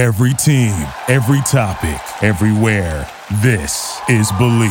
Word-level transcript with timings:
Every 0.00 0.32
team, 0.32 0.72
every 1.08 1.42
topic, 1.42 2.00
everywhere. 2.22 3.06
This 3.42 4.00
is 4.08 4.32
Believe. 4.32 4.70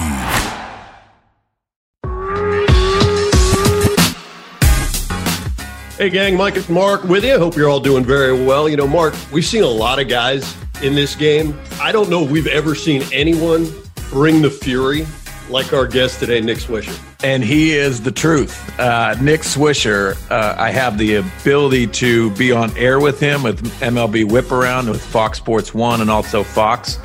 Hey, 5.99 6.09
gang, 6.09 6.35
Mike 6.35 6.55
and 6.55 6.67
Mark 6.69 7.03
with 7.03 7.23
you. 7.23 7.35
I 7.35 7.37
hope 7.37 7.55
you're 7.55 7.69
all 7.69 7.79
doing 7.79 8.03
very 8.03 8.43
well. 8.43 8.67
You 8.67 8.77
know, 8.77 8.87
Mark, 8.87 9.13
we've 9.31 9.45
seen 9.45 9.61
a 9.61 9.67
lot 9.67 9.99
of 9.99 10.07
guys 10.07 10.57
in 10.81 10.95
this 10.95 11.15
game. 11.15 11.55
I 11.79 11.91
don't 11.91 12.09
know 12.09 12.23
if 12.23 12.31
we've 12.31 12.47
ever 12.47 12.73
seen 12.73 13.03
anyone 13.13 13.71
bring 14.09 14.41
the 14.41 14.49
fury 14.49 15.05
like 15.49 15.73
our 15.73 15.87
guest 15.87 16.19
today, 16.19 16.41
Nick 16.41 16.57
Swisher. 16.57 16.97
And 17.23 17.43
he 17.43 17.73
is 17.73 18.01
the 18.01 18.11
truth. 18.11 18.79
Uh, 18.79 19.15
Nick 19.21 19.41
Swisher, 19.41 20.15
uh, 20.31 20.55
I 20.57 20.71
have 20.71 20.97
the 20.97 21.15
ability 21.15 21.87
to 21.87 22.31
be 22.31 22.51
on 22.51 22.75
air 22.77 22.99
with 22.99 23.19
him 23.19 23.43
with 23.43 23.63
MLB 23.79 24.29
Whip 24.29 24.51
Around 24.51 24.89
with 24.89 25.03
Fox 25.03 25.37
Sports 25.37 25.73
One 25.73 26.01
and 26.01 26.09
also 26.09 26.43
Fox. 26.43 26.99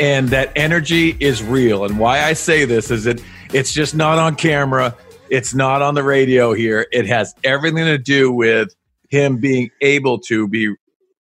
And 0.00 0.28
that 0.30 0.52
energy 0.56 1.16
is 1.20 1.42
real. 1.42 1.84
And 1.84 1.98
why 1.98 2.22
I 2.22 2.32
say 2.32 2.64
this 2.64 2.90
is 2.90 3.04
that 3.04 3.22
it's 3.52 3.72
just 3.72 3.94
not 3.94 4.18
on 4.18 4.34
camera, 4.36 4.96
it's 5.30 5.54
not 5.54 5.82
on 5.82 5.94
the 5.94 6.02
radio 6.02 6.52
here. 6.52 6.86
It 6.92 7.06
has 7.06 7.34
everything 7.44 7.84
to 7.84 7.98
do 7.98 8.32
with 8.32 8.74
him 9.10 9.36
being 9.36 9.70
able 9.82 10.18
to 10.18 10.48
be 10.48 10.74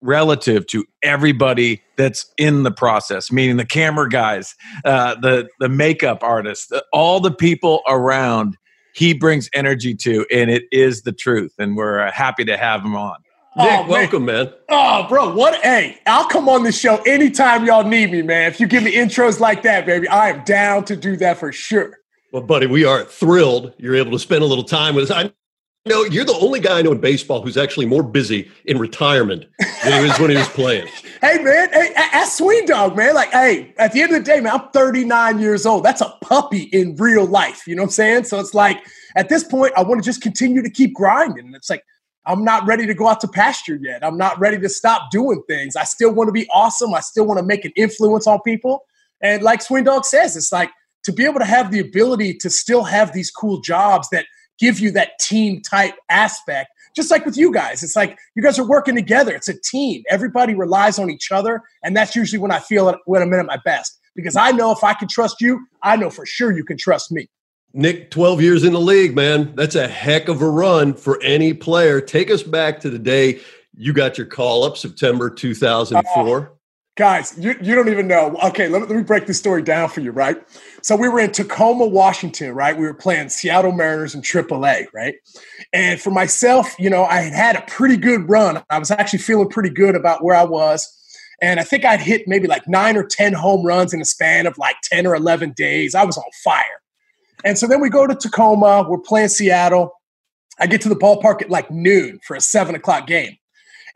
relative 0.01 0.67
to 0.67 0.85
everybody 1.03 1.81
that's 1.97 2.31
in 2.38 2.63
the 2.63 2.71
process, 2.71 3.31
meaning 3.31 3.57
the 3.57 3.65
camera 3.65 4.09
guys, 4.09 4.55
uh, 4.85 5.15
the 5.15 5.47
the 5.59 5.69
makeup 5.69 6.19
artists, 6.21 6.67
the, 6.67 6.83
all 6.93 7.19
the 7.19 7.31
people 7.31 7.81
around. 7.88 8.57
He 8.93 9.13
brings 9.13 9.47
energy 9.53 9.93
to, 9.93 10.25
and 10.33 10.49
it 10.49 10.63
is 10.71 11.03
the 11.03 11.11
truth. 11.11 11.53
And 11.59 11.77
we're 11.77 11.99
uh, 11.99 12.11
happy 12.11 12.43
to 12.45 12.57
have 12.57 12.81
him 12.83 12.95
on. 12.95 13.17
Nick, 13.57 13.71
oh, 13.71 13.88
welcome, 13.88 14.25
man. 14.25 14.53
Oh, 14.69 15.07
bro, 15.09 15.33
what? 15.33 15.59
Hey, 15.63 15.97
I'll 16.05 16.27
come 16.27 16.47
on 16.47 16.61
the 16.61 16.71
show 16.71 16.97
anytime 17.07 17.66
y'all 17.66 17.83
need 17.83 18.11
me, 18.11 18.21
man. 18.21 18.52
If 18.52 18.59
you 18.59 18.67
give 18.67 18.83
me 18.83 18.93
intros 18.93 19.39
like 19.39 19.63
that, 19.63 19.88
baby, 19.88 20.07
I 20.07 20.29
am 20.29 20.44
down 20.44 20.85
to 20.85 20.95
do 20.95 21.16
that 21.17 21.39
for 21.39 21.52
sure. 21.52 21.97
Well, 22.31 22.44
buddy, 22.44 22.67
we 22.67 22.85
are 22.85 23.03
thrilled 23.03 23.73
you're 23.79 23.95
able 23.95 24.11
to 24.11 24.19
spend 24.19 24.44
a 24.44 24.45
little 24.45 24.63
time 24.63 24.94
with 24.94 25.09
us. 25.09 25.11
I 25.11 25.31
know 25.88 26.03
you're 26.03 26.25
the 26.25 26.38
only 26.39 26.59
guy 26.59 26.80
I 26.80 26.81
know 26.81 26.91
in 26.91 26.99
baseball 26.99 27.41
who's 27.41 27.57
actually 27.57 27.85
more 27.85 28.03
busy 28.03 28.49
in 28.66 28.77
retirement 28.77 29.45
than 29.83 30.02
he 30.02 30.07
was 30.07 30.19
when 30.19 30.29
he 30.29 30.38
was 30.38 30.47
playing. 30.49 30.88
hey, 31.21 31.41
man, 31.41 31.69
hey, 31.71 31.94
ask 31.95 32.38
Swing 32.38 32.66
Dog, 32.66 32.95
man. 32.95 33.16
Like, 33.16 33.31
hey, 33.31 33.73
at 33.77 33.94
the 33.94 34.02
end 34.02 34.13
of 34.13 34.23
the 34.23 34.23
day, 34.23 34.39
man, 34.39 34.53
I'm 34.53 34.69
39 34.69 35.39
years 35.39 35.66
old. 35.66 35.83
That's 35.83 36.02
a 36.02 36.13
puppy 36.21 36.63
in 36.73 36.95
real 36.95 37.25
life. 37.25 37.66
You 37.67 37.75
know 37.75 37.83
what 37.83 37.88
I'm 37.88 37.91
saying? 37.91 38.23
So 38.25 38.39
it's 38.39 38.53
like, 38.53 38.85
at 39.16 39.29
this 39.29 39.44
point, 39.44 39.73
I 39.75 39.83
want 39.83 40.02
to 40.02 40.05
just 40.05 40.21
continue 40.21 40.61
to 40.61 40.69
keep 40.69 40.94
grinding. 40.94 41.47
And 41.47 41.55
It's 41.55 41.69
like, 41.69 41.83
I'm 42.25 42.44
not 42.44 42.67
ready 42.67 42.85
to 42.85 42.94
go 42.94 43.07
out 43.07 43.22
to 43.22 43.27
pasture 43.27 43.79
yet. 43.81 44.05
I'm 44.05 44.17
not 44.17 44.38
ready 44.39 44.59
to 44.59 44.69
stop 44.69 45.11
doing 45.11 45.41
things. 45.47 45.75
I 45.75 45.85
still 45.85 46.13
want 46.13 46.27
to 46.27 46.33
be 46.33 46.47
awesome. 46.49 46.94
I 46.94 46.99
still 46.99 47.25
want 47.25 47.39
to 47.39 47.45
make 47.45 47.66
an 47.66 47.72
influence 47.75 48.27
on 48.27 48.41
people. 48.41 48.83
And 49.22 49.41
like 49.41 49.61
Swing 49.61 49.85
Dog 49.85 50.05
says, 50.05 50.35
it's 50.35 50.51
like, 50.51 50.69
to 51.07 51.13
be 51.13 51.23
able 51.23 51.39
to 51.39 51.45
have 51.45 51.72
the 51.72 51.79
ability 51.79 52.33
to 52.33 52.49
still 52.49 52.83
have 52.83 53.13
these 53.13 53.31
cool 53.31 53.61
jobs 53.61 54.09
that 54.09 54.25
give 54.58 54.80
you 54.80 54.91
that 54.91 55.19
team 55.19 55.61
type 55.61 55.95
aspect 56.09 56.72
just 56.95 57.11
like 57.11 57.25
with 57.25 57.38
you 57.38 57.53
guys. 57.53 57.83
It's 57.83 57.95
like 57.95 58.17
you 58.33 58.41
guys 58.41 58.58
are 58.58 58.67
working 58.67 58.95
together. 58.95 59.36
It's 59.36 59.47
a 59.47 59.53
team. 59.53 60.03
Everybody 60.09 60.55
relies 60.55 60.97
on 60.97 61.11
each 61.11 61.31
other 61.31 61.61
and 61.83 61.95
that's 61.95 62.16
usually 62.16 62.39
when 62.39 62.52
i 62.52 62.59
feel 62.59 62.89
it 62.89 62.97
when 63.05 63.22
i'm 63.22 63.33
at 63.33 63.45
my 63.45 63.59
best. 63.63 64.00
Because 64.16 64.35
i 64.35 64.52
know 64.52 64.72
if 64.72 64.83
i 64.83 64.94
can 64.94 65.08
trust 65.08 65.41
you 65.41 65.66
i 65.83 65.95
know 65.95 66.09
for 66.09 66.25
sure 66.25 66.55
you 66.55 66.63
can 66.63 66.78
trust 66.78 67.11
me. 67.11 67.30
Nick 67.73 68.09
12 68.11 68.41
years 68.41 68.63
in 68.63 68.73
the 68.73 68.80
league 68.80 69.16
man. 69.16 69.53
That's 69.55 69.75
a 69.75 69.88
heck 69.88 70.30
of 70.30 70.41
a 70.41 70.50
run 70.50 70.94
for 70.94 71.22
any 71.22 71.53
player. 71.53 72.02
Take 72.02 72.31
us 72.31 72.41
back 72.41 72.80
to 72.80 72.89
the 72.89 73.00
day 73.00 73.41
you 73.78 73.94
got 73.94 74.17
your 74.17 74.28
call 74.28 74.63
up 74.63 74.75
september 74.75 75.30
2004 75.30 76.39
uh, 76.39 76.56
Guys, 76.98 77.38
you, 77.38 77.56
you 77.62 77.76
don't 77.76 77.90
even 77.90 78.08
know. 78.08 78.36
Okay, 78.44 78.67
let 78.67 78.81
me, 78.81 78.88
let 78.88 78.98
me 78.98 79.03
break 79.03 79.28
this 79.28 79.38
story 79.38 79.62
down 79.62 79.88
for 79.88 80.02
you, 80.02 80.09
right? 80.09 80.36
So 80.81 80.95
we 80.95 81.08
were 81.08 81.20
in 81.20 81.31
Tacoma, 81.31 81.86
Washington, 81.86 82.56
right? 82.56 82.76
We 82.76 82.88
were 82.88 82.94
playing 82.95 83.30
Seattle 83.30 83.72
Mariners 83.72 84.16
in 84.16 84.24
AAA, 84.24 84.88
right? 84.96 85.13
And 85.74 86.02
for 86.02 86.09
myself, 86.09 86.75
you 86.80 86.90
know, 86.90 87.03
I 87.06 87.22
had 87.22 87.34
had 87.34 87.56
a 87.56 87.62
pretty 87.68 87.97
good 87.97 88.28
run. 88.28 88.63
I 88.72 88.80
was 88.80 88.90
actually 88.90 89.19
feeling 89.19 89.47
pretty 89.47 89.69
good 89.69 89.96
about 89.96 90.24
where 90.24 90.36
I 90.36 90.44
was. 90.44 90.91
And 91.40 91.59
I 91.59 91.63
think 91.63 91.86
I'd 91.86 92.02
hit 92.02 92.24
maybe 92.25 92.47
like 92.47 92.68
nine 92.68 92.97
or 92.97 93.06
10 93.06 93.34
home 93.34 93.63
runs 93.63 93.94
in 93.94 94.02
a 94.02 94.06
span 94.06 94.47
of 94.47 94.57
like 94.57 94.78
10 94.81 95.06
or 95.06 95.13
11 95.13 95.53
days. 95.56 95.94
I 95.94 96.03
was 96.03 96.18
on 96.18 96.24
fire. 96.44 96.81
And 97.46 97.59
so 97.59 97.68
then 97.68 97.80
we 97.80 97.91
go 97.91 98.07
to 98.07 98.16
Tacoma. 98.16 98.88
We're 98.90 98.97
playing 98.97 99.30
Seattle. 99.30 99.94
I 100.59 100.66
get 100.66 100.81
to 100.81 100.90
the 100.90 100.96
ballpark 100.96 101.44
at 101.44 101.52
like 101.52 101.69
noon 101.69 102.19
for 102.25 102.36
a 102.36 102.41
seven 102.41 102.74
o'clock 102.74 103.06
game. 103.06 103.38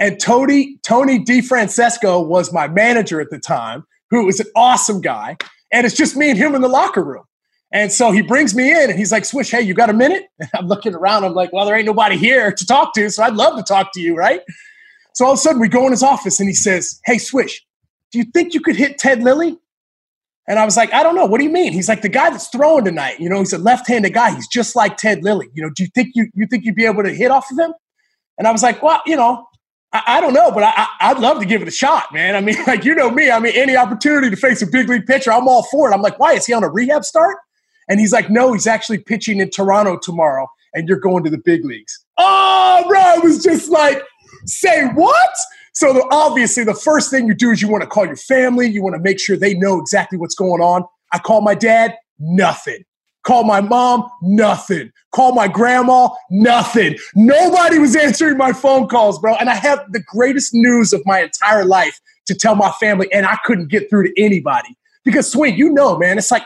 And 0.01 0.19
Tony, 0.19 0.78
Tony 0.81 1.23
DeFrancesco 1.23 2.25
was 2.25 2.51
my 2.51 2.67
manager 2.67 3.22
at 3.22 3.29
the 3.29 3.38
time, 3.38 3.85
who 4.09 4.25
was 4.25 4.39
an 4.39 4.47
awesome 4.56 5.00
guy. 5.00 5.38
And 5.72 5.85
it's 5.85 5.95
just 5.95 6.17
me 6.17 6.31
and 6.31 6.38
him 6.39 6.56
in 6.56 6.62
the 6.62 6.67
locker 6.67 7.03
room. 7.03 7.23
And 7.72 7.91
so 7.91 8.11
he 8.11 8.23
brings 8.23 8.56
me 8.56 8.72
in 8.72 8.90
and 8.90 8.97
he's 8.97 9.11
like, 9.11 9.25
Swish, 9.25 9.51
hey, 9.51 9.61
you 9.61 9.75
got 9.75 9.91
a 9.91 9.94
minute? 9.94 10.23
And 10.40 10.50
I'm 10.56 10.67
looking 10.67 10.95
around. 10.95 11.23
I'm 11.23 11.35
like, 11.35 11.53
well, 11.53 11.67
there 11.67 11.75
ain't 11.75 11.85
nobody 11.85 12.17
here 12.17 12.51
to 12.51 12.66
talk 12.66 12.95
to. 12.95 13.11
So 13.11 13.22
I'd 13.22 13.35
love 13.35 13.56
to 13.57 13.63
talk 13.63 13.94
to 13.94 14.01
you, 14.01 14.16
right? 14.16 14.41
So 15.13 15.25
all 15.25 15.34
of 15.34 15.38
a 15.38 15.41
sudden 15.41 15.61
we 15.61 15.69
go 15.69 15.85
in 15.85 15.91
his 15.91 16.01
office 16.01 16.40
and 16.40 16.50
he 16.50 16.56
says, 16.56 17.00
Hey, 17.06 17.19
Swish, 17.19 17.63
do 18.11 18.17
you 18.17 18.25
think 18.25 18.56
you 18.56 18.59
could 18.59 18.75
hit 18.75 18.97
Ted 18.97 19.22
Lilly? 19.22 19.59
And 20.47 20.57
I 20.57 20.66
was 20.66 20.75
like, 20.75 20.91
I 20.94 21.03
don't 21.03 21.16
know. 21.16 21.28
What 21.28 21.38
do 21.38 21.44
you 21.44 21.51
mean? 21.51 21.73
He's 21.73 21.88
like, 21.88 22.01
the 22.01 22.09
guy 22.09 22.31
that's 22.31 22.47
throwing 22.47 22.85
tonight, 22.85 23.19
you 23.19 23.29
know, 23.29 23.38
he's 23.38 23.53
a 23.53 23.59
left-handed 23.59 24.16
guy. 24.16 24.34
He's 24.34 24.47
just 24.47 24.75
like 24.75 24.97
Ted 24.97 25.23
Lilly. 25.23 25.47
You 25.53 25.61
know, 25.61 25.69
do 25.69 25.84
you 25.84 25.90
think 25.94 26.09
you, 26.16 26.28
you 26.34 26.47
think 26.47 26.66
you'd 26.66 26.75
be 26.75 26.85
able 26.85 27.03
to 27.03 27.13
hit 27.13 27.29
off 27.29 27.45
of 27.51 27.59
him? 27.59 27.73
And 28.40 28.47
I 28.47 28.51
was 28.51 28.63
like, 28.63 28.81
well, 28.81 29.01
you 29.06 29.16
know, 29.16 29.45
I, 29.94 30.03
I 30.07 30.22
don't 30.22 30.34
know, 30.34 30.52
but 30.52 30.63
I, 30.63 30.88
I, 31.00 31.13
would 31.13 31.22
love 31.22 31.40
to 31.40 31.46
give 31.46 31.62
it 31.62 31.68
a 31.68 31.72
shot, 31.72 32.13
man. 32.13 32.35
I 32.35 32.41
mean, 32.41 32.56
like, 32.68 32.85
you 32.85 32.96
know 32.96 33.09
me. 33.09 33.29
I 33.29 33.40
mean, 33.40 33.53
any 33.56 33.75
opportunity 33.75 34.29
to 34.29 34.35
face 34.35 34.62
a 34.62 34.68
big 34.68 34.90
league 34.90 35.06
pitcher, 35.06 35.31
I'm 35.31 35.47
all 35.47 35.63
for 35.63 35.90
it. 35.90 35.94
I'm 35.94 36.02
like, 36.02 36.19
why? 36.19 36.34
Is 36.34 36.46
he 36.46 36.53
on 36.53 36.63
a 36.63 36.69
rehab 36.69 37.03
start? 37.03 37.38
And 37.90 38.00
he's 38.00 38.13
like, 38.13 38.29
no, 38.29 38.53
he's 38.53 38.68
actually 38.68 39.00
pitching 39.00 39.40
in 39.40 39.50
Toronto 39.50 39.97
tomorrow, 40.02 40.47
and 40.74 40.88
you're 40.88 41.00
going 41.00 41.24
to 41.25 41.29
the 41.29 41.38
big 41.38 41.66
leagues. 41.66 42.00
Oh, 42.18 42.85
bro, 42.88 43.00
I 43.00 43.18
was 43.18 43.44
just 43.44 43.69
like, 43.69 44.02
say 44.46 44.85
what? 44.94 45.35
So 45.74 45.94
the, 45.94 46.06
obviously, 46.12 46.63
the 46.63 46.73
first 46.73 47.09
thing 47.09 47.28
you 47.28 47.34
do 47.34 47.52
is 47.52 47.62
you 47.62 47.69
want 47.69 47.84
to 47.84 47.90
call 47.90 48.06
your 48.06 48.16
family. 48.16 48.68
You 48.68 48.84
want 48.84 48.96
to 48.96 49.02
make 49.02 49.19
sure 49.19 49.35
they 49.35 49.53
know 49.56 49.79
exactly 49.79 50.18
what's 50.18 50.35
going 50.35 50.62
on. 50.62 50.84
I 51.12 51.19
call 51.19 51.41
my 51.41 51.56
dad, 51.56 51.96
nothing. 52.19 52.84
Call 53.23 53.43
my 53.43 53.61
mom, 53.61 54.09
nothing. 54.21 54.91
Call 55.13 55.33
my 55.33 55.47
grandma, 55.47 56.09
nothing. 56.29 56.97
Nobody 57.15 57.77
was 57.77 57.95
answering 57.95 58.37
my 58.37 58.53
phone 58.53 58.87
calls, 58.87 59.19
bro. 59.19 59.35
And 59.35 59.49
I 59.49 59.55
have 59.55 59.91
the 59.91 60.01
greatest 60.07 60.53
news 60.53 60.93
of 60.93 61.01
my 61.05 61.21
entire 61.21 61.65
life 61.65 61.99
to 62.27 62.35
tell 62.35 62.55
my 62.55 62.71
family, 62.79 63.11
and 63.13 63.25
I 63.25 63.37
couldn't 63.45 63.69
get 63.69 63.89
through 63.89 64.07
to 64.07 64.21
anybody. 64.21 64.77
Because, 65.03 65.31
Swing, 65.31 65.55
you 65.55 65.69
know, 65.69 65.97
man, 65.97 66.17
it's 66.17 66.31
like 66.31 66.43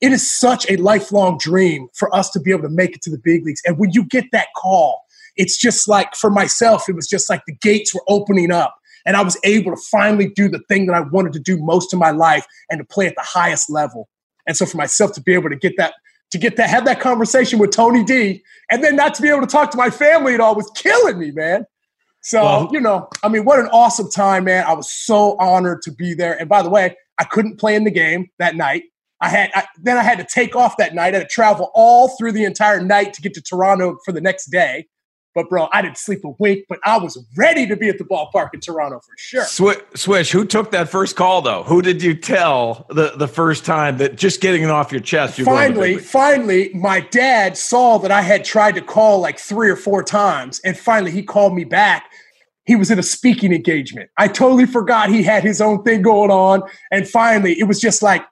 it 0.00 0.12
is 0.12 0.38
such 0.38 0.70
a 0.70 0.76
lifelong 0.76 1.38
dream 1.38 1.88
for 1.94 2.14
us 2.14 2.30
to 2.30 2.40
be 2.40 2.50
able 2.50 2.62
to 2.62 2.68
make 2.68 2.94
it 2.94 3.02
to 3.02 3.10
the 3.10 3.20
big 3.22 3.44
leagues. 3.44 3.62
And 3.66 3.78
when 3.78 3.92
you 3.92 4.04
get 4.04 4.24
that 4.32 4.48
call, 4.56 5.02
it's 5.36 5.58
just 5.58 5.88
like 5.88 6.14
for 6.14 6.30
myself, 6.30 6.88
it 6.88 6.94
was 6.94 7.08
just 7.08 7.28
like 7.28 7.42
the 7.46 7.56
gates 7.60 7.94
were 7.94 8.04
opening 8.08 8.52
up. 8.52 8.74
And 9.06 9.16
I 9.16 9.22
was 9.22 9.38
able 9.44 9.74
to 9.74 9.80
finally 9.90 10.28
do 10.28 10.48
the 10.48 10.60
thing 10.68 10.86
that 10.86 10.94
I 10.94 11.00
wanted 11.00 11.32
to 11.34 11.40
do 11.40 11.58
most 11.58 11.92
of 11.92 11.98
my 11.98 12.10
life 12.10 12.46
and 12.70 12.78
to 12.78 12.84
play 12.84 13.06
at 13.06 13.14
the 13.16 13.22
highest 13.22 13.70
level. 13.70 14.08
And 14.46 14.56
so 14.56 14.66
for 14.66 14.76
myself 14.76 15.12
to 15.14 15.22
be 15.22 15.34
able 15.34 15.50
to 15.50 15.56
get 15.56 15.74
that 15.76 15.94
to 16.34 16.38
get 16.38 16.56
to 16.56 16.64
have 16.64 16.84
that 16.84 16.98
conversation 16.98 17.60
with 17.60 17.70
Tony 17.70 18.02
D 18.02 18.42
and 18.68 18.82
then 18.82 18.96
not 18.96 19.14
to 19.14 19.22
be 19.22 19.28
able 19.28 19.42
to 19.42 19.46
talk 19.46 19.70
to 19.70 19.76
my 19.76 19.88
family 19.88 20.34
at 20.34 20.40
all 20.40 20.56
was 20.56 20.68
killing 20.74 21.16
me, 21.16 21.30
man. 21.30 21.64
So, 22.22 22.42
well, 22.42 22.68
you 22.72 22.80
know, 22.80 23.08
I 23.22 23.28
mean, 23.28 23.44
what 23.44 23.60
an 23.60 23.68
awesome 23.68 24.10
time, 24.10 24.42
man. 24.44 24.64
I 24.66 24.72
was 24.72 24.90
so 24.90 25.36
honored 25.38 25.82
to 25.82 25.92
be 25.92 26.12
there. 26.12 26.34
And 26.34 26.48
by 26.48 26.62
the 26.62 26.70
way, 26.70 26.96
I 27.20 27.24
couldn't 27.24 27.60
play 27.60 27.76
in 27.76 27.84
the 27.84 27.92
game 27.92 28.30
that 28.40 28.56
night. 28.56 28.82
I 29.20 29.28
had 29.28 29.52
I, 29.54 29.64
then 29.80 29.96
I 29.96 30.02
had 30.02 30.18
to 30.18 30.26
take 30.28 30.56
off 30.56 30.76
that 30.78 30.92
night. 30.92 31.14
I 31.14 31.18
had 31.18 31.28
to 31.28 31.32
travel 31.32 31.70
all 31.72 32.08
through 32.18 32.32
the 32.32 32.44
entire 32.44 32.80
night 32.80 33.12
to 33.12 33.22
get 33.22 33.34
to 33.34 33.40
Toronto 33.40 33.98
for 34.04 34.10
the 34.10 34.20
next 34.20 34.46
day. 34.46 34.88
But 35.34 35.48
bro, 35.48 35.68
I 35.72 35.82
didn't 35.82 35.98
sleep 35.98 36.24
a 36.24 36.30
wink, 36.38 36.64
but 36.68 36.78
I 36.84 36.96
was 36.98 37.22
ready 37.36 37.66
to 37.66 37.76
be 37.76 37.88
at 37.88 37.98
the 37.98 38.04
ballpark 38.04 38.50
in 38.54 38.60
Toronto 38.60 39.00
for 39.00 39.14
sure. 39.16 39.44
Swish, 39.44 39.78
Swish, 39.94 40.30
who 40.30 40.44
took 40.44 40.70
that 40.70 40.88
first 40.88 41.16
call 41.16 41.42
though? 41.42 41.64
Who 41.64 41.82
did 41.82 42.02
you 42.02 42.14
tell 42.14 42.86
the, 42.90 43.12
the 43.16 43.26
first 43.26 43.64
time 43.64 43.98
that 43.98 44.16
just 44.16 44.40
getting 44.40 44.62
it 44.62 44.70
off 44.70 44.92
your 44.92 45.00
chest? 45.00 45.40
finally, 45.40 45.98
finally, 45.98 46.70
my 46.74 47.00
dad 47.00 47.56
saw 47.56 47.98
that 47.98 48.12
I 48.12 48.22
had 48.22 48.44
tried 48.44 48.76
to 48.76 48.80
call 48.80 49.20
like 49.20 49.38
three 49.38 49.68
or 49.68 49.76
four 49.76 50.04
times, 50.04 50.60
and 50.64 50.78
finally 50.78 51.10
he 51.10 51.22
called 51.22 51.54
me 51.54 51.64
back. 51.64 52.10
He 52.66 52.76
was 52.76 52.90
in 52.90 52.98
a 52.98 53.02
speaking 53.02 53.52
engagement. 53.52 54.08
I 54.16 54.28
totally 54.28 54.66
forgot 54.66 55.10
he 55.10 55.22
had 55.22 55.42
his 55.42 55.60
own 55.60 55.82
thing 55.82 56.02
going 56.02 56.30
on, 56.30 56.62
and 56.92 57.08
finally, 57.08 57.58
it 57.58 57.64
was 57.64 57.80
just 57.80 58.02
like 58.02 58.24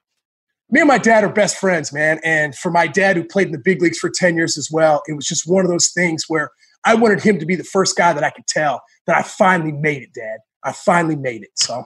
me 0.73 0.81
and 0.81 0.89
my 0.89 0.99
dad 0.99 1.23
are 1.23 1.29
best 1.29 1.59
friends, 1.59 1.93
man. 1.93 2.19
And 2.25 2.57
for 2.57 2.71
my 2.71 2.87
dad, 2.87 3.17
who 3.17 3.25
played 3.25 3.49
in 3.49 3.53
the 3.53 3.59
big 3.59 3.83
leagues 3.83 3.99
for 3.99 4.09
10 4.09 4.37
years 4.37 4.57
as 4.57 4.71
well, 4.71 5.03
it 5.07 5.13
was 5.13 5.27
just 5.27 5.47
one 5.47 5.65
of 5.65 5.71
those 5.71 5.91
things 5.91 6.25
where 6.29 6.51
I 6.85 6.95
wanted 6.95 7.23
him 7.23 7.39
to 7.39 7.47
be 7.47 7.55
the 7.55 7.65
first 7.65 7.97
guy 7.97 8.13
that 8.13 8.25
I 8.25 8.31
could 8.31 8.47
tell 8.47 8.83
that 9.07 9.17
I 9.17 9.23
finally 9.23 9.73
made 9.73 10.03
it, 10.03 10.15
Dad. 10.15 10.39
I 10.65 10.73
finally 10.73 11.17
made 11.17 11.43
it. 11.43 11.51
So 11.57 11.85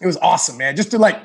it 0.00 0.06
was 0.06 0.16
awesome, 0.18 0.56
man. 0.56 0.76
Just 0.76 0.90
to 0.92 0.98
like, 0.98 1.18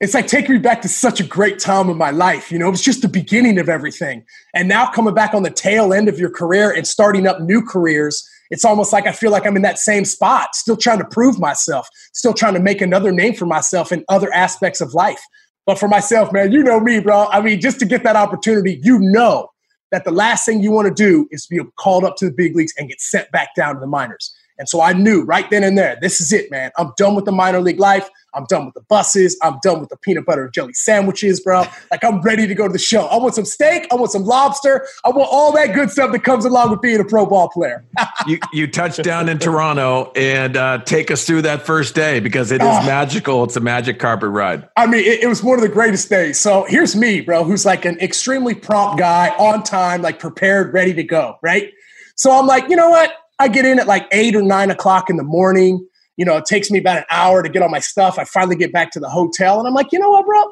it's 0.00 0.14
like 0.14 0.26
taking 0.26 0.52
me 0.52 0.58
back 0.58 0.82
to 0.82 0.88
such 0.88 1.20
a 1.20 1.24
great 1.24 1.58
time 1.58 1.88
in 1.88 1.96
my 1.96 2.10
life. 2.10 2.52
You 2.52 2.58
know, 2.58 2.68
it 2.68 2.70
was 2.70 2.82
just 2.82 3.02
the 3.02 3.08
beginning 3.08 3.58
of 3.58 3.68
everything. 3.68 4.24
And 4.54 4.68
now 4.68 4.90
coming 4.90 5.14
back 5.14 5.32
on 5.32 5.42
the 5.42 5.50
tail 5.50 5.92
end 5.92 6.08
of 6.08 6.18
your 6.18 6.30
career 6.30 6.70
and 6.70 6.86
starting 6.86 7.26
up 7.26 7.40
new 7.40 7.62
careers 7.62 8.28
it's 8.50 8.64
almost 8.64 8.92
like 8.92 9.06
I 9.06 9.12
feel 9.12 9.30
like 9.30 9.46
I'm 9.46 9.56
in 9.56 9.62
that 9.62 9.78
same 9.78 10.04
spot, 10.04 10.54
still 10.54 10.76
trying 10.76 10.98
to 10.98 11.04
prove 11.04 11.38
myself, 11.38 11.88
still 12.12 12.34
trying 12.34 12.54
to 12.54 12.60
make 12.60 12.80
another 12.80 13.12
name 13.12 13.34
for 13.34 13.46
myself 13.46 13.92
in 13.92 14.04
other 14.08 14.32
aspects 14.32 14.80
of 14.80 14.94
life. 14.94 15.20
But 15.64 15.78
for 15.78 15.88
myself, 15.88 16.32
man, 16.32 16.52
you 16.52 16.62
know 16.62 16.78
me, 16.78 17.00
bro. 17.00 17.26
I 17.26 17.40
mean, 17.40 17.60
just 17.60 17.80
to 17.80 17.86
get 17.86 18.04
that 18.04 18.16
opportunity, 18.16 18.80
you 18.82 18.98
know 19.00 19.48
that 19.90 20.04
the 20.04 20.10
last 20.10 20.44
thing 20.44 20.62
you 20.62 20.72
want 20.72 20.88
to 20.88 20.94
do 20.94 21.26
is 21.30 21.46
be 21.46 21.60
called 21.76 22.04
up 22.04 22.16
to 22.16 22.26
the 22.26 22.32
big 22.32 22.56
leagues 22.56 22.74
and 22.78 22.88
get 22.88 23.00
sent 23.00 23.30
back 23.30 23.54
down 23.54 23.74
to 23.74 23.80
the 23.80 23.86
minors. 23.86 24.34
And 24.58 24.68
so 24.68 24.80
I 24.80 24.92
knew 24.92 25.22
right 25.22 25.48
then 25.50 25.62
and 25.62 25.76
there, 25.76 25.98
this 26.00 26.20
is 26.20 26.32
it, 26.32 26.50
man. 26.50 26.70
I'm 26.78 26.92
done 26.96 27.14
with 27.14 27.24
the 27.24 27.32
minor 27.32 27.60
league 27.60 27.80
life. 27.80 28.08
I'm 28.34 28.44
done 28.44 28.66
with 28.66 28.74
the 28.74 28.82
buses. 28.82 29.38
I'm 29.42 29.58
done 29.62 29.80
with 29.80 29.88
the 29.88 29.96
peanut 29.96 30.26
butter 30.26 30.44
and 30.44 30.52
jelly 30.52 30.74
sandwiches, 30.74 31.40
bro. 31.40 31.64
Like 31.90 32.04
I'm 32.04 32.20
ready 32.20 32.46
to 32.46 32.54
go 32.54 32.66
to 32.66 32.72
the 32.72 32.78
show. 32.78 33.06
I 33.06 33.16
want 33.16 33.34
some 33.34 33.46
steak. 33.46 33.86
I 33.90 33.94
want 33.94 34.12
some 34.12 34.24
lobster. 34.24 34.86
I 35.04 35.08
want 35.08 35.28
all 35.32 35.52
that 35.52 35.74
good 35.74 35.90
stuff 35.90 36.12
that 36.12 36.22
comes 36.22 36.44
along 36.44 36.70
with 36.70 36.82
being 36.82 37.00
a 37.00 37.04
pro 37.04 37.24
ball 37.24 37.48
player. 37.48 37.84
you 38.26 38.38
you 38.52 38.66
touch 38.66 38.98
down 38.98 39.28
in 39.28 39.38
Toronto 39.38 40.12
and 40.14 40.56
uh, 40.56 40.78
take 40.84 41.10
us 41.10 41.24
through 41.24 41.42
that 41.42 41.62
first 41.62 41.94
day 41.94 42.20
because 42.20 42.52
it 42.52 42.60
is 42.60 42.68
uh, 42.68 42.82
magical. 42.84 43.44
It's 43.44 43.56
a 43.56 43.60
magic 43.60 43.98
carpet 43.98 44.30
ride. 44.30 44.68
I 44.76 44.86
mean, 44.86 45.04
it, 45.04 45.22
it 45.22 45.28
was 45.28 45.42
one 45.42 45.58
of 45.58 45.62
the 45.62 45.70
greatest 45.70 46.10
days. 46.10 46.38
So 46.38 46.66
here's 46.68 46.94
me, 46.94 47.22
bro, 47.22 47.42
who's 47.42 47.64
like 47.64 47.86
an 47.86 47.98
extremely 48.00 48.54
prompt 48.54 48.98
guy, 48.98 49.30
on 49.38 49.62
time, 49.62 50.02
like 50.02 50.18
prepared, 50.18 50.72
ready 50.74 50.92
to 50.94 51.02
go, 51.02 51.38
right? 51.42 51.72
So 52.16 52.30
I'm 52.30 52.46
like, 52.46 52.68
you 52.68 52.76
know 52.76 52.90
what? 52.90 53.12
I 53.38 53.48
get 53.48 53.64
in 53.64 53.78
at 53.78 53.86
like 53.86 54.06
eight 54.12 54.34
or 54.34 54.42
nine 54.42 54.70
o'clock 54.70 55.10
in 55.10 55.16
the 55.16 55.24
morning. 55.24 55.86
You 56.16 56.24
know, 56.24 56.36
it 56.36 56.46
takes 56.46 56.70
me 56.70 56.78
about 56.78 56.98
an 56.98 57.04
hour 57.10 57.42
to 57.42 57.48
get 57.48 57.62
all 57.62 57.68
my 57.68 57.80
stuff. 57.80 58.18
I 58.18 58.24
finally 58.24 58.56
get 58.56 58.72
back 58.72 58.90
to 58.92 59.00
the 59.00 59.08
hotel 59.08 59.58
and 59.58 59.68
I'm 59.68 59.74
like, 59.74 59.92
you 59.92 59.98
know 59.98 60.10
what, 60.10 60.24
bro? 60.24 60.42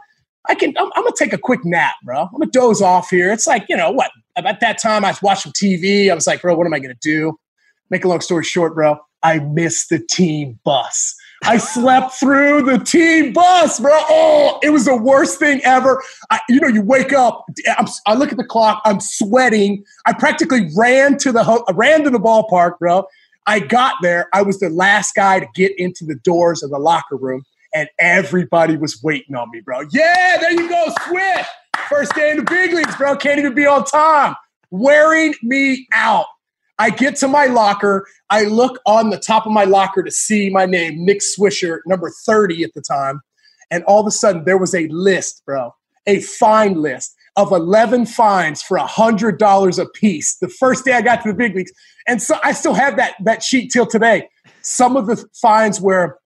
I 0.46 0.54
can, 0.54 0.76
I'm, 0.76 0.90
I'm, 0.94 1.04
gonna 1.04 1.14
take 1.19 1.32
a 1.32 1.38
quick 1.38 1.64
nap, 1.64 1.94
bro. 2.04 2.22
I'm 2.22 2.32
gonna 2.32 2.50
doze 2.50 2.82
off 2.82 3.08
here. 3.08 3.32
It's 3.32 3.46
like, 3.46 3.64
you 3.69 3.76
know, 3.76 3.90
what? 3.90 4.10
At 4.36 4.60
that 4.60 4.78
time, 4.78 5.04
I 5.04 5.08
was 5.08 5.22
watching 5.22 5.52
TV. 5.52 6.10
I 6.10 6.14
was 6.14 6.26
like, 6.26 6.42
bro, 6.42 6.54
what 6.54 6.66
am 6.66 6.75
I 6.75 6.81
gonna 6.81 6.94
do? 7.00 7.38
Make 7.88 8.04
a 8.04 8.08
long 8.08 8.20
story 8.20 8.44
short, 8.44 8.75
bro, 8.75 8.98
I 9.22 9.38
missed 9.38 9.88
the 9.88 9.98
team 9.98 10.58
bus. 10.64 11.14
I 11.46 11.58
slept 11.58 12.14
through 12.14 12.62
the 12.62 12.79
team 12.79 13.35
bus, 13.35 13.79
bro. 13.79 13.93
Oh, 13.93 14.58
it 14.62 14.70
was 14.70 14.87
the 14.87 14.96
worst 14.96 15.38
thing 15.38 15.61
ever. 15.62 16.02
I, 16.31 16.41
you 16.49 16.58
know, 16.58 16.69
you 16.69 16.81
wake 16.81 17.12
up. 17.12 17.44
I'm, 17.79 17.87
i 18.06 18.14
look 18.14 18.32
at 18.32 18.38
the 18.38 18.44
clock. 18.44 18.81
I'm 18.87 18.99
sweating. 18.99 19.85
I 20.06 20.14
practically 20.14 20.70
ran 20.75 21.19
to 21.19 21.32
the 21.32 21.44
ho- 21.44 21.64
ran 21.75 22.02
to 22.05 22.11
the 22.11 22.19
ballpark, 22.19 22.79
bro. 22.79 23.06
I 23.46 23.61
got 23.61 23.96
there. 24.00 24.29
I 24.32 24.41
was 24.41 24.58
the 24.58 24.70
last 24.70 25.14
guy 25.14 25.41
to 25.41 25.46
get 25.55 25.79
into 25.79 26.06
the 26.06 26.14
doors 26.14 26.62
of 26.62 26.70
the 26.70 26.79
locker 26.79 27.17
room, 27.17 27.44
and 27.75 27.91
everybody 27.99 28.79
was 28.79 29.02
waiting 29.02 29.37
on 29.37 29.50
me, 29.50 29.61
bro. 29.61 29.82
Yeah, 29.93 30.38
there 30.41 30.52
you 30.52 30.67
go, 30.67 30.93
Swish. 31.06 31.46
First 31.91 32.14
day 32.14 32.31
in 32.31 32.38
the 32.38 32.44
big 32.44 32.73
leagues, 32.73 32.96
bro. 32.96 33.17
Can't 33.17 33.38
even 33.38 33.55
be 33.55 33.67
on 33.67 33.85
time. 33.85 34.35
Wearing 34.70 35.35
me 35.43 35.87
out. 35.93 36.26
I 36.79 36.91
get 36.91 37.17
to 37.17 37.29
my 37.29 37.47
locker. 37.47 38.06
I 38.31 38.44
look 38.44 38.81
on 38.87 39.11
the 39.11 39.19
top 39.19 39.47
of 39.47 39.53
my 39.53 39.65
locker 39.65 40.03
to 40.03 40.11
see 40.11 40.50
my 40.50 40.67
name, 40.67 41.05
Nick 41.05 41.21
Swisher, 41.21 41.79
number 41.87 42.11
30 42.26 42.65
at 42.65 42.75
the 42.75 42.82
time. 42.82 43.21
And 43.71 43.85
all 43.85 44.00
of 44.00 44.06
a 44.06 44.11
sudden, 44.11 44.44
there 44.44 44.59
was 44.59 44.75
a 44.75 44.88
list, 44.88 45.43
bro, 45.47 45.75
a 46.06 46.21
fine 46.21 46.75
list 46.75 47.15
of 47.37 47.50
11 47.50 48.06
fines 48.06 48.62
for 48.62 48.79
$100 48.79 49.79
a 49.79 49.88
piece 49.91 50.37
the 50.37 50.49
first 50.49 50.85
day 50.85 50.93
I 50.93 51.03
got 51.03 51.23
to 51.23 51.29
the 51.29 51.37
big 51.37 51.55
leagues. 51.55 51.73
And 52.06 52.23
so 52.23 52.38
I 52.44 52.53
still 52.53 52.75
have 52.75 52.97
that, 52.97 53.15
that 53.25 53.43
sheet 53.43 53.73
till 53.73 53.87
today. 53.87 54.29
Some 54.62 54.97
of 54.97 55.06
the 55.06 55.25
fines 55.41 55.81
where 55.81 56.19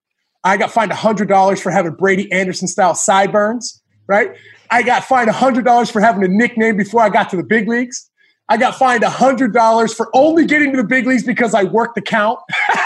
I 0.45 0.57
got 0.57 0.71
fined 0.71 0.93
$100 0.93 1.61
for 1.61 1.71
having 1.71 1.93
Brady 1.93 2.31
Anderson 2.33 2.69
style 2.69 2.95
sideburns, 2.95 3.83
right? 4.07 4.33
I 4.71 4.83
got 4.83 5.05
fined 5.05 5.31
$100 5.31 5.91
for 5.91 6.01
having 6.01 6.25
a 6.25 6.29
nickname 6.29 6.77
before 6.77 7.01
I 7.01 7.09
got 7.09 7.31
to 7.31 7.37
the 7.37 7.43
big 7.43 7.69
leagues. 7.69 8.11
I 8.49 8.57
got 8.57 8.77
fined 8.77 9.03
$100 9.03 9.95
for 9.95 10.11
only 10.15 10.47
getting 10.47 10.73
to 10.73 10.79
the 10.79 10.85
big 10.85 11.07
leagues 11.07 11.25
because 11.25 11.55
I 11.55 11.65
worked 11.65 11.95
the 11.95 12.03
count. 12.03 12.41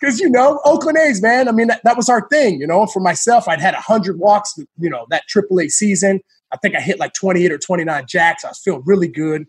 Because, 0.00 0.20
you 0.20 0.30
know, 0.30 0.60
Oakland 0.64 0.96
A's, 0.96 1.20
man, 1.20 1.48
I 1.48 1.52
mean, 1.52 1.66
that, 1.68 1.80
that 1.82 1.96
was 1.96 2.08
our 2.08 2.28
thing, 2.28 2.60
you 2.60 2.66
know. 2.66 2.86
For 2.86 3.00
myself, 3.00 3.48
I'd 3.48 3.60
had 3.60 3.74
100 3.74 4.18
walks, 4.18 4.56
you 4.78 4.88
know, 4.88 5.06
that 5.10 5.24
AAA 5.34 5.70
season. 5.70 6.20
I 6.52 6.56
think 6.56 6.76
I 6.76 6.80
hit 6.80 6.98
like 6.98 7.14
28 7.14 7.50
or 7.50 7.58
29 7.58 8.06
jacks. 8.08 8.44
I 8.44 8.48
was 8.48 8.58
feeling 8.58 8.82
really 8.86 9.08
good. 9.08 9.46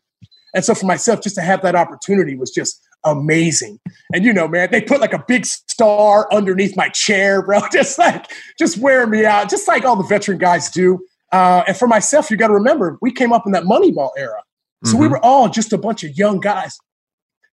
And 0.56 0.66
so 0.66 0.74
for 0.74 0.88
myself, 0.88 1.22
just 1.22 1.36
to 1.36 1.42
have 1.42 1.62
that 1.62 1.76
opportunity 1.76 2.36
was 2.36 2.50
just 2.52 2.82
amazing. 3.04 3.80
And 4.14 4.26
you 4.26 4.34
know, 4.34 4.48
man, 4.48 4.70
they 4.72 4.82
put 4.82 5.00
like 5.00 5.14
a 5.14 5.24
big 5.28 5.46
star 5.46 6.28
underneath 6.34 6.76
my 6.76 6.90
chair, 6.90 7.42
bro, 7.42 7.62
just 7.72 8.00
like 8.00 8.32
just 8.58 8.78
wearing 8.78 9.12
me 9.12 9.26
out, 9.26 9.50
just 9.50 9.68
like 9.68 9.86
all 9.86 9.96
the 9.96 10.04
veteran 10.04 10.40
guys 10.40 10.70
do. 10.70 11.00
Uh, 11.32 11.64
and 11.68 11.78
for 11.78 11.88
myself, 11.88 12.32
you 12.32 12.38
got 12.38 12.48
to 12.48 12.54
remember, 12.54 12.98
we 13.02 13.12
came 13.12 13.32
up 13.32 13.46
in 13.46 13.52
that 13.52 13.64
Moneyball 13.64 14.10
era. 14.18 14.42
So 14.86 14.92
mm-hmm. 14.92 15.02
we 15.02 15.08
were 15.08 15.24
all 15.24 15.50
just 15.50 15.74
a 15.74 15.78
bunch 15.78 16.04
of 16.04 16.18
young 16.18 16.40
guys, 16.40 16.78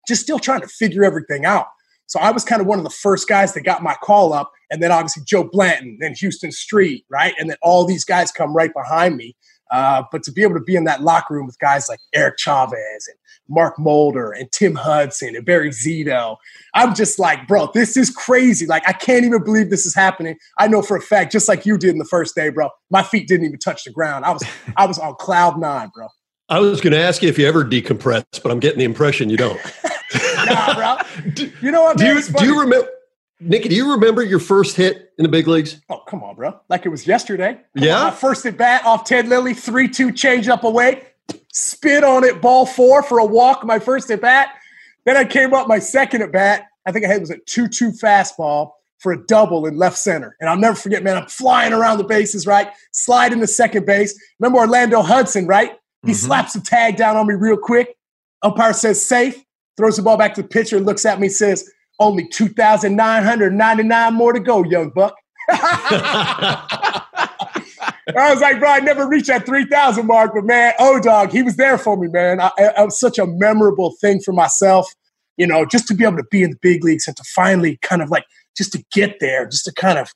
just 0.06 0.22
still 0.22 0.38
trying 0.38 0.60
to 0.60 0.68
figure 0.68 1.04
everything 1.04 1.44
out. 1.44 1.66
So 2.06 2.20
I 2.20 2.30
was 2.30 2.44
kind 2.44 2.60
of 2.60 2.68
one 2.68 2.78
of 2.78 2.84
the 2.84 2.90
first 2.90 3.28
guys 3.28 3.54
that 3.54 3.62
got 3.62 3.82
my 3.82 3.96
call 4.02 4.32
up. 4.32 4.52
And 4.70 4.82
then 4.82 4.92
obviously 4.92 5.24
Joe 5.26 5.48
Blanton, 5.50 5.98
then 6.00 6.14
Huston 6.20 6.52
Street, 6.52 7.04
right? 7.10 7.34
And 7.38 7.50
then 7.50 7.56
all 7.62 7.84
these 7.84 8.04
guys 8.04 8.30
come 8.30 8.54
right 8.54 8.72
behind 8.72 9.16
me. 9.16 9.36
Uh, 9.72 10.04
but 10.12 10.22
to 10.22 10.30
be 10.30 10.42
able 10.42 10.54
to 10.54 10.60
be 10.60 10.76
in 10.76 10.84
that 10.84 11.02
locker 11.02 11.34
room 11.34 11.46
with 11.46 11.58
guys 11.58 11.88
like 11.88 11.98
Eric 12.14 12.38
Chavez 12.38 13.08
and 13.08 13.18
Mark 13.48 13.78
Mulder 13.78 14.30
and 14.30 14.50
Tim 14.52 14.76
Hudson 14.76 15.34
and 15.34 15.44
Barry 15.44 15.70
Zito, 15.70 16.36
I'm 16.74 16.94
just 16.94 17.18
like, 17.18 17.48
bro, 17.48 17.70
this 17.74 17.96
is 17.96 18.10
crazy. 18.10 18.66
Like, 18.66 18.88
I 18.88 18.92
can't 18.92 19.24
even 19.24 19.42
believe 19.42 19.70
this 19.70 19.84
is 19.84 19.94
happening. 19.94 20.36
I 20.56 20.68
know 20.68 20.82
for 20.82 20.96
a 20.96 21.00
fact, 21.00 21.32
just 21.32 21.48
like 21.48 21.66
you 21.66 21.76
did 21.78 21.90
in 21.90 21.98
the 21.98 22.04
first 22.04 22.36
day, 22.36 22.50
bro, 22.50 22.70
my 22.90 23.02
feet 23.02 23.26
didn't 23.26 23.46
even 23.46 23.58
touch 23.58 23.82
the 23.82 23.90
ground. 23.90 24.24
I 24.24 24.30
was, 24.30 24.44
I 24.76 24.86
was 24.86 25.00
on 25.00 25.16
cloud 25.16 25.58
nine, 25.58 25.90
bro. 25.92 26.06
I 26.48 26.60
was 26.60 26.80
going 26.80 26.92
to 26.92 26.98
ask 26.98 27.22
you 27.22 27.28
if 27.28 27.38
you 27.38 27.46
ever 27.46 27.64
decompress, 27.64 28.24
but 28.42 28.52
I'm 28.52 28.60
getting 28.60 28.78
the 28.78 28.84
impression 28.84 29.28
you 29.30 29.36
don't. 29.36 29.60
nah, 30.46 30.74
bro. 30.74 30.96
You 31.60 31.72
know 31.72 31.82
what? 31.82 31.98
Do 31.98 32.06
you, 32.06 32.22
do 32.22 32.44
you 32.44 32.60
remember, 32.60 32.88
Nicky? 33.40 33.68
Do 33.68 33.74
you 33.74 33.92
remember 33.92 34.22
your 34.22 34.38
first 34.38 34.76
hit 34.76 35.12
in 35.18 35.24
the 35.24 35.28
big 35.28 35.48
leagues? 35.48 35.80
Oh, 35.88 36.02
come 36.06 36.22
on, 36.22 36.36
bro! 36.36 36.60
Like 36.68 36.86
it 36.86 36.90
was 36.90 37.06
yesterday. 37.06 37.54
Come 37.54 37.84
yeah. 37.84 38.04
On, 38.04 38.12
first 38.12 38.46
at 38.46 38.56
bat 38.56 38.84
off 38.84 39.04
Ted 39.04 39.26
Lilly, 39.28 39.54
three-two 39.54 40.12
change 40.12 40.48
up 40.48 40.62
away, 40.62 41.02
spit 41.52 42.04
on 42.04 42.22
it, 42.22 42.40
ball 42.40 42.64
four 42.64 43.02
for 43.02 43.18
a 43.18 43.24
walk. 43.24 43.64
My 43.64 43.78
first 43.78 44.10
at 44.10 44.20
bat. 44.20 44.50
Then 45.04 45.16
I 45.16 45.24
came 45.24 45.54
up 45.54 45.66
my 45.66 45.78
second 45.78 46.22
at 46.22 46.32
bat. 46.32 46.66
I 46.86 46.92
think 46.92 47.04
I 47.04 47.08
had 47.08 47.20
was 47.20 47.30
a 47.30 47.38
two-two 47.38 47.90
fastball 47.90 48.72
for 48.98 49.12
a 49.12 49.26
double 49.26 49.66
in 49.66 49.76
left 49.76 49.98
center. 49.98 50.36
And 50.40 50.48
I'll 50.48 50.56
never 50.56 50.76
forget, 50.76 51.02
man, 51.02 51.16
I'm 51.16 51.26
flying 51.26 51.72
around 51.72 51.98
the 51.98 52.04
bases, 52.04 52.46
right? 52.46 52.70
Sliding 52.92 53.40
to 53.40 53.46
second 53.46 53.86
base. 53.86 54.18
Remember 54.38 54.58
Orlando 54.58 55.02
Hudson, 55.02 55.46
right? 55.46 55.72
He 56.06 56.12
mm-hmm. 56.12 56.26
slaps 56.26 56.52
the 56.52 56.60
tag 56.60 56.96
down 56.96 57.16
on 57.16 57.26
me 57.26 57.34
real 57.34 57.56
quick. 57.56 57.96
Umpire 58.42 58.72
says 58.72 59.06
safe, 59.06 59.42
throws 59.76 59.96
the 59.96 60.02
ball 60.02 60.16
back 60.16 60.34
to 60.34 60.42
the 60.42 60.48
pitcher, 60.48 60.80
looks 60.80 61.04
at 61.04 61.20
me, 61.20 61.28
says, 61.28 61.68
only 61.98 62.28
2,999 62.28 64.14
more 64.14 64.32
to 64.32 64.40
go, 64.40 64.64
young 64.64 64.90
buck. 64.90 65.14
I 65.48 66.62
was 68.30 68.40
like, 68.40 68.60
bro, 68.60 68.70
I 68.70 68.78
never 68.80 69.08
reached 69.08 69.26
that 69.26 69.46
3,000 69.46 70.06
mark, 70.06 70.32
but 70.34 70.44
man, 70.44 70.74
oh, 70.78 71.00
dog, 71.00 71.32
he 71.32 71.42
was 71.42 71.56
there 71.56 71.76
for 71.76 71.96
me, 71.96 72.06
man. 72.08 72.40
I, 72.40 72.50
it 72.58 72.84
was 72.84 73.00
such 73.00 73.18
a 73.18 73.26
memorable 73.26 73.94
thing 74.00 74.20
for 74.20 74.32
myself, 74.32 74.88
you 75.36 75.46
know, 75.46 75.64
just 75.64 75.88
to 75.88 75.94
be 75.94 76.04
able 76.04 76.18
to 76.18 76.26
be 76.30 76.42
in 76.42 76.50
the 76.50 76.58
big 76.62 76.84
leagues 76.84 77.08
and 77.08 77.16
to 77.16 77.24
finally 77.34 77.78
kind 77.82 78.02
of 78.02 78.10
like 78.10 78.24
just 78.56 78.72
to 78.72 78.84
get 78.92 79.16
there, 79.20 79.46
just 79.46 79.64
to 79.64 79.72
kind 79.72 79.98
of 79.98 80.10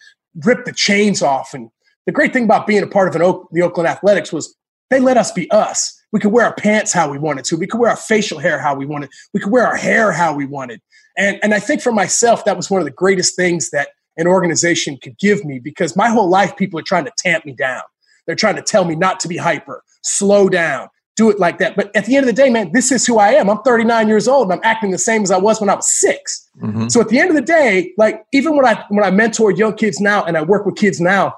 rip 0.45 0.65
the 0.65 0.73
chains 0.73 1.23
off. 1.23 1.53
And 1.53 1.71
the 2.07 2.13
great 2.13 2.33
thing 2.33 2.45
about 2.45 2.67
being 2.67 2.83
a 2.83 2.87
part 2.87 3.09
of 3.09 3.17
an 3.17 3.23
Oak, 3.23 3.49
the 3.53 3.63
Oakland 3.63 3.89
Athletics 3.89 4.33
was 4.33 4.55
they 4.91 5.01
let 5.01 5.17
us 5.17 5.33
be 5.33 5.51
us. 5.51 5.97
We 6.13 6.21
could 6.21 6.33
wear 6.33 6.47
our 6.47 6.55
pants 6.55 6.93
how 6.93 7.11
we 7.11 7.19
wanted 7.19 7.45
to. 7.47 7.57
We 7.57 7.67
could 7.67 7.79
wear 7.79 7.91
our 7.91 7.97
facial 7.97 8.39
hair 8.39 8.59
how 8.59 8.75
we 8.75 8.85
wanted. 8.85 9.11
We 9.33 9.41
could 9.41 9.53
wear 9.53 9.67
our 9.67 9.77
hair 9.77 10.13
how 10.13 10.35
we 10.35 10.45
wanted. 10.45 10.81
And, 11.17 11.39
and 11.43 11.55
I 11.55 11.61
think 11.61 11.81
for 11.81 11.93
myself, 11.93 12.45
that 12.45 12.57
was 12.57 12.71
one 12.71 12.81
of 12.81 12.85
the 12.85 12.93
greatest 12.93 13.37
things 13.37 13.71
that 13.71 13.91
an 14.17 14.27
organization 14.27 14.99
could 15.03 15.17
give 15.19 15.45
me 15.45 15.59
because 15.59 15.97
my 15.97 16.09
whole 16.09 16.29
life, 16.29 16.57
people 16.57 16.79
are 16.79 16.85
trying 16.85 17.05
to 17.05 17.13
tamp 17.17 17.45
me 17.45 17.53
down. 17.53 17.83
They're 18.27 18.37
trying 18.37 18.57
to 18.57 18.63
tell 18.63 18.85
me 18.85 18.97
not 18.97 19.21
to 19.21 19.29
be 19.29 19.37
hyper, 19.37 19.83
slow 20.03 20.49
down, 20.49 20.89
do 21.17 21.31
it 21.31 21.39
like 21.39 21.59
that. 21.59 21.77
But 21.77 21.95
at 21.97 22.07
the 22.07 22.17
end 22.17 22.29
of 22.29 22.35
the 22.35 22.43
day, 22.43 22.51
man, 22.51 22.73
this 22.73 22.91
is 22.91 23.07
who 23.07 23.19
I 23.19 23.31
am. 23.33 23.49
I'm 23.49 23.63
39 23.63 24.09
years 24.09 24.27
old 24.29 24.51
and 24.51 24.55
I'm 24.55 24.61
acting 24.65 24.91
the 24.91 24.99
same 24.99 25.23
as 25.23 25.31
I 25.31 25.39
was 25.39 25.61
when 25.61 25.71
I 25.71 25.75
was 25.75 25.91
6 26.01 26.49
mm-hmm. 26.63 26.89
So 26.89 27.01
at 27.01 27.09
the 27.09 27.19
end 27.19 27.31
of 27.31 27.37
the 27.37 27.43
day, 27.43 27.93
like 27.99 28.25
even 28.33 28.57
when 28.57 28.65
I 28.65 28.85
when 28.89 29.05
I 29.05 29.11
mentor 29.11 29.51
young 29.51 29.75
kids 29.75 30.01
now 30.01 30.25
and 30.25 30.37
I 30.37 30.43
work 30.43 30.67
with 30.67 30.77
kids 30.77 31.01
now, 31.01 31.35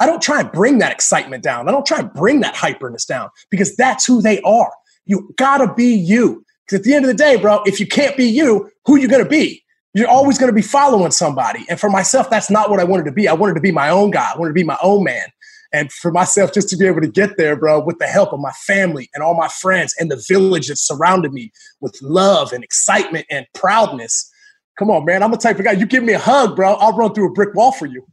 I 0.00 0.06
don't 0.06 0.22
try 0.22 0.40
and 0.40 0.52
bring 0.52 0.78
that 0.78 0.92
excitement 0.92 1.42
down. 1.42 1.68
I 1.68 1.72
don't 1.72 1.86
try 1.86 1.98
and 1.98 2.12
bring 2.12 2.40
that 2.40 2.54
hyperness 2.54 3.06
down 3.06 3.30
because 3.50 3.74
that's 3.76 4.06
who 4.06 4.22
they 4.22 4.40
are. 4.42 4.72
You 5.06 5.34
gotta 5.36 5.72
be 5.72 5.94
you. 5.94 6.44
Because 6.66 6.80
at 6.80 6.84
the 6.84 6.94
end 6.94 7.04
of 7.04 7.08
the 7.08 7.16
day, 7.16 7.36
bro, 7.36 7.62
if 7.64 7.80
you 7.80 7.86
can't 7.86 8.16
be 8.16 8.26
you, 8.26 8.70
who 8.84 8.96
you 8.96 9.08
gonna 9.08 9.28
be? 9.28 9.64
You're 9.94 10.08
always 10.08 10.38
gonna 10.38 10.52
be 10.52 10.62
following 10.62 11.10
somebody. 11.10 11.64
And 11.68 11.80
for 11.80 11.90
myself, 11.90 12.30
that's 12.30 12.50
not 12.50 12.70
what 12.70 12.78
I 12.78 12.84
wanted 12.84 13.04
to 13.06 13.12
be. 13.12 13.26
I 13.26 13.32
wanted 13.32 13.54
to 13.54 13.60
be 13.60 13.72
my 13.72 13.88
own 13.88 14.10
guy. 14.10 14.30
I 14.34 14.38
wanted 14.38 14.50
to 14.50 14.54
be 14.54 14.64
my 14.64 14.78
own 14.82 15.02
man. 15.02 15.26
And 15.72 15.92
for 15.92 16.10
myself, 16.10 16.54
just 16.54 16.68
to 16.70 16.76
be 16.76 16.86
able 16.86 17.00
to 17.00 17.08
get 17.08 17.36
there, 17.36 17.54
bro, 17.56 17.80
with 17.80 17.98
the 17.98 18.06
help 18.06 18.32
of 18.32 18.40
my 18.40 18.52
family 18.52 19.10
and 19.14 19.22
all 19.22 19.34
my 19.34 19.48
friends 19.48 19.94
and 19.98 20.10
the 20.10 20.22
village 20.28 20.68
that 20.68 20.76
surrounded 20.76 21.32
me 21.32 21.52
with 21.80 22.00
love 22.00 22.52
and 22.52 22.64
excitement 22.64 23.26
and 23.30 23.46
proudness. 23.54 24.30
Come 24.78 24.90
on, 24.90 25.04
man. 25.04 25.22
I'm 25.22 25.30
the 25.30 25.36
type 25.36 25.58
of 25.58 25.64
guy. 25.64 25.72
You 25.72 25.86
give 25.86 26.04
me 26.04 26.14
a 26.14 26.18
hug, 26.18 26.56
bro. 26.56 26.74
I'll 26.74 26.96
run 26.96 27.12
through 27.12 27.28
a 27.28 27.32
brick 27.32 27.54
wall 27.54 27.72
for 27.72 27.86
you. 27.86 28.06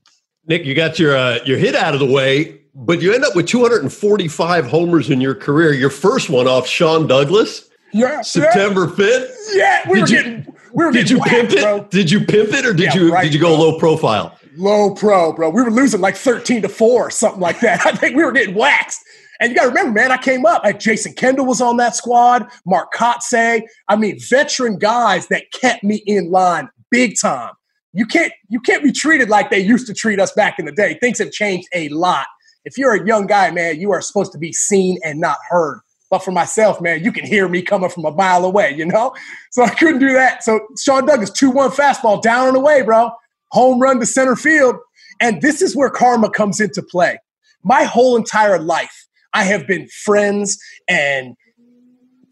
Nick, 0.48 0.66
you 0.66 0.76
got 0.76 1.00
your 1.00 1.16
uh, 1.16 1.40
your 1.46 1.58
hit 1.58 1.76
out 1.76 1.94
of 1.94 2.00
the 2.00 2.06
way, 2.06 2.62
but 2.76 3.02
you 3.02 3.14
end 3.14 3.24
up 3.24 3.36
with 3.36 3.48
245 3.48 4.66
homers 4.68 5.10
in 5.10 5.20
your 5.20 5.36
career. 5.36 5.74
Your 5.74 5.90
first 5.90 6.30
one 6.30 6.48
off 6.48 6.68
Sean 6.68 7.08
Douglass. 7.08 7.70
Yeah. 7.94 8.22
September 8.22 8.88
fifth. 8.88 9.36
Yeah, 9.54 9.90
we 9.90 9.96
did 9.96 10.02
were 10.02 10.08
you, 10.08 10.24
getting. 10.24 10.56
We 10.74 10.86
were 10.86 10.92
did 10.92 11.10
you 11.10 11.20
whacked, 11.20 11.32
pimp 11.32 11.52
it? 11.52 11.62
Bro. 11.62 11.84
Did 11.86 12.12
you 12.12 12.20
pimp 12.20 12.54
it, 12.54 12.66
or 12.66 12.74
did 12.74 12.94
yeah, 12.94 12.96
you 12.96 13.14
right, 13.14 13.24
did 13.24 13.34
you 13.34 13.40
go 13.40 13.56
bro. 13.56 13.66
low 13.66 13.80
profile? 13.80 14.38
Low 14.58 14.94
pro, 14.94 15.34
bro. 15.34 15.50
We 15.50 15.64
were 15.64 15.72
losing 15.72 16.02
like 16.02 16.16
thirteen 16.16 16.62
to 16.62 16.70
four, 16.70 17.08
or 17.08 17.12
something 17.12 17.42
like 17.42 17.60
that. 17.62 17.86
I 17.86 17.94
think 17.94 18.16
we 18.16 18.24
were 18.24 18.32
getting 18.32 18.56
waxed. 18.56 19.02
And 19.42 19.50
you 19.50 19.56
got 19.58 19.64
to 19.64 19.70
remember, 19.70 20.00
man, 20.00 20.12
I 20.14 20.18
came 20.18 20.46
up. 20.46 20.64
Like 20.64 20.80
Jason 20.80 21.14
Kendall 21.14 21.46
was 21.46 21.60
on 21.60 21.76
that 21.78 21.96
squad. 21.96 22.48
Mark 22.66 22.94
Kotsay. 22.94 23.64
I 23.90 23.96
mean, 23.98 24.18
veteran 24.20 24.78
guys 24.78 25.28
that 25.28 25.52
kept 25.52 25.84
me 25.84 25.96
in 26.06 26.32
line 26.32 26.70
big 26.90 27.16
time. 27.20 27.52
You 27.96 28.06
can't 28.06 28.34
you 28.50 28.60
can't 28.60 28.84
be 28.84 28.92
treated 28.92 29.30
like 29.30 29.50
they 29.50 29.60
used 29.60 29.88
to 29.88 29.94
treat 29.94 30.20
us 30.20 30.32
back 30.34 30.60
in 30.60 30.66
the 30.66 30.72
day. 30.72 30.98
Things 31.00 31.18
have 31.20 31.32
changed 31.32 31.68
a 31.74 31.88
lot. 31.90 32.28
If 32.66 32.78
you're 32.78 32.94
a 32.94 33.08
young 33.08 33.26
guy, 33.26 33.52
man, 33.52 33.80
you 33.80 33.92
are 33.92 34.02
supposed 34.02 34.32
to 34.34 34.38
be 34.38 34.52
seen 34.52 35.00
and 35.04 35.20
not 35.20 35.38
heard. 35.50 35.80
But 36.10 36.20
for 36.20 36.32
myself, 36.32 36.82
man, 36.82 37.04
you 37.04 37.12
can 37.12 37.26
hear 37.26 37.48
me 37.48 37.62
coming 37.62 37.90
from 37.90 38.06
a 38.06 38.12
mile 38.12 38.44
away, 38.44 38.76
you 38.76 38.86
know? 38.86 39.16
So 39.52 39.64
I 39.64 39.70
couldn't 39.70 40.00
do 40.00 40.12
that. 40.12 40.44
So 40.44 40.60
Sean 40.78 41.06
Douglass, 41.06 41.30
2 41.30 41.50
1 41.50 41.72
fastball 41.72 42.22
down 42.22 42.50
and 42.50 42.58
away, 42.58 42.82
bro. 42.82 43.10
Home 43.52 43.80
run 43.80 44.02
to 44.02 44.06
center 44.06 44.36
field. 44.36 44.76
And 45.22 45.42
this 45.42 45.62
is 45.62 45.78
where 45.78 45.90
karma 45.90 46.30
comes 46.30 46.60
into 46.60 46.84
play. 46.84 47.18
My 47.64 47.84
whole 47.84 48.18
entire 48.18 48.60
life, 48.60 49.08
I 49.34 49.46
have 49.46 49.66
been 49.66 49.88
friends 49.88 50.60
and 50.90 51.38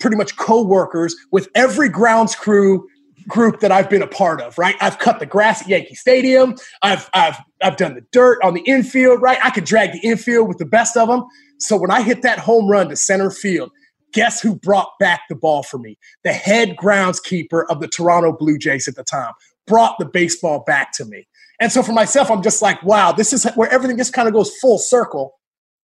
pretty 0.01 0.17
much 0.17 0.36
co-workers 0.36 1.15
with 1.32 1.48
every 1.55 1.88
grounds 1.88 2.36
crew 2.36 2.86
group 3.27 3.60
that 3.62 3.72
I've 3.72 3.89
been 3.89 4.01
a 4.01 4.08
part 4.08 4.42
of, 4.42 4.58
right? 4.58 4.75
I've 4.82 5.00
cut 5.00 5.20
the 5.20 5.25
grass 5.25 5.62
at 5.62 5.70
Yankee 5.70 5.96
Stadium. 5.96 6.56
I've 6.82 7.10
I've 7.13 7.38
I've 7.62 7.77
done 7.77 7.96
the 7.96 8.06
dirt 8.12 8.39
on 8.44 8.53
the 8.53 8.62
infield, 8.62 9.22
right? 9.22 9.38
I 9.44 9.50
could 9.50 9.65
drag 9.65 9.94
the 9.94 10.00
infield 10.00 10.48
with 10.48 10.58
the 10.58 10.65
best 10.65 10.98
of 10.98 11.08
them. 11.08 11.25
So 11.60 11.77
when 11.77 11.92
I 11.92 12.01
hit 12.01 12.22
that 12.24 12.39
home 12.39 12.68
run 12.68 12.89
to 12.89 12.96
center 12.96 13.32
field, 13.32 13.72
guess 14.13 14.42
who 14.42 14.56
brought 14.56 14.89
back 15.00 15.22
the 15.30 15.36
ball 15.36 15.63
for 15.63 15.77
me? 15.77 15.98
The 16.24 16.34
head 16.34 16.75
groundskeeper 16.77 17.65
of 17.70 17.80
the 17.80 17.88
Toronto 17.88 18.32
Blue 18.32 18.58
Jays 18.58 18.88
at 18.88 18.96
the 18.96 19.03
time 19.03 19.34
brought 19.65 19.98
the 19.98 20.06
baseball 20.06 20.63
back 20.65 20.92
to 20.94 21.06
me. 21.06 21.27
And 21.60 21.72
so 21.72 21.84
for 21.84 21.94
myself, 21.94 22.30
I'm 22.30 22.44
just 22.44 22.62
like, 22.62 22.82
wow, 22.84 23.12
this 23.12 23.32
is 23.32 23.46
where 23.56 23.70
everything 23.70 23.98
just 23.98 24.13
kind 24.13 24.27
of 24.27 24.34
goes 24.34 24.56
full 24.58 24.77
circle. 24.77 25.36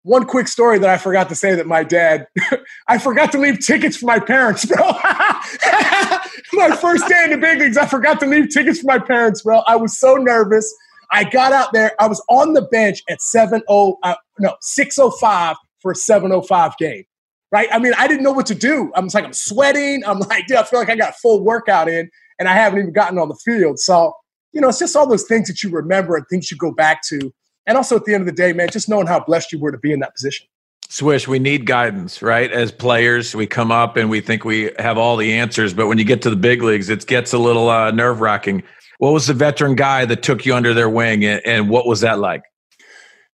One 0.08 0.24
quick 0.24 0.48
story 0.48 0.80
that 0.80 0.90
I 0.90 0.98
forgot 0.98 1.28
to 1.28 1.36
say 1.36 1.54
that 1.56 1.68
my 1.68 1.84
dad, 1.84 2.28
I 2.88 2.98
forgot 2.98 3.30
to 3.34 3.38
leave 3.38 3.60
tickets 3.60 3.98
for 3.98 4.06
my 4.06 4.22
parents, 4.22 4.64
bro. 4.64 4.78
my 6.54 6.78
first 6.80 7.10
day 7.10 7.26
in 7.26 7.32
the 7.32 7.38
big 7.38 7.60
leagues, 7.60 7.76
I 7.76 7.88
forgot 7.88 8.22
to 8.22 8.26
leave 8.26 8.48
tickets 8.48 8.80
for 8.80 8.86
my 8.86 9.00
parents, 9.00 9.42
bro. 9.42 9.60
I 9.68 9.76
was 9.76 10.00
so 10.00 10.16
nervous. 10.16 10.74
I 11.12 11.26
got 11.26 11.52
out 11.52 11.74
there. 11.74 11.92
I 12.00 12.08
was 12.08 12.24
on 12.30 12.54
the 12.54 12.62
bench 12.62 13.04
at 13.10 13.22
7 13.22 13.62
0, 13.70 13.98
uh, 14.02 14.16
no, 14.40 14.56
605 14.62 15.58
for 15.82 15.92
a 15.92 15.96
705 15.96 16.78
game. 16.78 17.04
Right? 17.52 17.68
I 17.74 17.78
mean, 17.78 17.92
I 17.98 18.08
didn't 18.08 18.24
know 18.24 18.32
what 18.32 18.46
to 18.46 18.56
do. 18.56 18.94
I'm 18.96 19.10
like, 19.14 19.26
I'm 19.26 19.34
sweating. 19.34 20.04
I'm 20.08 20.20
like, 20.20 20.48
dude, 20.48 20.56
I 20.56 20.64
feel 20.64 20.80
like 20.80 20.90
I 20.90 20.96
got 20.96 21.16
full 21.16 21.44
workout 21.44 21.90
in 21.90 22.10
and 22.40 22.48
I 22.48 22.54
haven't 22.54 22.80
even 22.80 22.94
gotten 22.94 23.20
on 23.20 23.28
the 23.28 23.38
field. 23.44 23.78
So, 23.78 24.14
you 24.54 24.62
know, 24.62 24.70
it's 24.70 24.80
just 24.80 24.96
all 24.96 25.06
those 25.06 25.26
things 25.26 25.50
that 25.50 25.64
you 25.64 25.70
remember 25.70 26.16
and 26.16 26.26
things 26.30 26.50
you 26.50 26.56
go 26.56 26.72
back 26.72 27.02
to. 27.10 27.34
And 27.68 27.78
also 27.78 27.98
at 27.98 28.06
the 28.06 28.14
end 28.14 28.22
of 28.22 28.28
the 28.28 28.34
day, 28.34 28.54
man, 28.54 28.70
just 28.72 28.90
knowing 28.90 29.06
how 29.06 29.20
blessed 29.20 29.52
you 29.52 29.60
were 29.60 29.72
to 29.72 29.78
be 29.78 29.92
in 29.92 30.00
that 30.00 30.16
position. 30.16 30.48
Swish, 30.90 31.28
we 31.28 31.38
need 31.38 31.66
guidance, 31.66 32.22
right? 32.22 32.50
As 32.50 32.72
players, 32.72 33.36
we 33.36 33.46
come 33.46 33.72
up 33.72 33.98
and 33.98 34.10
we 34.10 34.22
think 34.22 34.46
we 34.46 34.72
have 34.80 34.98
all 34.98 35.18
the 35.18 35.34
answers, 35.34 35.74
but 35.74 35.88
when 35.88 35.98
you 35.98 36.06
get 36.06 36.22
to 36.22 36.30
the 36.30 36.38
big 36.38 36.64
leagues, 36.64 36.88
it 36.88 37.06
gets 37.06 37.34
a 37.34 37.38
little 37.38 37.70
uh, 37.70 37.92
nerve 37.92 38.22
wracking. 38.22 38.64
What 39.00 39.12
was 39.12 39.28
the 39.28 39.34
veteran 39.34 39.76
guy 39.76 40.06
that 40.06 40.24
took 40.24 40.46
you 40.46 40.56
under 40.56 40.74
their 40.74 40.90
wing, 40.90 41.26
and, 41.26 41.42
and 41.46 41.70
what 41.70 41.86
was 41.86 42.00
that 42.02 42.20
like? 42.20 42.42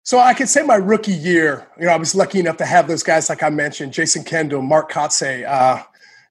So 0.01 0.17
I 0.17 0.33
could 0.33 0.49
say 0.49 0.63
my 0.63 0.75
rookie 0.75 1.13
year, 1.13 1.67
you 1.79 1.85
know, 1.85 1.91
I 1.91 1.97
was 1.97 2.15
lucky 2.15 2.39
enough 2.39 2.57
to 2.57 2.65
have 2.65 2.87
those 2.87 3.03
guys, 3.03 3.29
like 3.29 3.43
I 3.43 3.49
mentioned, 3.49 3.93
Jason 3.93 4.23
Kendall, 4.23 4.63
Mark 4.63 4.91
Kotsay, 4.91 5.47
uh, 5.47 5.83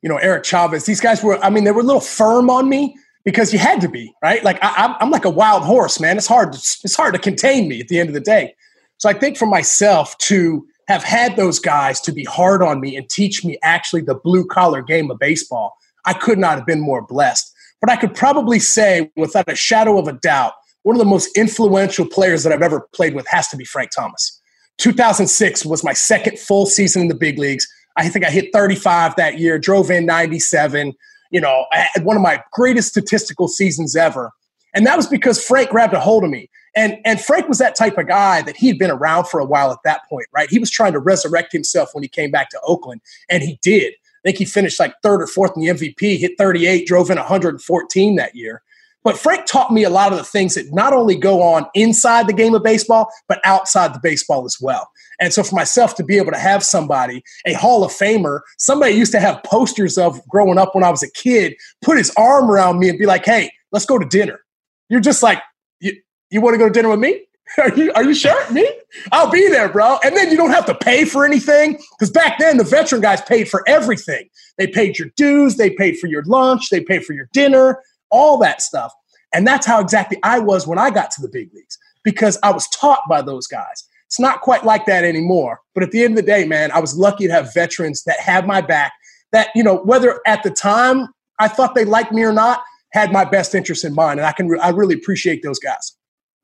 you 0.03 0.09
know, 0.09 0.17
Eric 0.17 0.45
Chavez. 0.45 0.85
These 0.85 1.01
guys 1.01 1.23
were, 1.23 1.39
I 1.39 1.51
mean, 1.51 1.63
they 1.65 1.71
were 1.71 1.81
a 1.81 1.85
little 1.85 2.01
firm 2.01 2.51
on 2.51 2.69
me 2.69 2.99
because 3.25 3.53
you 3.53 3.59
had 3.59 3.81
to 3.81 3.89
be, 3.89 4.13
right? 4.23 4.43
Like 4.43 4.59
I, 4.63 4.97
am 5.01 5.11
like 5.11 5.25
a 5.25 5.31
wild 5.31 5.63
horse, 5.63 6.01
man. 6.01 6.17
It's 6.17 6.27
hard, 6.27 6.55
it's 6.55 6.97
hard 6.97 7.15
to 7.15 7.21
contain 7.21 7.69
me 7.69 7.81
at 7.81 7.89
the 7.89 7.99
end 7.99 8.09
of 8.09 8.15
the 8.15 8.21
day. 8.21 8.55
So 8.99 9.09
I 9.09 9.13
think 9.15 9.37
for 9.37 9.47
myself 9.47 10.17
to 10.19 10.67
have 10.89 11.03
had 11.03 11.37
those 11.37 11.59
guys 11.59 12.01
to 12.03 12.13
be 12.13 12.25
hard 12.25 12.63
on 12.63 12.81
me 12.81 12.97
and 12.97 13.09
teach 13.09 13.45
me 13.45 13.59
actually 13.63 14.03
the 14.03 14.15
blue 14.15 14.45
collar 14.45 14.83
game 14.83 15.11
of 15.11 15.19
baseball, 15.19 15.77
I 16.05 16.13
could 16.13 16.39
not 16.39 16.57
have 16.57 16.67
been 16.67 16.81
more 16.81 17.03
blessed. 17.03 17.53
But 17.81 17.91
I 17.91 17.97
could 17.97 18.15
probably 18.15 18.59
say, 18.59 19.11
without 19.17 19.51
a 19.51 19.57
shadow 19.57 19.99
of 19.99 20.07
a 20.07 20.13
doubt, 20.13 20.53
one 20.83 20.97
of 20.97 21.01
the 21.01 21.05
most 21.05 21.37
influential 21.37 22.07
players 22.07 22.43
that 22.45 22.53
I've 22.53 22.63
ever 22.63 22.89
played 22.95 23.15
with 23.15 23.27
has 23.29 23.49
to 23.49 23.57
be 23.57 23.65
Frank 23.65 23.91
Thomas. 23.91 24.41
2006 24.79 25.65
was 25.65 25.85
my 25.85 25.93
second 25.93 26.39
full 26.39 26.67
season 26.67 27.03
in 27.03 27.09
the 27.09 27.15
big 27.15 27.39
leagues. 27.39 27.67
I 27.97 28.09
think 28.09 28.25
I 28.25 28.31
hit 28.31 28.51
35 28.53 29.17
that 29.17 29.39
year, 29.39 29.59
drove 29.59 29.91
in 29.91 30.07
97. 30.07 30.93
You 31.33 31.41
know, 31.41 31.67
I 31.73 31.87
had 31.93 32.05
one 32.05 32.17
of 32.17 32.23
my 32.23 32.41
greatest 32.53 32.89
statistical 32.89 33.49
seasons 33.49 33.97
ever. 33.97 34.31
And 34.75 34.87
that 34.87 34.97
was 34.97 35.07
because 35.07 35.43
Frank 35.43 35.71
grabbed 35.71 35.95
a 35.95 36.01
hold 36.01 36.25
of 36.25 36.31
me. 36.31 36.49
And, 36.75 36.99
and 37.05 37.21
Frank 37.21 37.49
was 37.49 37.59
that 37.59 37.75
type 37.75 37.99
of 37.99 38.07
guy 38.07 38.43
that 38.43 38.57
he'd 38.57 38.79
been 38.79 38.91
around 38.91 39.27
for 39.27 39.41
a 39.41 39.45
while 39.45 39.73
at 39.73 39.83
that 39.85 40.09
point, 40.09 40.27
right? 40.33 40.49
He 40.49 40.59
was 40.59 40.71
trying 40.71 40.93
to 40.93 40.99
resurrect 40.99 41.53
himself 41.53 41.91
when 41.93 42.03
he 42.03 42.09
came 42.09 42.31
back 42.31 42.49
to 42.51 42.61
Oakland, 42.65 43.03
and 43.29 43.43
he 43.43 43.59
did. 43.61 43.93
I 43.93 44.29
think 44.29 44.39
he 44.39 44.45
finished 44.45 44.79
like 44.79 44.95
third 45.03 45.21
or 45.21 45.27
fourth 45.27 45.53
in 45.57 45.63
the 45.63 45.69
MVP, 45.69 46.19
hit 46.19 46.33
38, 46.39 46.87
drove 46.87 47.11
in 47.11 47.19
114 47.19 48.17
that 48.17 48.35
year. 48.35 48.63
But 49.05 49.19
Frank 49.19 49.47
taught 49.47 49.73
me 49.73 49.83
a 49.83 49.91
lot 49.91 50.13
of 50.13 50.19
the 50.19 50.25
things 50.25 50.55
that 50.55 50.73
not 50.73 50.93
only 50.93 51.17
go 51.17 51.43
on 51.43 51.67
inside 51.75 52.29
the 52.29 52.33
game 52.33 52.55
of 52.55 52.63
baseball, 52.63 53.11
but 53.27 53.41
outside 53.45 53.95
the 53.95 54.01
baseball 54.01 54.45
as 54.45 54.59
well. 54.61 54.89
And 55.21 55.33
so 55.33 55.43
for 55.43 55.55
myself 55.55 55.95
to 55.97 56.05
be 56.05 56.17
able 56.17 56.33
to 56.33 56.39
have 56.39 56.63
somebody, 56.63 57.23
a 57.47 57.53
Hall 57.55 57.85
of 57.85 57.93
Famer, 57.93 58.41
somebody 58.59 58.93
I 58.93 58.97
used 58.97 59.13
to 59.13 59.21
have 59.21 59.43
posters 59.45 59.99
of 59.99 60.21
growing 60.29 60.59
up 60.59 60.75
when 60.75 60.85
I 60.85 60.91
was 60.91 61.03
a 61.03 61.11
kid, 61.11 61.55
put 61.83 61.99
his 61.99 62.13
arm 62.17 62.51
around 62.51 62.79
me 62.79 62.89
and 62.89 62.99
be 62.99 63.07
like, 63.07 63.25
hey, 63.25 63.53
let's 63.73 63.87
go 63.87 63.99
to 63.99 64.07
dinner. 64.07 64.41
You're 64.89 65.01
just 65.01 65.23
like, 65.23 65.43
you, 65.81 65.93
you 66.31 66.41
want 66.41 66.55
to 66.55 66.59
go 66.59 66.69
to 66.69 66.73
dinner 66.73 66.89
with 66.89 67.01
me? 67.01 67.25
Are 67.59 67.75
you, 67.75 67.93
are 67.95 68.05
you 68.05 68.15
sure? 68.15 68.51
Me? 68.53 68.67
I'll 69.11 69.31
be 69.31 69.49
there, 69.49 69.69
bro. 69.69 69.99
And 70.03 70.17
then 70.17 70.31
you 70.31 70.39
don't 70.39 70.53
have 70.53 70.65
to 70.67 70.75
pay 70.75 71.05
for 71.05 71.27
anything. 71.27 71.79
Because 71.99 72.11
back 72.11 72.39
then, 72.39 72.57
the 72.57 72.65
veteran 72.65 73.03
guys 73.03 73.21
paid 73.21 73.47
for 73.47 73.63
everything. 73.69 74.31
They 74.57 74.67
paid 74.67 74.99
your 74.99 75.09
dues, 75.17 75.57
they 75.57 75.69
paid 75.69 75.99
for 75.99 76.07
your 76.07 76.23
lunch, 76.25 76.71
they 76.71 76.81
paid 76.81 77.05
for 77.05 77.13
your 77.13 77.29
dinner, 77.33 77.83
all 78.11 78.39
that 78.39 78.63
stuff. 78.63 78.95
And 79.35 79.47
that's 79.47 79.67
how 79.67 79.81
exactly 79.81 80.19
I 80.23 80.39
was 80.39 80.67
when 80.67 80.79
I 80.79 80.91
got 80.91 81.11
to 81.13 81.23
the 81.23 81.29
big 81.29 81.53
leagues 81.53 81.79
because 82.05 82.39
I 82.43 82.53
was 82.53 82.69
taught 82.69 83.03
by 83.09 83.23
those 83.23 83.47
guys. 83.47 83.85
It's 84.13 84.21
not 84.21 84.43
quite 84.43 84.63
like 84.63 84.85
that 84.85 85.05
anymore. 85.05 85.61
But 85.75 85.85
at 85.85 85.91
the 85.91 86.05
end 86.05 86.19
of 86.19 86.27
the 86.27 86.31
day, 86.31 86.45
man, 86.45 86.71
I 86.71 86.81
was 86.81 86.95
lucky 86.95 87.27
to 87.29 87.33
have 87.33 87.55
veterans 87.55 88.05
that 88.05 88.21
had 88.21 88.47
my 88.47 88.61
back, 88.61 88.93
that, 89.33 89.49
you 89.55 89.63
know, 89.63 89.77
whether 89.85 90.21
at 90.27 90.43
the 90.43 90.51
time 90.51 91.09
I 91.39 91.49
thought 91.49 91.75
they 91.75 91.87
liked 91.87 92.13
me 92.13 92.23
or 92.23 92.33
not, 92.33 92.63
had 92.93 93.11
my 93.11 93.25
best 93.25 93.55
interest 93.55 93.87
in 93.87 93.95
mind. 93.95 94.21
And 94.21 94.27
I 94.27 94.33
can, 94.33 94.55
I 94.61 94.69
really 94.69 94.95
appreciate 94.95 95.43
those 95.43 95.59
guys. 95.59 95.97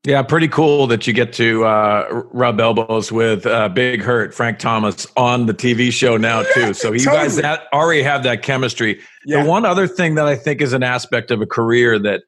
Yeah, 0.04 0.22
pretty 0.22 0.48
cool 0.48 0.86
that 0.86 1.06
you 1.06 1.12
get 1.12 1.34
to 1.34 1.66
uh, 1.66 2.22
rub 2.32 2.58
elbows 2.58 3.12
with 3.12 3.44
uh, 3.44 3.68
Big 3.68 4.00
Hurt 4.00 4.32
Frank 4.32 4.58
Thomas 4.58 5.06
on 5.18 5.44
the 5.44 5.52
TV 5.52 5.92
show 5.92 6.16
now 6.16 6.44
too. 6.54 6.72
So 6.72 6.92
you 6.92 7.00
totally. 7.00 7.24
guys 7.24 7.36
that 7.36 7.64
already 7.74 8.02
have 8.02 8.22
that 8.22 8.42
chemistry. 8.42 9.02
Yeah. 9.26 9.42
The 9.42 9.50
one 9.50 9.66
other 9.66 9.86
thing 9.86 10.14
that 10.14 10.24
I 10.24 10.36
think 10.36 10.62
is 10.62 10.72
an 10.72 10.82
aspect 10.82 11.30
of 11.30 11.42
a 11.42 11.46
career 11.46 11.98
that 11.98 12.22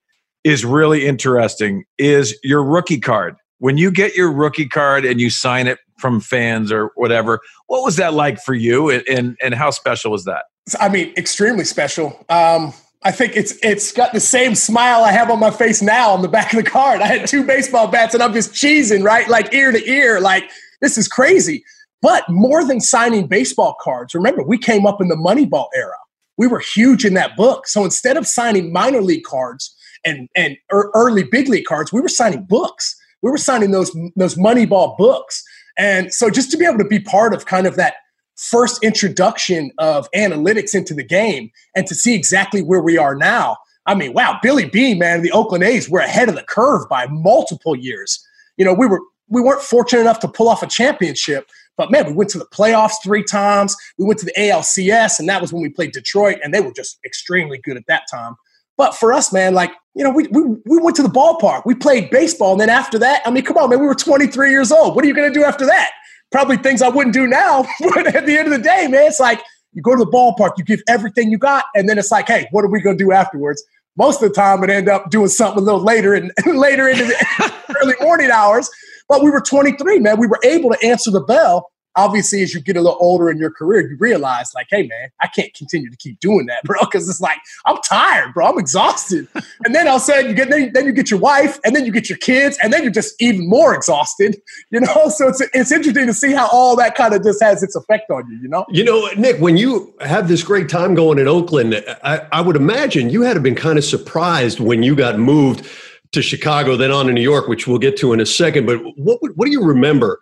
is 0.44 0.66
really 0.66 1.06
interesting 1.06 1.84
is 1.96 2.38
your 2.42 2.62
rookie 2.62 3.00
card. 3.00 3.36
When 3.60 3.78
you 3.78 3.90
get 3.90 4.14
your 4.14 4.30
rookie 4.30 4.68
card 4.68 5.04
and 5.04 5.20
you 5.20 5.30
sign 5.30 5.66
it 5.66 5.78
from 5.98 6.20
fans 6.20 6.70
or 6.72 6.90
whatever, 6.96 7.40
what 7.66 7.82
was 7.82 7.96
that 7.96 8.12
like 8.12 8.40
for 8.42 8.54
you, 8.54 8.90
and 8.90 9.02
and, 9.08 9.36
and 9.42 9.54
how 9.54 9.70
special 9.70 10.10
was 10.10 10.24
that? 10.24 10.44
I 10.78 10.88
mean, 10.88 11.14
extremely 11.16 11.64
special. 11.64 12.24
Um, 12.28 12.74
I 13.02 13.12
think 13.12 13.34
it's 13.34 13.54
it's 13.62 13.92
got 13.92 14.12
the 14.12 14.20
same 14.20 14.54
smile 14.54 15.02
I 15.02 15.12
have 15.12 15.30
on 15.30 15.40
my 15.40 15.50
face 15.50 15.80
now 15.80 16.10
on 16.10 16.20
the 16.20 16.28
back 16.28 16.52
of 16.52 16.62
the 16.62 16.70
card. 16.70 17.00
I 17.00 17.06
had 17.06 17.26
two 17.26 17.44
baseball 17.44 17.88
bats 17.88 18.12
and 18.12 18.22
I'm 18.22 18.34
just 18.34 18.52
cheesing, 18.52 19.02
right? 19.02 19.26
Like 19.28 19.54
ear 19.54 19.72
to 19.72 19.88
ear. 19.88 20.20
Like, 20.20 20.50
this 20.82 20.98
is 20.98 21.08
crazy. 21.08 21.64
But 22.02 22.28
more 22.28 22.64
than 22.64 22.80
signing 22.80 23.26
baseball 23.26 23.76
cards, 23.80 24.14
remember, 24.14 24.42
we 24.42 24.58
came 24.58 24.86
up 24.86 25.00
in 25.00 25.08
the 25.08 25.16
Moneyball 25.16 25.68
era. 25.74 25.96
We 26.36 26.46
were 26.46 26.60
huge 26.60 27.04
in 27.04 27.14
that 27.14 27.36
book. 27.36 27.66
So 27.66 27.84
instead 27.84 28.16
of 28.16 28.26
signing 28.26 28.72
minor 28.72 29.02
league 29.02 29.24
cards 29.24 29.74
and, 30.04 30.28
and 30.34 30.56
early 30.70 31.24
big 31.24 31.48
league 31.48 31.66
cards, 31.66 31.92
we 31.92 32.00
were 32.00 32.08
signing 32.08 32.44
books. 32.44 32.96
We 33.22 33.30
were 33.30 33.38
signing 33.38 33.70
those, 33.70 33.94
those 34.16 34.36
Moneyball 34.36 34.96
books. 34.96 35.42
And 35.78 36.12
so 36.12 36.30
just 36.30 36.50
to 36.50 36.56
be 36.56 36.64
able 36.64 36.78
to 36.78 36.84
be 36.84 37.00
part 37.00 37.34
of 37.34 37.46
kind 37.46 37.66
of 37.66 37.76
that– 37.76 37.94
first 38.40 38.82
introduction 38.82 39.70
of 39.78 40.10
analytics 40.12 40.74
into 40.74 40.94
the 40.94 41.04
game 41.04 41.50
and 41.76 41.86
to 41.86 41.94
see 41.94 42.14
exactly 42.14 42.62
where 42.62 42.80
we 42.80 42.96
are 42.96 43.14
now. 43.14 43.56
I 43.84 43.94
mean, 43.94 44.14
wow, 44.14 44.38
Billy 44.42 44.64
Beane, 44.64 44.98
man, 44.98 45.22
the 45.22 45.32
Oakland 45.32 45.62
A's 45.62 45.90
were 45.90 46.00
ahead 46.00 46.28
of 46.28 46.34
the 46.34 46.42
curve 46.42 46.88
by 46.88 47.06
multiple 47.08 47.76
years. 47.76 48.24
You 48.56 48.64
know, 48.64 48.72
we 48.72 48.86
were 48.86 49.00
we 49.28 49.40
weren't 49.40 49.62
fortunate 49.62 50.00
enough 50.00 50.20
to 50.20 50.28
pull 50.28 50.48
off 50.48 50.62
a 50.62 50.66
championship, 50.66 51.48
but 51.76 51.90
man, 51.90 52.06
we 52.06 52.12
went 52.12 52.30
to 52.30 52.38
the 52.38 52.46
playoffs 52.46 52.94
three 53.02 53.22
times. 53.22 53.76
We 53.96 54.04
went 54.04 54.18
to 54.20 54.26
the 54.26 54.34
ALCS, 54.36 55.20
and 55.20 55.28
that 55.28 55.40
was 55.40 55.52
when 55.52 55.62
we 55.62 55.68
played 55.68 55.92
Detroit, 55.92 56.38
and 56.42 56.52
they 56.52 56.60
were 56.60 56.72
just 56.72 56.98
extremely 57.04 57.58
good 57.58 57.76
at 57.76 57.86
that 57.86 58.04
time. 58.10 58.36
But 58.80 58.94
for 58.94 59.12
us, 59.12 59.30
man, 59.30 59.52
like, 59.52 59.72
you 59.94 60.02
know, 60.02 60.10
we, 60.10 60.26
we, 60.28 60.40
we 60.64 60.78
went 60.78 60.96
to 60.96 61.02
the 61.02 61.10
ballpark. 61.10 61.66
We 61.66 61.74
played 61.74 62.08
baseball. 62.08 62.52
And 62.52 62.60
then 62.62 62.70
after 62.70 62.98
that, 63.00 63.20
I 63.26 63.30
mean, 63.30 63.44
come 63.44 63.58
on, 63.58 63.68
man, 63.68 63.78
we 63.78 63.86
were 63.86 63.94
23 63.94 64.50
years 64.50 64.72
old. 64.72 64.96
What 64.96 65.04
are 65.04 65.08
you 65.08 65.12
going 65.12 65.30
to 65.30 65.38
do 65.38 65.44
after 65.44 65.66
that? 65.66 65.90
probably 66.30 66.56
things 66.56 66.82
I 66.82 66.88
wouldn't 66.88 67.12
do 67.14 67.26
now. 67.26 67.66
but 67.94 68.14
at 68.14 68.24
the 68.26 68.38
end 68.38 68.46
of 68.46 68.52
the 68.52 68.62
day, 68.62 68.86
man, 68.88 69.06
it's 69.06 69.20
like 69.20 69.42
You 69.72 69.82
go 69.82 69.96
to 69.96 70.04
the 70.04 70.10
ballpark, 70.10 70.52
you 70.56 70.64
give 70.64 70.80
everything 70.88 71.30
you 71.30 71.38
got, 71.38 71.64
and 71.74 71.88
then 71.88 71.98
it's 71.98 72.10
like, 72.10 72.28
hey, 72.28 72.48
what 72.52 72.64
are 72.64 72.68
we 72.68 72.80
going 72.80 72.96
to 72.96 73.04
do 73.04 73.12
afterwards? 73.12 73.62
Most 73.96 74.22
of 74.22 74.28
the 74.28 74.34
time, 74.34 74.62
it 74.64 74.70
end 74.70 74.88
up 74.88 75.10
doing 75.10 75.28
something 75.28 75.62
a 75.62 75.64
little 75.64 75.82
later 75.82 76.14
and 76.14 76.32
later 76.46 76.88
into 76.88 77.04
the 77.04 77.52
early 77.82 77.94
morning 78.00 78.30
hours. 78.30 78.70
But 79.08 79.22
we 79.22 79.30
were 79.30 79.40
23, 79.40 79.98
man. 79.98 80.18
We 80.18 80.28
were 80.28 80.38
able 80.44 80.70
to 80.70 80.78
answer 80.86 81.10
the 81.10 81.20
bell 81.20 81.70
obviously 81.96 82.42
as 82.42 82.54
you 82.54 82.60
get 82.60 82.76
a 82.76 82.80
little 82.80 82.98
older 83.00 83.30
in 83.30 83.38
your 83.38 83.50
career 83.50 83.88
you 83.88 83.96
realize 83.98 84.50
like 84.54 84.66
hey 84.70 84.86
man 84.86 85.08
i 85.20 85.26
can't 85.26 85.52
continue 85.54 85.90
to 85.90 85.96
keep 85.96 86.18
doing 86.20 86.46
that 86.46 86.62
bro 86.64 86.78
because 86.80 87.08
it's 87.08 87.20
like 87.20 87.38
i'm 87.66 87.76
tired 87.88 88.32
bro 88.34 88.46
i'm 88.46 88.58
exhausted. 88.58 89.26
And 89.64 89.74
then 89.74 89.86
all 89.88 89.96
of 89.96 90.02
a 90.02 90.04
sudden 90.04 90.30
you 90.30 90.34
get 90.34 90.48
then, 90.48 90.70
then 90.72 90.86
you 90.86 90.92
get 90.92 91.10
your 91.10 91.20
wife 91.20 91.58
and 91.64 91.76
then 91.76 91.84
you 91.84 91.92
get 91.92 92.08
your 92.08 92.16
kids 92.18 92.58
and 92.62 92.72
then 92.72 92.82
you're 92.82 92.92
just 92.92 93.14
even 93.20 93.48
more 93.48 93.74
exhausted 93.74 94.40
you 94.70 94.80
know? 94.80 95.08
So 95.08 95.28
it's 95.28 95.40
it's 95.52 95.72
interesting 95.72 96.06
to 96.06 96.14
see 96.14 96.32
how 96.32 96.48
all 96.50 96.76
that 96.76 96.94
kind 96.94 97.14
of 97.14 97.22
just 97.22 97.42
has 97.42 97.62
its 97.62 97.76
effect 97.76 98.10
on 98.10 98.30
you 98.30 98.38
you 98.38 98.48
know? 98.48 98.64
You 98.70 98.84
know 98.84 99.08
nick 99.16 99.40
when 99.40 99.56
you 99.56 99.94
have 100.00 100.28
this 100.28 100.42
great 100.42 100.68
time 100.68 100.94
going 100.94 101.18
in 101.18 101.28
oakland 101.28 101.82
i, 102.04 102.26
I 102.32 102.40
would 102.40 102.56
imagine 102.56 103.10
you 103.10 103.22
had 103.22 103.34
to 103.34 103.40
been 103.40 103.54
kind 103.54 103.78
of 103.78 103.84
surprised 103.84 104.60
when 104.60 104.82
you 104.82 104.94
got 104.94 105.18
moved 105.18 105.66
to 106.12 106.22
chicago 106.22 106.76
then 106.76 106.90
on 106.90 107.06
to 107.06 107.12
new 107.12 107.20
york 107.20 107.48
which 107.48 107.66
we'll 107.66 107.78
get 107.78 107.96
to 107.98 108.12
in 108.12 108.20
a 108.20 108.26
second 108.26 108.66
but 108.66 108.78
what 108.96 109.18
what 109.34 109.46
do 109.46 109.50
you 109.50 109.62
remember 109.62 110.20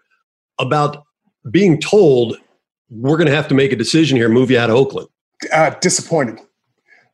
about 0.59 1.05
being 1.51 1.81
told 1.81 2.37
we're 2.91 3.17
going 3.17 3.29
to 3.29 3.35
have 3.35 3.49
to 3.49 3.55
make 3.55 3.73
a 3.73 3.77
decision 3.77 4.17
here, 4.17 4.29
move 4.29 4.51
you 4.51 4.59
out 4.59 4.71
of 4.71 4.77
Oakland? 4.77 5.09
Uh, 5.53 5.71
disappointed, 5.81 6.41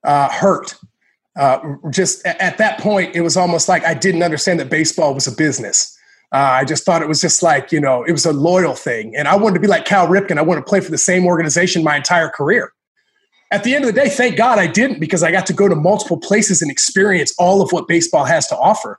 uh, 0.04 0.28
hurt. 0.30 0.74
Uh, 1.36 1.58
just 1.90 2.24
at 2.26 2.58
that 2.58 2.78
point, 2.78 3.14
it 3.16 3.22
was 3.22 3.36
almost 3.36 3.68
like 3.68 3.84
I 3.84 3.94
didn't 3.94 4.22
understand 4.22 4.60
that 4.60 4.70
baseball 4.70 5.14
was 5.14 5.26
a 5.26 5.32
business. 5.32 5.98
Uh, 6.32 6.38
I 6.60 6.64
just 6.64 6.84
thought 6.84 7.02
it 7.02 7.08
was 7.08 7.20
just 7.20 7.42
like, 7.42 7.70
you 7.70 7.80
know, 7.80 8.02
it 8.04 8.12
was 8.12 8.24
a 8.24 8.32
loyal 8.32 8.74
thing. 8.74 9.14
And 9.16 9.28
I 9.28 9.36
wanted 9.36 9.54
to 9.54 9.60
be 9.60 9.66
like 9.66 9.84
Cal 9.84 10.06
Ripken. 10.06 10.38
I 10.38 10.42
wanted 10.42 10.62
to 10.62 10.66
play 10.66 10.80
for 10.80 10.90
the 10.90 10.98
same 10.98 11.26
organization 11.26 11.84
my 11.84 11.96
entire 11.96 12.28
career. 12.28 12.72
At 13.50 13.62
the 13.62 13.74
end 13.74 13.84
of 13.84 13.94
the 13.94 14.00
day, 14.00 14.08
thank 14.08 14.36
God 14.36 14.58
I 14.58 14.66
didn't 14.66 14.98
because 14.98 15.22
I 15.22 15.30
got 15.30 15.46
to 15.46 15.52
go 15.52 15.68
to 15.68 15.76
multiple 15.76 16.18
places 16.18 16.60
and 16.60 16.70
experience 16.70 17.32
all 17.38 17.62
of 17.62 17.70
what 17.70 17.86
baseball 17.86 18.24
has 18.24 18.48
to 18.48 18.56
offer. 18.56 18.98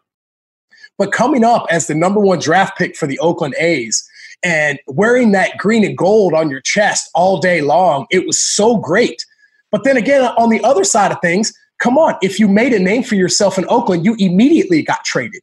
But 0.97 1.11
coming 1.11 1.43
up 1.43 1.65
as 1.69 1.87
the 1.87 1.95
number 1.95 2.21
one 2.21 2.39
draft 2.39 2.77
pick 2.77 2.95
for 2.95 3.05
the 3.05 3.19
Oakland 3.19 3.55
A's, 3.59 4.07
and 4.45 4.79
wearing 4.85 5.31
that 5.31 5.57
green 5.57 5.83
and 5.83 5.97
gold 5.97 6.35
on 6.35 6.51
your 6.51 6.61
chest 6.61 7.09
all 7.15 7.39
day 7.39 7.61
long, 7.61 8.05
it 8.11 8.27
was 8.27 8.39
so 8.39 8.77
great. 8.77 9.25
But 9.71 9.83
then 9.83 9.97
again, 9.97 10.21
on 10.37 10.49
the 10.49 10.63
other 10.63 10.83
side 10.83 11.11
of 11.11 11.17
things, 11.19 11.51
come 11.79 11.97
on, 11.97 12.15
if 12.21 12.39
you 12.39 12.47
made 12.47 12.71
a 12.71 12.79
name 12.79 13.01
for 13.01 13.15
yourself 13.15 13.57
in 13.57 13.65
Oakland, 13.67 14.05
you 14.05 14.15
immediately 14.19 14.83
got 14.83 15.03
traded. 15.03 15.41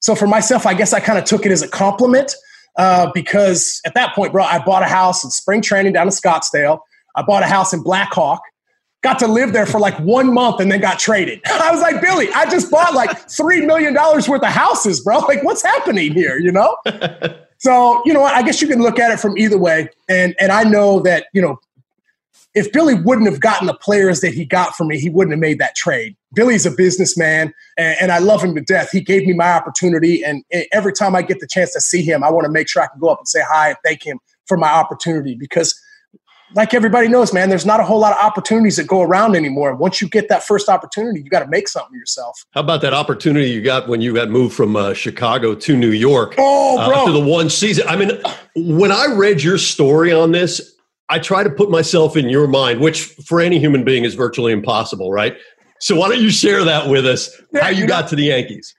So 0.00 0.14
for 0.14 0.26
myself, 0.26 0.66
I 0.66 0.72
guess 0.72 0.94
I 0.94 1.00
kind 1.00 1.18
of 1.18 1.26
took 1.26 1.44
it 1.44 1.52
as 1.52 1.60
a 1.60 1.68
compliment 1.68 2.34
uh, 2.78 3.10
because 3.12 3.82
at 3.84 3.92
that 3.94 4.14
point, 4.14 4.32
bro, 4.32 4.44
I 4.44 4.64
bought 4.64 4.82
a 4.82 4.88
house 4.88 5.22
in 5.22 5.30
spring 5.30 5.60
training 5.60 5.92
down 5.92 6.06
in 6.06 6.12
Scottsdale. 6.12 6.80
I 7.16 7.22
bought 7.22 7.42
a 7.42 7.46
house 7.46 7.74
in 7.74 7.82
Blackhawk. 7.82 8.40
Got 9.02 9.18
to 9.18 9.28
live 9.28 9.52
there 9.52 9.66
for 9.66 9.78
like 9.78 9.98
one 10.00 10.32
month 10.32 10.58
and 10.60 10.72
then 10.72 10.80
got 10.80 10.98
traded. 10.98 11.42
I 11.46 11.70
was 11.70 11.82
like, 11.82 12.00
Billy, 12.00 12.28
I 12.32 12.48
just 12.48 12.70
bought 12.70 12.94
like 12.94 13.10
$3 13.10 13.66
million 13.66 13.94
worth 13.94 14.28
of 14.28 14.44
houses, 14.44 15.00
bro. 15.00 15.18
Like, 15.18 15.44
what's 15.44 15.62
happening 15.62 16.14
here, 16.14 16.38
you 16.38 16.50
know? 16.50 16.76
So, 17.58 18.02
you 18.04 18.12
know, 18.12 18.22
I 18.22 18.42
guess 18.42 18.62
you 18.62 18.68
can 18.68 18.80
look 18.80 18.98
at 18.98 19.10
it 19.10 19.20
from 19.20 19.36
either 19.36 19.58
way. 19.58 19.88
And 20.08 20.34
and 20.38 20.52
I 20.52 20.64
know 20.64 21.00
that, 21.00 21.26
you 21.32 21.42
know, 21.42 21.58
if 22.54 22.72
Billy 22.72 22.94
wouldn't 22.94 23.28
have 23.28 23.40
gotten 23.40 23.66
the 23.66 23.74
players 23.74 24.20
that 24.20 24.32
he 24.32 24.44
got 24.44 24.74
for 24.74 24.84
me, 24.84 24.98
he 24.98 25.10
wouldn't 25.10 25.32
have 25.32 25.40
made 25.40 25.58
that 25.58 25.76
trade. 25.76 26.16
Billy's 26.34 26.66
a 26.66 26.70
businessman, 26.70 27.52
and, 27.76 27.96
and, 28.00 28.12
I 28.12 28.18
love 28.18 28.42
him 28.42 28.54
to 28.54 28.60
death. 28.60 28.90
He 28.90 29.00
gave 29.00 29.26
me 29.26 29.32
my 29.32 29.52
opportunity, 29.52 30.24
and 30.24 30.44
every 30.72 30.92
time 30.92 31.14
I 31.14 31.22
get 31.22 31.40
the 31.40 31.46
chance 31.46 31.72
to 31.74 31.80
see 31.80 32.02
him, 32.02 32.24
I 32.24 32.30
want 32.30 32.46
to 32.46 32.50
make 32.50 32.68
sure 32.68 32.82
I 32.82 32.86
can 32.86 33.00
go 33.00 33.08
up 33.08 33.18
and 33.18 33.28
say 33.28 33.40
hi 33.48 33.68
and 33.68 33.78
thank 33.84 34.04
him 34.04 34.18
for 34.46 34.56
my 34.56 34.68
opportunity 34.68 35.34
because 35.34 35.78
like 36.54 36.74
everybody 36.74 37.08
knows, 37.08 37.32
man, 37.32 37.48
there's 37.48 37.66
not 37.66 37.80
a 37.80 37.84
whole 37.84 37.98
lot 37.98 38.12
of 38.12 38.24
opportunities 38.24 38.76
that 38.76 38.86
go 38.86 39.02
around 39.02 39.36
anymore. 39.36 39.74
Once 39.74 40.00
you 40.00 40.08
get 40.08 40.28
that 40.28 40.42
first 40.42 40.68
opportunity, 40.68 41.20
you 41.20 41.30
got 41.30 41.40
to 41.40 41.48
make 41.48 41.68
something 41.68 41.96
yourself. 41.98 42.44
How 42.52 42.60
about 42.60 42.80
that 42.82 42.94
opportunity 42.94 43.50
you 43.50 43.60
got 43.60 43.88
when 43.88 44.00
you 44.00 44.14
got 44.14 44.30
moved 44.30 44.54
from 44.54 44.76
uh, 44.76 44.94
Chicago 44.94 45.54
to 45.54 45.76
New 45.76 45.90
York? 45.90 46.34
Oh, 46.38 46.78
uh, 46.78 46.96
after 46.96 47.12
the 47.12 47.20
one 47.20 47.50
season. 47.50 47.86
I 47.88 47.96
mean, 47.96 48.10
when 48.56 48.92
I 48.92 49.06
read 49.06 49.42
your 49.42 49.58
story 49.58 50.12
on 50.12 50.32
this, 50.32 50.74
I 51.08 51.18
try 51.18 51.42
to 51.42 51.50
put 51.50 51.70
myself 51.70 52.16
in 52.16 52.28
your 52.28 52.46
mind, 52.46 52.80
which 52.80 53.04
for 53.04 53.40
any 53.40 53.58
human 53.58 53.84
being 53.84 54.04
is 54.04 54.14
virtually 54.14 54.52
impossible, 54.52 55.10
right? 55.10 55.36
So 55.80 55.96
why 55.96 56.08
don't 56.08 56.20
you 56.20 56.30
share 56.30 56.64
that 56.64 56.88
with 56.88 57.06
us? 57.06 57.30
Yeah, 57.52 57.64
how 57.64 57.68
you, 57.70 57.82
you 57.82 57.86
got 57.86 58.04
know, 58.04 58.08
to 58.10 58.16
the 58.16 58.24
Yankees? 58.24 58.74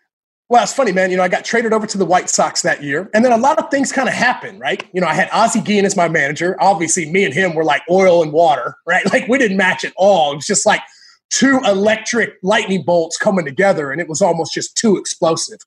Well, 0.50 0.64
it's 0.64 0.74
funny, 0.74 0.92
man. 0.92 1.12
You 1.12 1.18
know, 1.18 1.24
I 1.24 1.28
got 1.28 1.46
traded 1.46 1.74
over 1.74 1.86
to 1.86 1.98
the 1.98 2.06
White 2.06 2.28
Sox 2.28 2.64
that 2.64 2.82
year, 2.82 3.08
and 3.14 3.24
then 3.24 3.32
a 3.32 3.38
lot 3.38 3.60
of 3.60 3.70
things 3.70 3.92
kind 3.92 4.10
of 4.10 4.16
happened, 4.16 4.60
right? 4.60 4.84
You 4.94 5.00
know, 5.00 5.06
I 5.06 5.14
had 5.14 5.30
Ozzie 5.32 5.62
Guillen 5.62 5.86
as 5.86 5.96
my 5.96 6.10
manager. 6.10 6.58
Obviously, 6.60 7.10
me 7.12 7.24
and 7.24 7.32
him 7.32 7.54
were 7.54 7.64
like 7.64 7.84
oil 7.90 8.24
and 8.24 8.34
water, 8.34 8.76
right? 8.88 9.04
Like 9.14 9.28
we 9.28 9.38
didn't 9.38 9.58
match 9.58 9.86
at 9.86 9.94
all. 9.96 10.32
It 10.34 10.36
was 10.38 10.46
just 10.48 10.66
like 10.66 10.82
two 11.30 11.60
electric 11.66 12.34
lightning 12.42 12.84
bolts 12.84 13.16
coming 13.16 13.46
together, 13.46 13.92
and 13.92 14.02
it 14.02 14.10
was 14.10 14.24
almost 14.24 14.54
just 14.54 14.76
too 14.76 14.98
explosive. 14.98 15.60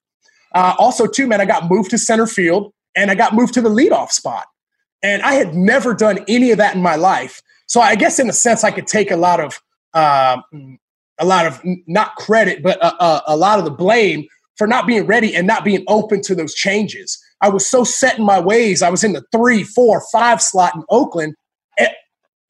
Uh, 0.53 0.75
also, 0.77 1.07
too, 1.07 1.27
man, 1.27 1.39
I 1.39 1.45
got 1.45 1.69
moved 1.69 1.89
to 1.91 1.97
center 1.97 2.27
field, 2.27 2.73
and 2.95 3.09
I 3.09 3.15
got 3.15 3.33
moved 3.33 3.53
to 3.53 3.61
the 3.61 3.69
leadoff 3.69 4.11
spot, 4.11 4.47
and 5.01 5.21
I 5.21 5.35
had 5.35 5.55
never 5.55 5.93
done 5.93 6.19
any 6.27 6.51
of 6.51 6.57
that 6.57 6.75
in 6.75 6.81
my 6.81 6.95
life. 6.95 7.41
So 7.67 7.79
I 7.79 7.95
guess, 7.95 8.19
in 8.19 8.29
a 8.29 8.33
sense, 8.33 8.65
I 8.65 8.71
could 8.71 8.87
take 8.87 9.11
a 9.11 9.17
lot 9.17 9.39
of 9.39 9.61
uh, 9.93 10.41
a 11.19 11.25
lot 11.25 11.45
of 11.45 11.61
not 11.87 12.15
credit, 12.15 12.61
but 12.61 12.77
a, 12.83 13.03
a, 13.03 13.23
a 13.27 13.37
lot 13.37 13.59
of 13.59 13.65
the 13.65 13.71
blame 13.71 14.27
for 14.57 14.67
not 14.67 14.87
being 14.87 15.05
ready 15.05 15.35
and 15.35 15.47
not 15.47 15.63
being 15.63 15.83
open 15.87 16.21
to 16.21 16.35
those 16.35 16.53
changes. 16.53 17.21
I 17.41 17.49
was 17.49 17.65
so 17.65 17.83
set 17.83 18.19
in 18.19 18.25
my 18.25 18.39
ways. 18.39 18.81
I 18.81 18.89
was 18.89 19.03
in 19.03 19.13
the 19.13 19.23
three, 19.31 19.63
four, 19.63 20.03
five 20.11 20.41
slot 20.41 20.75
in 20.75 20.83
Oakland 20.89 21.35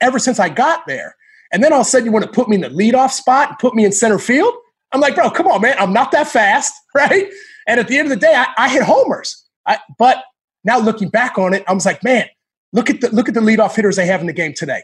ever 0.04 0.20
since 0.20 0.40
I 0.40 0.50
got 0.50 0.86
there. 0.86 1.16
And 1.52 1.64
then 1.64 1.72
all 1.72 1.82
of 1.82 1.88
a 1.88 1.90
sudden, 1.90 2.06
you 2.06 2.12
want 2.12 2.26
to 2.26 2.32
put 2.32 2.50
me 2.50 2.56
in 2.56 2.62
the 2.62 2.70
leadoff 2.70 3.12
spot 3.12 3.50
and 3.50 3.60
put 3.60 3.74
me 3.74 3.86
in 3.86 3.92
center 3.92 4.20
field? 4.20 4.54
I'm 4.92 5.02
like, 5.02 5.16
bro, 5.16 5.32
come 5.32 5.48
on, 5.48 5.62
man. 5.62 5.76
I'm 5.80 5.94
not 5.94 6.12
that 6.12 6.28
fast, 6.28 6.74
right? 6.96 7.32
And 7.68 7.80
at 7.80 7.88
the 7.88 7.98
end 7.98 8.12
of 8.12 8.20
the 8.20 8.26
day, 8.26 8.36
I, 8.36 8.48
I 8.58 8.70
hit 8.70 8.84
homers. 8.84 9.44
I, 9.66 9.80
but 9.98 10.24
now 10.64 10.78
looking 10.78 11.10
back 11.10 11.38
on 11.38 11.54
it, 11.54 11.64
I 11.68 11.74
was 11.74 11.86
like, 11.86 12.04
man, 12.04 12.28
look 12.74 12.90
at 12.90 13.02
the 13.02 13.10
look 13.10 13.30
at 13.30 13.34
the 13.34 13.40
leadoff 13.40 13.76
hitters 13.76 13.96
they 13.96 14.06
have 14.06 14.22
in 14.22 14.28
the 14.28 14.34
game 14.34 14.54
today 14.54 14.84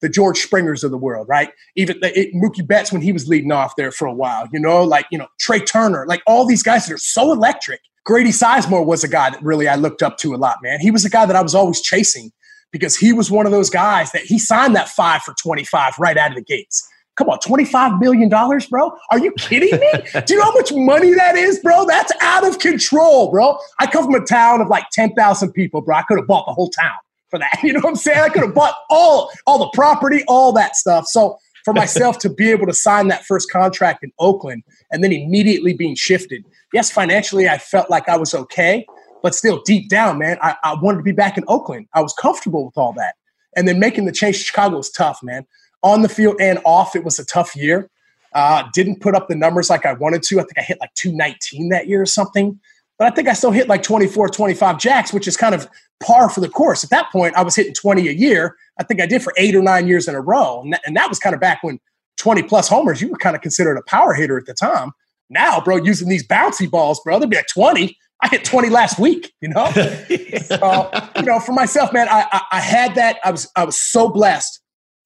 the 0.00 0.08
George 0.08 0.40
Springers 0.40 0.84
of 0.84 0.90
the 0.90 0.98
world, 0.98 1.26
right? 1.28 1.50
Even 1.74 1.98
the, 2.00 2.18
it, 2.18 2.34
Mookie 2.34 2.66
Betts 2.66 2.92
when 2.92 3.02
he 3.02 3.12
was 3.12 3.28
leading 3.28 3.52
off 3.52 3.76
there 3.76 3.90
for 3.90 4.06
a 4.06 4.14
while, 4.14 4.46
you 4.52 4.60
know, 4.60 4.84
like, 4.84 5.06
you 5.10 5.18
know, 5.18 5.26
Trea 5.40 5.60
Turner, 5.60 6.06
like 6.06 6.22
all 6.26 6.46
these 6.46 6.62
guys 6.62 6.86
that 6.86 6.94
are 6.94 6.98
so 6.98 7.32
electric. 7.32 7.80
Grady 8.04 8.30
Sizemore 8.30 8.86
was 8.86 9.02
a 9.02 9.08
guy 9.08 9.30
that 9.30 9.42
really 9.42 9.68
I 9.68 9.74
looked 9.74 10.02
up 10.02 10.16
to 10.18 10.34
a 10.34 10.36
lot, 10.36 10.58
man. 10.62 10.78
He 10.80 10.90
was 10.90 11.04
a 11.04 11.10
guy 11.10 11.26
that 11.26 11.34
I 11.34 11.42
was 11.42 11.54
always 11.54 11.80
chasing 11.80 12.30
because 12.70 12.96
he 12.96 13.12
was 13.12 13.30
one 13.30 13.46
of 13.46 13.52
those 13.52 13.70
guys 13.70 14.12
that 14.12 14.22
he 14.22 14.38
signed 14.38 14.76
that 14.76 14.88
five 14.88 15.22
for 15.22 15.34
25 15.42 15.94
right 15.98 16.16
out 16.16 16.30
of 16.30 16.36
the 16.36 16.44
gates. 16.44 16.86
Come 17.16 17.30
on, 17.30 17.38
$25 17.38 17.98
million, 17.98 18.28
bro? 18.28 18.92
Are 19.10 19.18
you 19.18 19.32
kidding 19.32 19.80
me? 19.80 19.92
Do 20.26 20.34
you 20.34 20.38
know 20.38 20.44
how 20.44 20.52
much 20.52 20.70
money 20.74 21.14
that 21.14 21.34
is, 21.34 21.58
bro? 21.60 21.86
That's 21.86 22.12
out 22.20 22.46
of 22.46 22.58
control, 22.58 23.30
bro. 23.30 23.56
I 23.80 23.86
come 23.86 24.04
from 24.04 24.14
a 24.14 24.24
town 24.24 24.60
of 24.60 24.68
like 24.68 24.84
10,000 24.92 25.52
people, 25.52 25.80
bro. 25.80 25.96
I 25.96 26.02
could 26.02 26.18
have 26.18 26.26
bought 26.26 26.44
the 26.46 26.52
whole 26.52 26.68
town 26.68 26.98
for 27.30 27.38
that. 27.38 27.58
You 27.62 27.72
know 27.72 27.80
what 27.80 27.90
I'm 27.90 27.96
saying? 27.96 28.18
I 28.18 28.28
could 28.28 28.42
have 28.42 28.54
bought 28.54 28.74
all 28.90 29.30
all 29.46 29.58
the 29.58 29.70
property, 29.74 30.22
all 30.28 30.52
that 30.52 30.76
stuff. 30.76 31.06
So 31.06 31.38
for 31.66 31.74
myself 31.74 32.18
to 32.18 32.30
be 32.30 32.52
able 32.52 32.66
to 32.66 32.72
sign 32.72 33.08
that 33.08 33.24
first 33.24 33.50
contract 33.50 34.04
in 34.04 34.12
Oakland 34.20 34.62
and 34.92 35.02
then 35.02 35.12
immediately 35.12 35.74
being 35.74 35.96
shifted. 35.96 36.44
Yes, 36.72 36.92
financially 36.92 37.48
I 37.48 37.58
felt 37.58 37.90
like 37.90 38.08
I 38.08 38.16
was 38.16 38.34
okay, 38.34 38.86
but 39.20 39.34
still 39.34 39.60
deep 39.64 39.88
down, 39.88 40.18
man, 40.18 40.38
I, 40.40 40.54
I 40.62 40.74
wanted 40.80 40.98
to 40.98 41.02
be 41.02 41.10
back 41.10 41.36
in 41.36 41.42
Oakland. 41.48 41.88
I 41.92 42.02
was 42.02 42.12
comfortable 42.12 42.64
with 42.66 42.78
all 42.78 42.92
that. 42.92 43.16
And 43.56 43.66
then 43.66 43.80
making 43.80 44.04
the 44.04 44.12
change 44.12 44.38
to 44.38 44.44
Chicago 44.44 44.76
was 44.76 44.90
tough, 44.90 45.18
man. 45.24 45.44
On 45.82 46.02
the 46.02 46.08
field 46.08 46.36
and 46.40 46.60
off, 46.64 46.94
it 46.94 47.02
was 47.02 47.18
a 47.18 47.24
tough 47.24 47.56
year. 47.56 47.90
Uh, 48.32 48.62
didn't 48.72 49.00
put 49.00 49.16
up 49.16 49.26
the 49.26 49.34
numbers 49.34 49.68
like 49.68 49.84
I 49.84 49.94
wanted 49.94 50.22
to. 50.24 50.38
I 50.38 50.42
think 50.42 50.58
I 50.58 50.62
hit 50.62 50.78
like 50.78 50.94
219 50.94 51.70
that 51.70 51.88
year 51.88 52.00
or 52.00 52.06
something. 52.06 52.60
But 52.96 53.10
I 53.10 53.14
think 53.14 53.26
I 53.28 53.32
still 53.32 53.50
hit 53.50 53.66
like 53.66 53.82
24, 53.82 54.28
25 54.28 54.78
jacks, 54.78 55.12
which 55.12 55.26
is 55.26 55.36
kind 55.36 55.54
of 55.54 55.68
par 56.00 56.28
for 56.28 56.40
the 56.40 56.48
course. 56.48 56.84
At 56.84 56.90
that 56.90 57.10
point, 57.10 57.34
I 57.34 57.42
was 57.42 57.56
hitting 57.56 57.74
20 57.74 58.08
a 58.08 58.12
year. 58.12 58.56
I 58.78 58.84
think 58.84 59.00
I 59.00 59.06
did 59.06 59.22
for 59.22 59.32
eight 59.36 59.54
or 59.54 59.62
nine 59.62 59.88
years 59.88 60.08
in 60.08 60.14
a 60.14 60.20
row. 60.20 60.62
And 60.62 60.72
that, 60.72 60.82
and 60.86 60.96
that 60.96 61.08
was 61.08 61.18
kind 61.18 61.34
of 61.34 61.40
back 61.40 61.62
when 61.62 61.78
20 62.18 62.42
plus 62.44 62.68
homers, 62.68 63.00
you 63.00 63.08
were 63.08 63.16
kind 63.16 63.36
of 63.36 63.42
considered 63.42 63.76
a 63.76 63.82
power 63.82 64.14
hitter 64.14 64.38
at 64.38 64.46
the 64.46 64.54
time. 64.54 64.92
Now, 65.28 65.60
bro, 65.60 65.76
using 65.76 66.08
these 66.08 66.26
bouncy 66.26 66.70
balls, 66.70 67.00
bro, 67.04 67.18
they'd 67.18 67.30
be 67.30 67.36
like 67.36 67.48
20. 67.48 67.96
I 68.22 68.28
hit 68.28 68.44
20 68.44 68.70
last 68.70 68.98
week, 68.98 69.32
you 69.40 69.48
know? 69.48 69.70
so, 70.46 70.90
you 71.16 71.22
know, 71.22 71.40
for 71.40 71.52
myself, 71.52 71.92
man, 71.92 72.08
I, 72.08 72.26
I, 72.32 72.42
I 72.52 72.60
had 72.60 72.94
that. 72.94 73.18
I 73.24 73.30
was, 73.30 73.50
I 73.56 73.64
was 73.64 73.76
so 73.76 74.08
blessed 74.08 74.60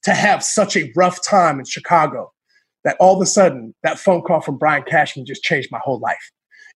to 0.05 0.15
have 0.15 0.43
such 0.43 0.77
a 0.77 0.91
rough 0.95 1.25
time 1.27 1.59
in 1.59 1.65
Chicago 1.65 2.33
that 2.85 2.97
all 2.99 3.17
of 3.17 3.23
a 3.23 3.27
sudden 3.27 3.75
that 3.83 3.99
phone 3.99 4.23
call 4.23 4.41
from 4.41 4.57
Brian 4.57 4.83
Cashman 4.85 5.27
just 5.27 5.43
changed 5.43 5.71
my 5.71 5.81
whole 5.83 5.99
life. 5.99 6.31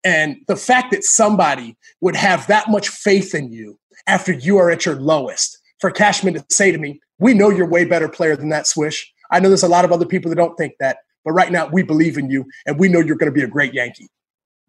And 0.05 0.37
the 0.49 0.57
fact 0.57 0.91
that 0.91 1.03
somebody 1.03 1.77
would 2.03 2.15
have 2.17 2.47
that 2.49 2.69
much 2.69 2.89
faith 2.89 3.35
in 3.35 3.51
you 3.51 3.79
after 4.07 4.33
you 4.33 4.59
are 4.59 4.71
at 4.71 4.87
your 4.87 4.97
lowest, 4.97 5.59
for 5.81 5.91
Cashman 5.91 6.35
to 6.35 6.45
say 6.51 6.73
to 6.73 6.79
me, 6.79 7.01
We 7.19 7.35
know 7.35 7.51
you're 7.51 7.69
way 7.69 7.85
better 7.85 8.09
player 8.09 8.37
than 8.37 8.49
that 8.51 8.67
Swish. 8.67 9.13
I 9.31 9.41
know 9.41 9.49
there's 9.49 9.63
a 9.63 9.69
lot 9.69 9.85
of 9.85 9.93
other 9.93 10.07
people 10.07 10.29
that 10.31 10.37
don't 10.37 10.57
think 10.57 10.75
that, 10.81 10.99
but 11.25 11.33
right 11.33 11.51
now 11.51 11.69
we 11.69 11.83
believe 11.83 12.19
in 12.19 12.31
you 12.31 12.45
and 12.67 12.79
we 12.79 12.89
know 12.89 13.01
you're 13.01 13.17
going 13.17 13.33
to 13.33 13.35
be 13.35 13.45
a 13.45 13.49
great 13.49 13.75
Yankee. 13.75 14.09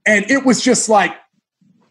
And 0.05 0.29
it 0.29 0.45
was 0.45 0.61
just 0.61 0.87
like, 0.87 1.15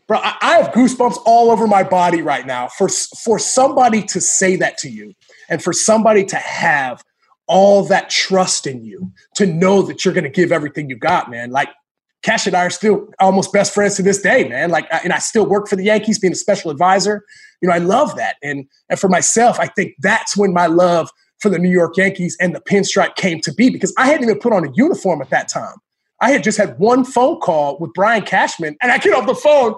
bro, 0.06 0.18
I 0.22 0.58
have 0.60 0.72
goosebumps 0.72 1.22
all 1.26 1.50
over 1.50 1.66
my 1.66 1.82
body 1.82 2.22
right 2.22 2.46
now 2.46 2.68
for, 2.68 2.88
for 2.88 3.38
somebody 3.38 4.02
to 4.04 4.20
say 4.20 4.56
that 4.56 4.78
to 4.78 4.88
you. 4.88 5.14
And 5.48 5.62
for 5.62 5.72
somebody 5.72 6.24
to 6.26 6.36
have 6.36 7.02
all 7.46 7.84
that 7.84 8.08
trust 8.08 8.66
in 8.66 8.84
you, 8.84 9.12
to 9.34 9.46
know 9.46 9.82
that 9.82 10.04
you're 10.04 10.14
going 10.14 10.24
to 10.24 10.30
give 10.30 10.52
everything 10.52 10.88
you 10.88 10.96
got, 10.96 11.30
man, 11.30 11.50
like 11.50 11.68
Cash 12.24 12.46
and 12.46 12.56
I 12.56 12.64
are 12.64 12.70
still 12.70 13.06
almost 13.20 13.52
best 13.52 13.74
friends 13.74 13.96
to 13.96 14.02
this 14.02 14.20
day, 14.20 14.48
man. 14.48 14.70
Like, 14.70 14.88
and 15.04 15.12
I 15.12 15.18
still 15.18 15.46
work 15.46 15.68
for 15.68 15.76
the 15.76 15.84
Yankees, 15.84 16.18
being 16.18 16.32
a 16.32 16.36
special 16.36 16.70
advisor. 16.70 17.22
You 17.60 17.68
know, 17.68 17.74
I 17.74 17.78
love 17.78 18.16
that. 18.16 18.36
And 18.42 18.64
and 18.88 18.98
for 18.98 19.08
myself, 19.08 19.60
I 19.60 19.66
think 19.66 19.92
that's 20.00 20.36
when 20.36 20.52
my 20.52 20.66
love 20.66 21.10
for 21.40 21.50
the 21.50 21.58
New 21.58 21.70
York 21.70 21.98
Yankees 21.98 22.34
and 22.40 22.54
the 22.54 22.60
pinstripe 22.60 23.16
came 23.16 23.40
to 23.42 23.52
be 23.52 23.68
because 23.68 23.92
I 23.98 24.06
hadn't 24.06 24.24
even 24.24 24.38
put 24.38 24.54
on 24.54 24.66
a 24.66 24.70
uniform 24.74 25.20
at 25.20 25.28
that 25.30 25.48
time. 25.48 25.76
I 26.20 26.30
had 26.30 26.42
just 26.42 26.56
had 26.56 26.78
one 26.78 27.04
phone 27.04 27.40
call 27.40 27.76
with 27.78 27.92
Brian 27.92 28.22
Cashman, 28.22 28.76
and 28.80 28.90
I 28.90 28.96
get 28.96 29.12
off 29.12 29.26
the 29.26 29.34
phone, 29.34 29.74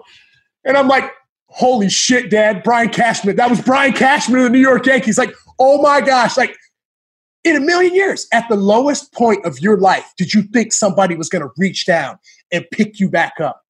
and 0.64 0.76
I'm 0.76 0.87
like, 0.87 1.11
"Holy 1.48 1.88
shit, 1.88 2.30
Dad! 2.30 2.62
Brian 2.62 2.90
Cashman! 2.90 3.35
That 3.35 3.50
was 3.50 3.61
Brian 3.61 3.92
Cashman 3.92 4.38
of 4.38 4.44
the 4.44 4.50
New 4.50 4.61
York 4.61 4.87
Yankees!" 4.87 5.18
Like, 5.18 5.35
oh 5.59 5.82
my 5.82 6.00
gosh! 6.00 6.37
Like, 6.37 6.56
in 7.42 7.56
a 7.56 7.61
million 7.61 7.94
years, 7.94 8.28
at 8.32 8.48
the 8.48 8.56
lowest 8.56 9.12
point 9.12 9.44
of 9.44 9.59
your 9.61 9.78
life, 9.78 10.12
did 10.16 10.32
you 10.35 10.42
think 10.42 10.72
somebody 10.72 11.16
was 11.16 11.28
going 11.28 11.42
to 11.42 11.50
reach 11.56 11.87
down 11.87 12.18
and 12.52 12.64
pick 12.72 13.00
you 13.00 13.09
back 13.09 13.40
up. 13.40 13.62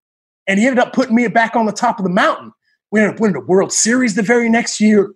And 0.46 0.58
he 0.58 0.66
ended 0.66 0.78
up 0.78 0.92
putting 0.92 1.14
me 1.14 1.26
back 1.28 1.56
on 1.56 1.66
the 1.66 1.72
top 1.72 1.98
of 1.98 2.04
the 2.04 2.10
mountain. 2.10 2.52
We 2.90 3.00
ended 3.00 3.14
up 3.14 3.20
winning 3.20 3.34
the 3.34 3.46
World 3.46 3.72
Series 3.72 4.14
the 4.14 4.22
very 4.22 4.48
next 4.48 4.80
year, 4.80 5.12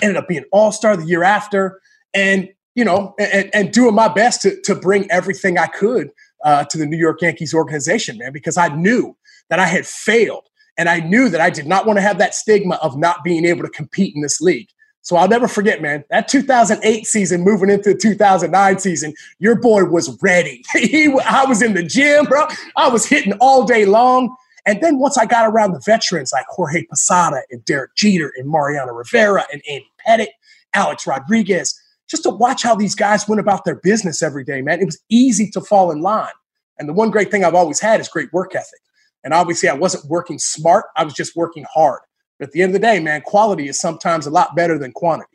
ended 0.00 0.16
up 0.16 0.28
being 0.28 0.44
all 0.52 0.70
star 0.72 0.96
the 0.96 1.06
year 1.06 1.24
after, 1.24 1.80
and 2.12 2.48
you 2.74 2.84
know, 2.84 3.14
and, 3.18 3.50
and, 3.54 3.72
doing 3.72 3.94
my 3.94 4.08
best 4.08 4.42
to, 4.42 4.60
to 4.62 4.74
bring 4.74 5.08
everything 5.08 5.58
I 5.58 5.68
could 5.68 6.10
uh, 6.44 6.64
to 6.64 6.78
the 6.78 6.86
New 6.86 6.96
York 6.96 7.22
Yankees 7.22 7.54
organization, 7.54 8.18
man, 8.18 8.32
because 8.32 8.56
I 8.56 8.68
knew 8.68 9.16
that 9.48 9.60
I 9.60 9.66
had 9.66 9.86
failed. 9.86 10.48
And 10.76 10.88
I 10.88 10.98
knew 10.98 11.28
that 11.28 11.40
I 11.40 11.50
did 11.50 11.66
not 11.66 11.86
want 11.86 11.98
to 11.98 12.02
have 12.02 12.18
that 12.18 12.34
stigma 12.34 12.76
of 12.82 12.98
not 12.98 13.22
being 13.22 13.44
able 13.44 13.62
to 13.62 13.70
compete 13.70 14.14
in 14.16 14.22
this 14.22 14.40
league. 14.40 14.68
So 15.04 15.16
I'll 15.16 15.28
never 15.28 15.46
forget, 15.46 15.82
man, 15.82 16.02
that 16.08 16.28
2008 16.28 17.06
season 17.06 17.42
moving 17.42 17.68
into 17.68 17.92
the 17.92 17.98
2009 17.98 18.78
season, 18.78 19.12
your 19.38 19.54
boy 19.54 19.84
was 19.84 20.18
ready. 20.22 20.64
he, 20.72 21.14
I 21.26 21.44
was 21.44 21.60
in 21.60 21.74
the 21.74 21.82
gym, 21.82 22.24
bro. 22.24 22.46
I 22.76 22.88
was 22.88 23.04
hitting 23.04 23.34
all 23.34 23.64
day 23.64 23.84
long. 23.84 24.34
And 24.64 24.82
then 24.82 24.98
once 24.98 25.18
I 25.18 25.26
got 25.26 25.46
around 25.46 25.72
the 25.72 25.82
veterans 25.84 26.32
like 26.32 26.46
Jorge 26.48 26.86
Posada 26.88 27.42
and 27.50 27.62
Derek 27.66 27.94
Jeter 27.94 28.32
and 28.38 28.48
Mariano 28.48 28.94
Rivera 28.94 29.44
and 29.52 29.60
Andy 29.68 29.90
Pettitte, 30.06 30.32
Alex 30.72 31.06
Rodriguez, 31.06 31.78
just 32.08 32.22
to 32.22 32.30
watch 32.30 32.62
how 32.62 32.74
these 32.74 32.94
guys 32.94 33.28
went 33.28 33.40
about 33.40 33.66
their 33.66 33.76
business 33.76 34.22
every 34.22 34.42
day, 34.42 34.62
man, 34.62 34.80
it 34.80 34.86
was 34.86 34.98
easy 35.10 35.50
to 35.50 35.60
fall 35.60 35.90
in 35.90 36.00
line. 36.00 36.32
And 36.78 36.88
the 36.88 36.94
one 36.94 37.10
great 37.10 37.30
thing 37.30 37.44
I've 37.44 37.54
always 37.54 37.78
had 37.78 38.00
is 38.00 38.08
great 38.08 38.32
work 38.32 38.54
ethic. 38.54 38.80
And 39.22 39.34
obviously, 39.34 39.68
I 39.68 39.74
wasn't 39.74 40.06
working 40.06 40.38
smart, 40.38 40.86
I 40.96 41.04
was 41.04 41.12
just 41.12 41.36
working 41.36 41.66
hard. 41.72 42.00
At 42.40 42.52
the 42.52 42.62
end 42.62 42.74
of 42.74 42.80
the 42.80 42.86
day, 42.86 43.00
man, 43.00 43.22
quality 43.22 43.68
is 43.68 43.78
sometimes 43.78 44.26
a 44.26 44.30
lot 44.30 44.56
better 44.56 44.78
than 44.78 44.92
quantity. 44.92 45.30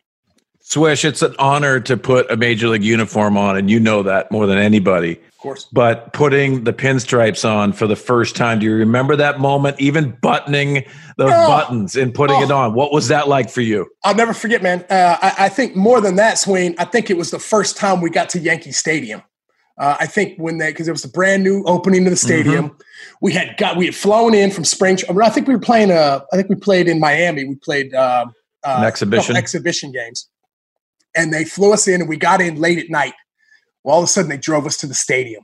Swish, 0.62 1.04
it's 1.04 1.24
an 1.24 1.34
honor 1.40 1.80
to 1.80 1.98
put 1.98 2.30
a 2.30 2.38
major 2.38 2.68
league 2.68 2.84
uniform 2.84 3.38
on, 3.38 3.58
and 3.58 3.72
you 3.72 3.80
know 3.80 4.04
that 4.04 4.32
more 4.32 4.46
than 4.46 4.60
anybody. 4.60 5.14
Of 5.14 5.38
course. 5.40 5.66
But 5.72 6.14
putting 6.14 6.64
the 6.64 6.74
pinstripes 6.74 7.50
on 7.50 7.74
for 7.74 7.88
the 7.88 7.96
first 7.96 8.36
time, 8.36 8.60
do 8.60 8.66
you 8.66 8.76
remember 8.76 9.16
that 9.16 9.40
moment? 9.40 9.80
Even 9.80 10.16
buttoning 10.22 10.84
those 11.18 11.32
oh. 11.34 11.48
buttons 11.48 11.96
and 11.96 12.14
putting 12.14 12.36
oh. 12.36 12.44
it 12.44 12.52
on. 12.52 12.76
What 12.76 12.92
was 12.92 13.08
that 13.08 13.28
like 13.28 13.50
for 13.50 13.62
you? 13.62 13.90
I'll 14.04 14.14
never 14.14 14.34
forget, 14.34 14.62
man. 14.62 14.86
Uh, 14.92 15.18
I, 15.22 15.46
I, 15.46 15.50
think 15.50 15.76
more 15.76 16.02
than 16.02 16.18
that, 16.18 16.38
Swain, 16.38 16.76
I 16.78 16.86
think 16.86 17.10
it 17.10 17.18
was 17.18 17.32
the 17.32 17.40
first 17.40 17.76
time 17.76 18.02
we 18.02 18.12
got 18.12 18.30
to 18.30 18.40
Yankee 18.40 18.72
Stadium. 18.72 19.24
Uh, 19.80 19.96
I 20.00 20.06
think 20.06 20.38
when 20.38 20.58
they 20.58 20.72
because 20.72 20.88
it 20.88 20.92
was 20.92 21.02
the 21.02 21.08
brand 21.08 21.44
new 21.44 21.64
opening 21.64 22.04
to 22.04 22.10
the 22.10 22.18
stadium, 22.18 22.72
mm-hmm. 22.72 22.82
We 23.22 23.34
had 23.34 23.58
got 23.58 23.78
we 23.78 23.86
had 23.86 23.96
flown 23.96 24.34
in 24.34 24.52
from 24.52 24.64
spring. 24.64 24.98
I 25.22 25.30
think 25.30 25.48
we 25.48 25.54
were 25.54 25.62
playing. 25.62 25.92
Uh, 25.92 26.22
I 26.32 26.36
think 26.36 26.50
we 26.50 26.56
played 26.56 26.88
in 26.88 27.00
Miami. 27.00 27.46
We 27.46 27.56
played 27.56 27.94
uh, 27.94 28.26
uh, 28.64 28.76
an 28.80 28.86
exhibition 28.86 29.36
exhibition 29.36 29.92
games, 29.92 30.30
and 31.16 31.34
they 31.34 31.46
flew 31.46 31.74
us 31.74 31.88
in, 31.88 32.02
and 32.02 32.10
we 32.10 32.18
got 32.18 32.42
in 32.42 32.56
late 32.56 32.78
at 32.78 32.90
night. 32.90 33.14
Well, 33.84 33.96
all 33.96 34.02
of 34.02 34.06
a 34.06 34.08
sudden, 34.08 34.30
they 34.30 34.38
drove 34.38 34.66
us 34.66 34.78
to 34.78 34.88
the 34.88 34.94
stadium, 34.94 35.44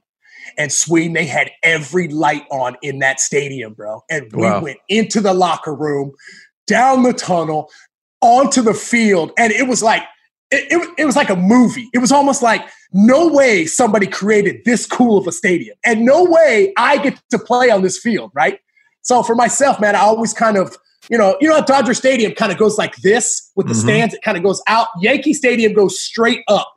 and 0.57 0.71
Sweden 0.71 1.13
they 1.13 1.25
had 1.25 1.51
every 1.63 2.07
light 2.07 2.45
on 2.49 2.77
in 2.81 2.99
that 2.99 3.19
stadium, 3.19 3.73
bro. 3.73 4.01
And 4.09 4.31
we 4.31 4.43
wow. 4.43 4.61
went 4.61 4.77
into 4.87 5.19
the 5.19 5.33
locker 5.33 5.75
room, 5.75 6.11
down 6.67 7.03
the 7.03 7.13
tunnel, 7.13 7.69
onto 8.21 8.61
the 8.61 8.73
field, 8.73 9.31
and 9.37 9.51
it 9.51 9.67
was 9.67 9.83
like 9.83 10.03
it, 10.55 10.71
it, 10.71 10.89
it, 10.99 11.05
was 11.05 11.15
like 11.15 11.29
a 11.29 11.35
movie. 11.35 11.89
It 11.93 11.99
was 11.99 12.11
almost 12.11 12.41
like 12.41 12.67
no 12.93 13.27
way 13.27 13.65
somebody 13.65 14.07
created 14.07 14.63
this 14.65 14.85
cool 14.85 15.17
of 15.17 15.27
a 15.27 15.31
stadium, 15.31 15.75
and 15.85 16.05
no 16.05 16.23
way 16.23 16.73
I 16.77 16.97
get 16.97 17.21
to 17.31 17.39
play 17.39 17.69
on 17.69 17.81
this 17.81 17.97
field, 17.97 18.31
right? 18.33 18.59
So 19.01 19.21
for 19.23 19.35
myself, 19.35 19.79
man, 19.79 19.95
I 19.95 19.99
always 19.99 20.33
kind 20.33 20.57
of, 20.57 20.75
you 21.09 21.17
know, 21.17 21.37
you 21.39 21.47
know, 21.47 21.61
Dodger 21.63 21.93
Stadium 21.93 22.33
kind 22.33 22.51
of 22.51 22.57
goes 22.57 22.77
like 22.77 22.95
this 22.97 23.51
with 23.55 23.67
the 23.67 23.73
mm-hmm. 23.73 23.81
stands. 23.81 24.13
It 24.15 24.23
kind 24.23 24.37
of 24.37 24.43
goes 24.43 24.61
out. 24.67 24.87
Yankee 24.99 25.33
Stadium 25.33 25.73
goes 25.73 25.99
straight 25.99 26.41
up, 26.47 26.71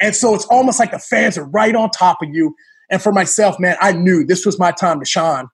and 0.00 0.14
so 0.14 0.34
it's 0.34 0.46
almost 0.46 0.78
like 0.78 0.90
the 0.90 0.98
fans 0.98 1.38
are 1.38 1.46
right 1.46 1.74
on 1.74 1.90
top 1.90 2.22
of 2.22 2.28
you. 2.32 2.54
And 2.90 3.00
for 3.00 3.12
myself, 3.12 3.58
man, 3.58 3.76
I 3.80 3.92
knew 3.92 4.24
this 4.24 4.44
was 4.44 4.58
my 4.58 4.70
time 4.70 5.00
to 5.00 5.06
shine. 5.06 5.46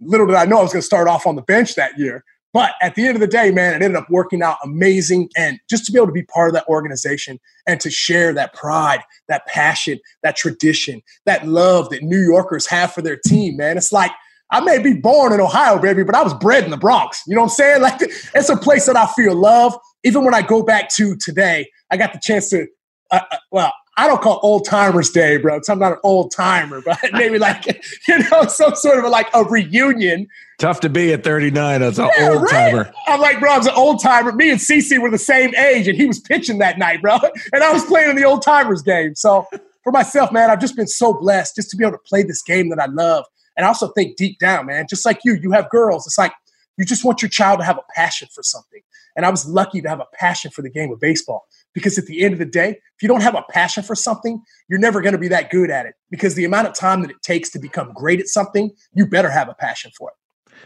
Little 0.00 0.26
did 0.26 0.36
I 0.36 0.46
know 0.46 0.58
I 0.58 0.62
was 0.62 0.72
going 0.72 0.80
to 0.80 0.86
start 0.86 1.08
off 1.08 1.26
on 1.26 1.36
the 1.36 1.42
bench 1.42 1.74
that 1.74 1.98
year. 1.98 2.24
But 2.52 2.72
at 2.82 2.94
the 2.94 3.06
end 3.06 3.14
of 3.14 3.20
the 3.20 3.26
day, 3.26 3.50
man, 3.50 3.74
it 3.74 3.84
ended 3.84 3.96
up 3.96 4.10
working 4.10 4.42
out 4.42 4.56
amazing. 4.64 5.28
And 5.36 5.60
just 5.68 5.84
to 5.86 5.92
be 5.92 5.98
able 5.98 6.08
to 6.08 6.12
be 6.12 6.24
part 6.24 6.48
of 6.48 6.54
that 6.54 6.66
organization 6.66 7.38
and 7.66 7.80
to 7.80 7.90
share 7.90 8.32
that 8.34 8.54
pride, 8.54 9.00
that 9.28 9.46
passion, 9.46 10.00
that 10.22 10.36
tradition, 10.36 11.00
that 11.26 11.46
love 11.46 11.90
that 11.90 12.02
New 12.02 12.20
Yorkers 12.20 12.66
have 12.66 12.92
for 12.92 13.02
their 13.02 13.18
team, 13.24 13.56
man, 13.56 13.76
it's 13.76 13.92
like 13.92 14.10
I 14.50 14.60
may 14.60 14.78
be 14.78 14.94
born 14.94 15.32
in 15.32 15.40
Ohio, 15.40 15.78
baby, 15.78 16.02
but 16.02 16.14
I 16.14 16.22
was 16.22 16.34
bred 16.34 16.64
in 16.64 16.70
the 16.70 16.76
Bronx. 16.76 17.22
You 17.26 17.36
know 17.36 17.42
what 17.42 17.50
I'm 17.50 17.54
saying? 17.54 17.82
Like 17.82 18.00
it's 18.00 18.48
a 18.48 18.56
place 18.56 18.86
that 18.86 18.96
I 18.96 19.06
feel 19.06 19.34
love. 19.34 19.76
Even 20.02 20.24
when 20.24 20.34
I 20.34 20.42
go 20.42 20.62
back 20.62 20.88
to 20.94 21.16
today, 21.16 21.70
I 21.90 21.96
got 21.96 22.12
the 22.12 22.18
chance 22.20 22.50
to, 22.50 22.66
uh, 23.10 23.20
uh, 23.30 23.36
well, 23.52 23.72
I 24.00 24.06
don't 24.06 24.22
call 24.22 24.40
old 24.42 24.64
timers 24.64 25.10
day, 25.10 25.36
bro. 25.36 25.60
I'm 25.68 25.78
not 25.78 25.92
an 25.92 25.98
old 26.02 26.32
timer, 26.32 26.80
but 26.80 26.98
maybe 27.12 27.38
like 27.38 27.66
you 28.08 28.18
know 28.30 28.44
some 28.46 28.74
sort 28.74 28.98
of 28.98 29.04
a, 29.04 29.08
like 29.10 29.28
a 29.34 29.44
reunion. 29.44 30.26
Tough 30.58 30.80
to 30.80 30.88
be 30.88 31.12
at 31.12 31.22
39 31.22 31.82
as 31.82 31.98
an 31.98 32.08
yeah, 32.16 32.30
old 32.30 32.48
timer. 32.48 32.84
Right. 32.84 32.92
I'm 33.08 33.20
like, 33.20 33.40
bro, 33.40 33.52
I 33.52 33.58
was 33.58 33.66
an 33.66 33.74
old 33.76 34.02
timer. 34.02 34.32
Me 34.32 34.50
and 34.50 34.58
CC 34.58 34.98
were 34.98 35.10
the 35.10 35.18
same 35.18 35.54
age, 35.54 35.86
and 35.86 35.98
he 35.98 36.06
was 36.06 36.18
pitching 36.18 36.56
that 36.60 36.78
night, 36.78 37.02
bro, 37.02 37.18
and 37.52 37.62
I 37.62 37.70
was 37.74 37.84
playing 37.84 38.08
in 38.08 38.16
the 38.16 38.24
old 38.24 38.40
timers 38.40 38.80
game. 38.80 39.14
So 39.16 39.46
for 39.84 39.92
myself, 39.92 40.32
man, 40.32 40.48
I've 40.48 40.60
just 40.60 40.76
been 40.76 40.86
so 40.86 41.12
blessed 41.12 41.56
just 41.56 41.68
to 41.70 41.76
be 41.76 41.84
able 41.84 41.98
to 41.98 42.02
play 42.06 42.22
this 42.22 42.40
game 42.40 42.70
that 42.70 42.80
I 42.80 42.86
love, 42.86 43.26
and 43.54 43.66
I 43.66 43.68
also 43.68 43.88
think 43.88 44.16
deep 44.16 44.38
down, 44.38 44.64
man, 44.64 44.86
just 44.88 45.04
like 45.04 45.20
you, 45.26 45.36
you 45.42 45.50
have 45.50 45.68
girls. 45.68 46.06
It's 46.06 46.16
like 46.16 46.32
you 46.78 46.86
just 46.86 47.04
want 47.04 47.20
your 47.20 47.28
child 47.28 47.58
to 47.58 47.66
have 47.66 47.76
a 47.76 47.84
passion 47.94 48.28
for 48.34 48.42
something, 48.42 48.80
and 49.14 49.26
I 49.26 49.30
was 49.30 49.46
lucky 49.46 49.82
to 49.82 49.90
have 49.90 50.00
a 50.00 50.06
passion 50.14 50.50
for 50.50 50.62
the 50.62 50.70
game 50.70 50.90
of 50.90 51.00
baseball. 51.00 51.44
Because 51.72 51.98
at 51.98 52.06
the 52.06 52.22
end 52.22 52.32
of 52.32 52.38
the 52.38 52.46
day, 52.46 52.70
if 52.70 53.02
you 53.02 53.08
don't 53.08 53.22
have 53.22 53.34
a 53.34 53.44
passion 53.50 53.82
for 53.82 53.94
something, 53.94 54.42
you're 54.68 54.80
never 54.80 55.00
going 55.00 55.12
to 55.12 55.18
be 55.18 55.28
that 55.28 55.50
good 55.50 55.70
at 55.70 55.86
it. 55.86 55.94
Because 56.10 56.34
the 56.34 56.44
amount 56.44 56.66
of 56.66 56.74
time 56.74 57.02
that 57.02 57.10
it 57.10 57.22
takes 57.22 57.50
to 57.50 57.58
become 57.58 57.92
great 57.92 58.20
at 58.20 58.26
something, 58.26 58.70
you 58.92 59.06
better 59.06 59.30
have 59.30 59.48
a 59.48 59.54
passion 59.54 59.90
for 59.96 60.10
it 60.10 60.14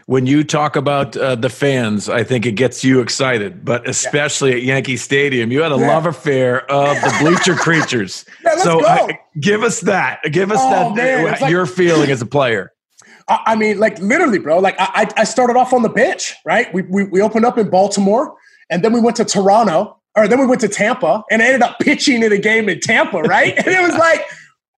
when 0.07 0.27
you 0.27 0.43
talk 0.43 0.75
about 0.75 1.17
uh, 1.17 1.35
the 1.35 1.49
fans, 1.49 2.09
I 2.09 2.23
think 2.23 2.45
it 2.45 2.53
gets 2.53 2.83
you 2.83 2.99
excited, 2.99 3.65
but 3.65 3.87
especially 3.89 4.51
yeah. 4.51 4.57
at 4.57 4.63
Yankee 4.63 4.97
Stadium, 4.97 5.51
you 5.51 5.61
had 5.61 5.71
a 5.71 5.77
yeah. 5.77 5.87
love 5.87 6.05
affair 6.05 6.69
of 6.69 6.95
the 7.01 7.17
bleacher 7.21 7.55
creatures. 7.59 8.25
Yeah, 8.43 8.57
so 8.57 8.85
uh, 8.85 9.07
give 9.39 9.63
us 9.63 9.81
that. 9.81 10.21
Give 10.31 10.51
us 10.51 10.59
oh, 10.61 10.69
that. 10.69 10.95
Man, 10.95 11.43
uh, 11.43 11.47
your 11.47 11.65
like, 11.65 11.73
feeling 11.73 12.11
as 12.11 12.21
a 12.21 12.25
player. 12.25 12.71
I 13.27 13.55
mean, 13.55 13.79
like 13.79 13.97
literally, 13.99 14.37
bro. 14.37 14.59
Like 14.59 14.75
I, 14.77 15.09
I 15.17 15.23
started 15.23 15.57
off 15.57 15.73
on 15.73 15.81
the 15.81 15.89
bench, 15.89 16.35
right? 16.45 16.71
We, 16.71 16.83
we 16.83 17.05
we 17.05 17.21
opened 17.21 17.45
up 17.45 17.57
in 17.57 17.71
Baltimore, 17.71 18.35
and 18.69 18.83
then 18.83 18.93
we 18.93 18.99
went 18.99 19.17
to 19.17 19.25
Toronto, 19.25 19.99
or 20.15 20.27
then 20.27 20.39
we 20.39 20.45
went 20.45 20.61
to 20.61 20.69
Tampa 20.69 21.23
and 21.29 21.41
I 21.41 21.45
ended 21.45 21.61
up 21.61 21.79
pitching 21.79 22.23
in 22.23 22.31
a 22.31 22.37
game 22.37 22.69
in 22.69 22.79
Tampa, 22.79 23.21
right? 23.21 23.53
and 23.57 23.67
it 23.67 23.81
was 23.81 23.97
like, 23.97 24.25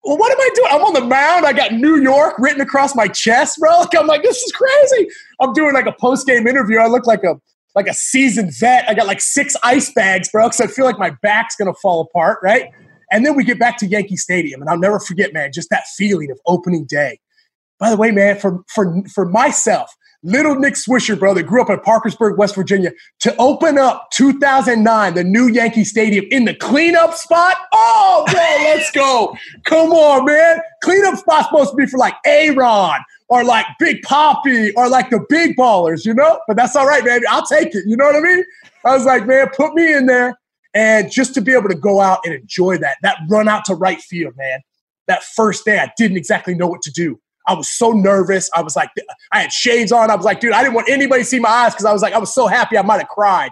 well, 0.03 0.17
what 0.17 0.31
am 0.31 0.41
I 0.41 0.49
doing? 0.55 0.69
I'm 0.71 0.83
on 0.83 0.95
the 0.95 1.01
mound. 1.05 1.47
I 1.47 1.53
got 1.53 1.73
New 1.73 1.97
York 1.97 2.37
written 2.39 2.61
across 2.61 2.95
my 2.95 3.09
chest, 3.09 3.59
bro. 3.59 3.81
Like, 3.81 3.99
I'm 3.99 4.07
like, 4.07 4.23
this 4.23 4.41
is 4.41 4.53
crazy. 4.53 5.09
I'm 5.41 5.53
doing 5.53 5.75
like 5.75 5.87
a 5.87 5.93
post 5.93 6.27
game 6.27 6.47
interview. 6.47 6.79
I 6.79 6.87
look 6.87 7.07
like 7.07 7.25
a 7.25 7.35
like 7.75 7.89
a 7.89 7.95
seasoned 7.95 8.53
vet. 8.59 8.89
I 8.89 8.95
got 8.95 9.07
like 9.07 9.21
six 9.21 9.55
ice 9.63 9.93
bags, 9.93 10.31
bro, 10.31 10.47
because 10.47 10.61
I 10.61 10.67
feel 10.69 10.87
like 10.87 10.99
my 10.99 11.11
back's 11.23 11.57
gonna 11.57 11.75
fall 11.75 12.01
apart, 12.01 12.39
right? 12.43 12.71
And 13.11 13.27
then 13.27 13.37
we 13.37 13.45
get 13.45 13.59
back 13.59 13.79
to 13.79 13.87
Yankee 13.87 14.17
Stadium, 14.17 14.61
and 14.61 14.71
I'll 14.71 14.79
never 14.79 14.99
forget, 14.99 15.33
man, 15.33 15.53
just 15.53 15.71
that 15.71 15.87
feeling 15.97 16.31
of 16.31 16.39
opening 16.47 16.87
day. 16.87 17.19
By 17.79 17.91
the 17.91 17.97
way, 17.97 18.13
man, 18.13 18.39
for 18.39 18.63
for 18.73 19.03
for 19.13 19.27
myself, 19.27 19.93
little 20.27 20.57
Nick 20.57 20.75
Swisher, 20.75 21.19
brother, 21.19 21.43
grew 21.43 21.63
up 21.63 21.71
in 21.71 21.79
Parkersburg, 21.81 22.37
West 22.37 22.57
Virginia, 22.57 22.91
to 23.21 23.35
open 23.37 23.79
up 23.79 24.09
2009, 24.11 25.15
the 25.15 25.23
new 25.23 25.47
Yankee 25.47 25.85
Stadium 25.85 26.27
in 26.31 26.45
the 26.45 26.55
cleanup 26.55 27.15
spot. 27.15 27.57
Oh, 27.73 28.25
bro, 28.27 28.41
let's 28.65 28.91
go. 28.91 29.37
Come 29.65 29.91
on, 29.91 30.25
man. 30.27 30.61
Cleanup 30.83 31.17
spot's 31.17 31.47
supposed 31.47 31.71
to 31.71 31.77
be 31.77 31.87
for 31.87 31.99
like 31.99 32.15
Aaron 32.27 33.01
or 33.29 33.45
like 33.45 33.67
Big 33.79 34.03
Papi 34.03 34.73
or 34.77 34.89
like 34.89 35.11
the 35.11 35.25
big 35.29 35.57
ballers, 35.57 36.05
you 36.05 36.13
know? 36.13 36.41
But 36.49 36.57
that's 36.57 36.75
all 36.75 36.87
right, 36.87 37.05
man. 37.05 37.23
I'll 37.29 37.47
take 37.47 37.75
it. 37.75 37.85
You 37.87 37.97
know 37.97 38.07
what 38.07 38.17
I 38.17 38.21
mean? 38.21 38.45
I 38.85 38.97
was 38.97 39.05
like, 39.05 39.27
man, 39.27 39.49
put 39.57 39.75
me 39.75 39.95
in 39.95 40.07
there. 40.07 40.39
And 40.75 41.11
just 41.11 41.35
to 41.35 41.41
be 41.41 41.53
able 41.53 41.69
to 41.69 41.77
go 41.77 42.01
out 42.01 42.19
and 42.25 42.35
enjoy 42.35 42.79
that, 42.79 42.99
that 43.03 43.19
run 43.29 43.49
out 43.49 43.65
to 43.67 43.75
right 43.75 44.01
field, 44.01 44.35
man. 44.37 44.61
That 45.07 45.23
first 45.23 45.65
day, 45.65 45.79
I 45.79 45.91
didn't 45.97 46.17
exactly 46.17 46.55
know 46.55 46.67
what 46.67 46.83
to 46.83 46.91
do. 46.91 47.21
I 47.47 47.55
was 47.55 47.69
so 47.69 47.93
nervous. 47.93 48.51
I 48.55 48.63
was 48.63 48.77
like, 48.77 48.91
I 49.33 49.41
had 49.41 49.53
shades 49.53 49.93
on. 49.93 50.11
I 50.11 50.17
was 50.17 50.25
like, 50.25 50.41
dude, 50.41 50.53
I 50.53 50.63
didn't 50.63 50.75
want 50.75 50.89
anybody 50.89 51.23
to 51.23 51.29
see 51.29 51.39
my 51.39 51.49
eyes 51.49 51.73
because 51.73 51.85
I 51.85 51.93
was 51.93 52.03
like, 52.03 52.13
I 52.13 52.19
was 52.19 52.35
so 52.35 52.47
happy 52.47 52.77
I 52.77 52.83
might 52.83 52.99
have 52.99 53.09
cried. 53.09 53.51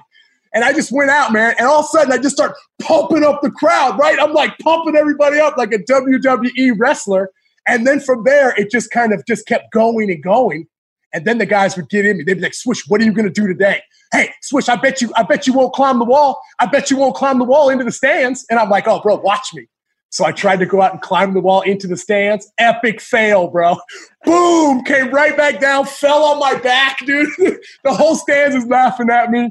And 0.53 0.63
I 0.65 0.73
just 0.73 0.93
went 0.93 1.11
out, 1.11 1.33
man. 1.33 1.55
And 1.59 1.67
all 1.67 1.81
of 1.81 1.87
a 1.87 1.89
sudden, 1.89 2.13
I 2.13 2.19
just 2.19 2.37
start 2.37 2.55
pumping 2.81 3.25
up 3.25 3.43
the 3.43 3.51
crowd, 3.51 3.99
right? 3.99 4.19
I'm 4.21 4.33
like 4.33 4.57
pumping 4.59 4.97
everybody 4.97 5.39
up 5.39 5.57
like 5.57 5.73
a 5.73 5.79
WWE 5.79 6.75
wrestler. 6.79 7.31
And 7.67 7.87
then 7.87 7.99
from 7.99 8.25
there, 8.25 8.55
it 8.57 8.71
just 8.71 8.91
kind 8.91 9.13
of 9.13 9.25
just 9.27 9.47
kept 9.47 9.73
going 9.73 10.11
and 10.11 10.23
going. 10.23 10.67
And 11.13 11.25
then 11.25 11.39
the 11.39 11.47
guys 11.47 11.77
would 11.77 11.89
get 11.89 12.07
in 12.07 12.19
me. 12.19 12.25
They'd 12.25 12.35
be 12.35 12.41
like, 12.41 12.55
Swish, 12.55 12.89
what 12.89 13.01
are 13.01 13.05
you 13.05 13.13
going 13.13 13.27
to 13.27 13.33
do 13.33 13.47
today? 13.47 13.83
Hey, 14.13 14.31
Swish, 14.43 14.69
I 14.69 14.77
bet 14.77 15.01
you, 15.01 15.13
I 15.17 15.23
bet 15.23 15.47
you 15.47 15.53
won't 15.53 15.73
climb 15.73 15.99
the 15.99 16.05
wall. 16.05 16.41
I 16.59 16.67
bet 16.67 16.91
you 16.91 16.97
won't 16.97 17.15
climb 17.15 17.39
the 17.39 17.45
wall 17.45 17.69
into 17.69 17.85
the 17.85 17.93
stands. 17.93 18.45
And 18.51 18.59
I'm 18.59 18.69
like, 18.69 18.87
oh, 18.87 19.01
bro, 19.01 19.17
watch 19.17 19.55
me. 19.55 19.69
So 20.15 20.25
I 20.25 20.31
tried 20.31 20.61
to 20.61 20.67
go 20.67 20.81
out 20.81 20.93
and 20.93 21.03
climb 21.03 21.35
the 21.35 21.41
wall 21.41 21.63
into 21.63 21.89
the 21.89 21.97
stands. 21.97 22.49
Epic 22.59 23.01
fail, 23.01 23.49
bro. 23.49 23.77
Boom! 24.25 24.85
Came 24.85 25.11
right 25.11 25.37
back 25.37 25.59
down, 25.59 25.87
fell 25.87 26.23
on 26.23 26.39
my 26.39 26.55
back, 26.55 27.05
dude. 27.05 27.29
the 27.83 27.93
whole 27.93 28.15
stands 28.15 28.55
is 28.55 28.65
laughing 28.69 29.11
at 29.11 29.33
me. 29.33 29.51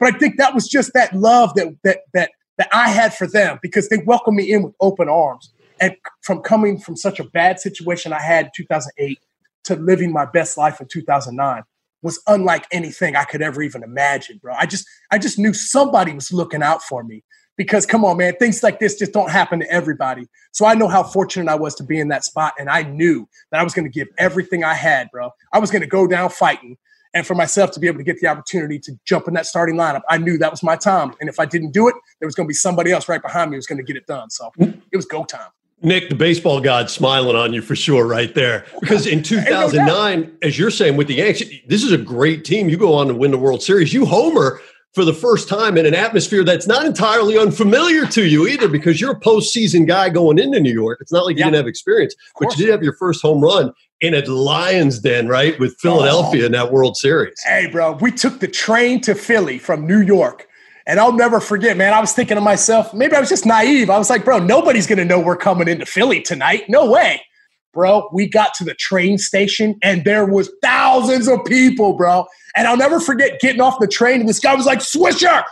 But 0.00 0.12
I 0.12 0.18
think 0.18 0.36
that 0.38 0.52
was 0.52 0.66
just 0.66 0.94
that 0.94 1.14
love 1.14 1.54
that 1.54 1.76
that 1.84 2.00
that 2.12 2.32
that 2.58 2.68
I 2.72 2.88
had 2.88 3.14
for 3.14 3.28
them 3.28 3.60
because 3.62 3.88
they 3.88 3.98
welcomed 3.98 4.36
me 4.36 4.50
in 4.50 4.64
with 4.64 4.74
open 4.80 5.08
arms. 5.08 5.52
And 5.80 5.94
from 6.22 6.40
coming 6.40 6.80
from 6.80 6.96
such 6.96 7.20
a 7.20 7.24
bad 7.24 7.60
situation 7.60 8.12
I 8.12 8.20
had 8.20 8.46
in 8.46 8.50
2008 8.56 9.16
to 9.62 9.76
living 9.76 10.12
my 10.12 10.24
best 10.24 10.58
life 10.58 10.80
in 10.80 10.88
2009 10.88 11.62
was 12.02 12.20
unlike 12.26 12.66
anything 12.72 13.14
I 13.14 13.22
could 13.22 13.42
ever 13.42 13.62
even 13.62 13.84
imagine, 13.84 14.40
bro. 14.42 14.54
I 14.58 14.66
just 14.66 14.88
I 15.12 15.18
just 15.18 15.38
knew 15.38 15.54
somebody 15.54 16.12
was 16.12 16.32
looking 16.32 16.64
out 16.64 16.82
for 16.82 17.04
me 17.04 17.22
because 17.60 17.84
come 17.84 18.06
on, 18.06 18.16
man, 18.16 18.34
things 18.36 18.62
like 18.62 18.80
this 18.80 18.94
just 18.94 19.12
don't 19.12 19.30
happen 19.30 19.60
to 19.60 19.70
everybody. 19.70 20.26
So 20.50 20.64
I 20.64 20.72
know 20.72 20.88
how 20.88 21.02
fortunate 21.02 21.46
I 21.46 21.56
was 21.56 21.74
to 21.74 21.84
be 21.84 22.00
in 22.00 22.08
that 22.08 22.24
spot, 22.24 22.54
and 22.58 22.70
I 22.70 22.84
knew 22.84 23.28
that 23.52 23.60
I 23.60 23.62
was 23.62 23.74
going 23.74 23.84
to 23.84 23.90
give 23.90 24.08
everything 24.16 24.64
I 24.64 24.72
had, 24.72 25.10
bro. 25.10 25.28
I 25.52 25.58
was 25.58 25.70
going 25.70 25.82
to 25.82 25.86
go 25.86 26.06
down 26.06 26.30
fighting, 26.30 26.78
and 27.12 27.26
for 27.26 27.34
myself 27.34 27.70
to 27.72 27.80
be 27.80 27.86
able 27.86 27.98
to 27.98 28.02
get 28.02 28.18
the 28.18 28.28
opportunity 28.28 28.78
to 28.78 28.92
jump 29.04 29.28
in 29.28 29.34
that 29.34 29.44
starting 29.44 29.76
lineup, 29.76 30.00
I 30.08 30.16
knew 30.16 30.38
that 30.38 30.50
was 30.50 30.62
my 30.62 30.74
time. 30.74 31.12
And 31.20 31.28
if 31.28 31.38
I 31.38 31.44
didn't 31.44 31.72
do 31.72 31.86
it, 31.86 31.94
there 32.18 32.26
was 32.26 32.34
going 32.34 32.46
to 32.46 32.48
be 32.48 32.54
somebody 32.54 32.92
else 32.92 33.10
right 33.10 33.20
behind 33.20 33.50
me 33.50 33.56
who 33.56 33.58
was 33.58 33.66
going 33.66 33.76
to 33.76 33.84
get 33.84 33.96
it 33.96 34.06
done. 34.06 34.30
So 34.30 34.50
mm. 34.58 34.80
it 34.90 34.96
was 34.96 35.04
go 35.04 35.24
time. 35.24 35.50
Nick, 35.82 36.08
the 36.08 36.14
baseball 36.14 36.62
god's 36.62 36.94
smiling 36.94 37.36
on 37.36 37.52
you 37.52 37.60
for 37.60 37.76
sure, 37.76 38.06
right 38.06 38.34
there. 38.34 38.64
Because 38.80 39.06
in 39.06 39.22
2009, 39.22 40.34
as 40.40 40.58
you're 40.58 40.70
saying 40.70 40.96
with 40.96 41.08
the 41.08 41.16
Yankees, 41.16 41.60
this 41.66 41.84
is 41.84 41.92
a 41.92 41.98
great 41.98 42.46
team. 42.46 42.70
You 42.70 42.78
go 42.78 42.94
on 42.94 43.08
to 43.08 43.14
win 43.14 43.30
the 43.30 43.38
World 43.38 43.62
Series. 43.62 43.92
You 43.92 44.06
homer 44.06 44.62
for 44.94 45.04
the 45.04 45.14
first 45.14 45.48
time 45.48 45.76
in 45.76 45.86
an 45.86 45.94
atmosphere 45.94 46.42
that's 46.42 46.66
not 46.66 46.84
entirely 46.84 47.38
unfamiliar 47.38 48.06
to 48.06 48.26
you 48.26 48.48
either, 48.48 48.68
because 48.68 49.00
you're 49.00 49.12
a 49.12 49.20
postseason 49.20 49.86
guy 49.86 50.08
going 50.08 50.38
into 50.38 50.60
New 50.60 50.72
York. 50.72 50.98
It's 51.00 51.12
not 51.12 51.24
like 51.24 51.36
you 51.36 51.44
didn't 51.44 51.56
have 51.56 51.68
experience, 51.68 52.14
but 52.38 52.50
you 52.56 52.66
did 52.66 52.72
have 52.72 52.82
your 52.82 52.94
first 52.94 53.22
home 53.22 53.40
run 53.42 53.72
in 54.00 54.14
a 54.14 54.20
Lions 54.22 54.98
Den, 54.98 55.28
right, 55.28 55.58
with 55.60 55.72
oh, 55.72 55.74
oh. 55.74 55.98
Philadelphia 55.98 56.42
oh. 56.42 56.46
in 56.46 56.52
that 56.52 56.72
World 56.72 56.96
Series. 56.96 57.34
Hey, 57.46 57.68
bro, 57.70 57.92
we 58.00 58.10
took 58.10 58.40
the 58.40 58.48
train 58.48 59.00
to 59.02 59.14
Philly 59.14 59.58
from 59.58 59.86
New 59.86 60.00
York. 60.00 60.46
And 60.86 60.98
I'll 60.98 61.12
never 61.12 61.38
forget, 61.38 61.76
man. 61.76 61.92
I 61.92 62.00
was 62.00 62.12
thinking 62.12 62.34
to 62.34 62.40
myself, 62.40 62.92
maybe 62.92 63.14
I 63.14 63.20
was 63.20 63.28
just 63.28 63.46
naive. 63.46 63.90
I 63.90 63.98
was 63.98 64.10
like, 64.10 64.24
bro, 64.24 64.38
nobody's 64.38 64.86
going 64.86 64.98
to 64.98 65.04
know 65.04 65.20
we're 65.20 65.36
coming 65.36 65.68
into 65.68 65.86
Philly 65.86 66.20
tonight. 66.20 66.64
No 66.68 66.90
way. 66.90 67.22
Bro, 67.72 68.10
we 68.12 68.28
got 68.28 68.54
to 68.54 68.64
the 68.64 68.74
train 68.74 69.16
station 69.18 69.78
and 69.82 70.04
there 70.04 70.26
was 70.26 70.50
thousands 70.62 71.28
of 71.28 71.44
people, 71.44 71.92
bro. 71.92 72.26
And 72.56 72.66
I'll 72.66 72.76
never 72.76 72.98
forget 72.98 73.40
getting 73.40 73.60
off 73.60 73.78
the 73.78 73.86
train 73.86 74.20
and 74.20 74.28
this 74.28 74.40
guy 74.40 74.54
was 74.54 74.66
like, 74.66 74.80
Swisher, 74.80 75.44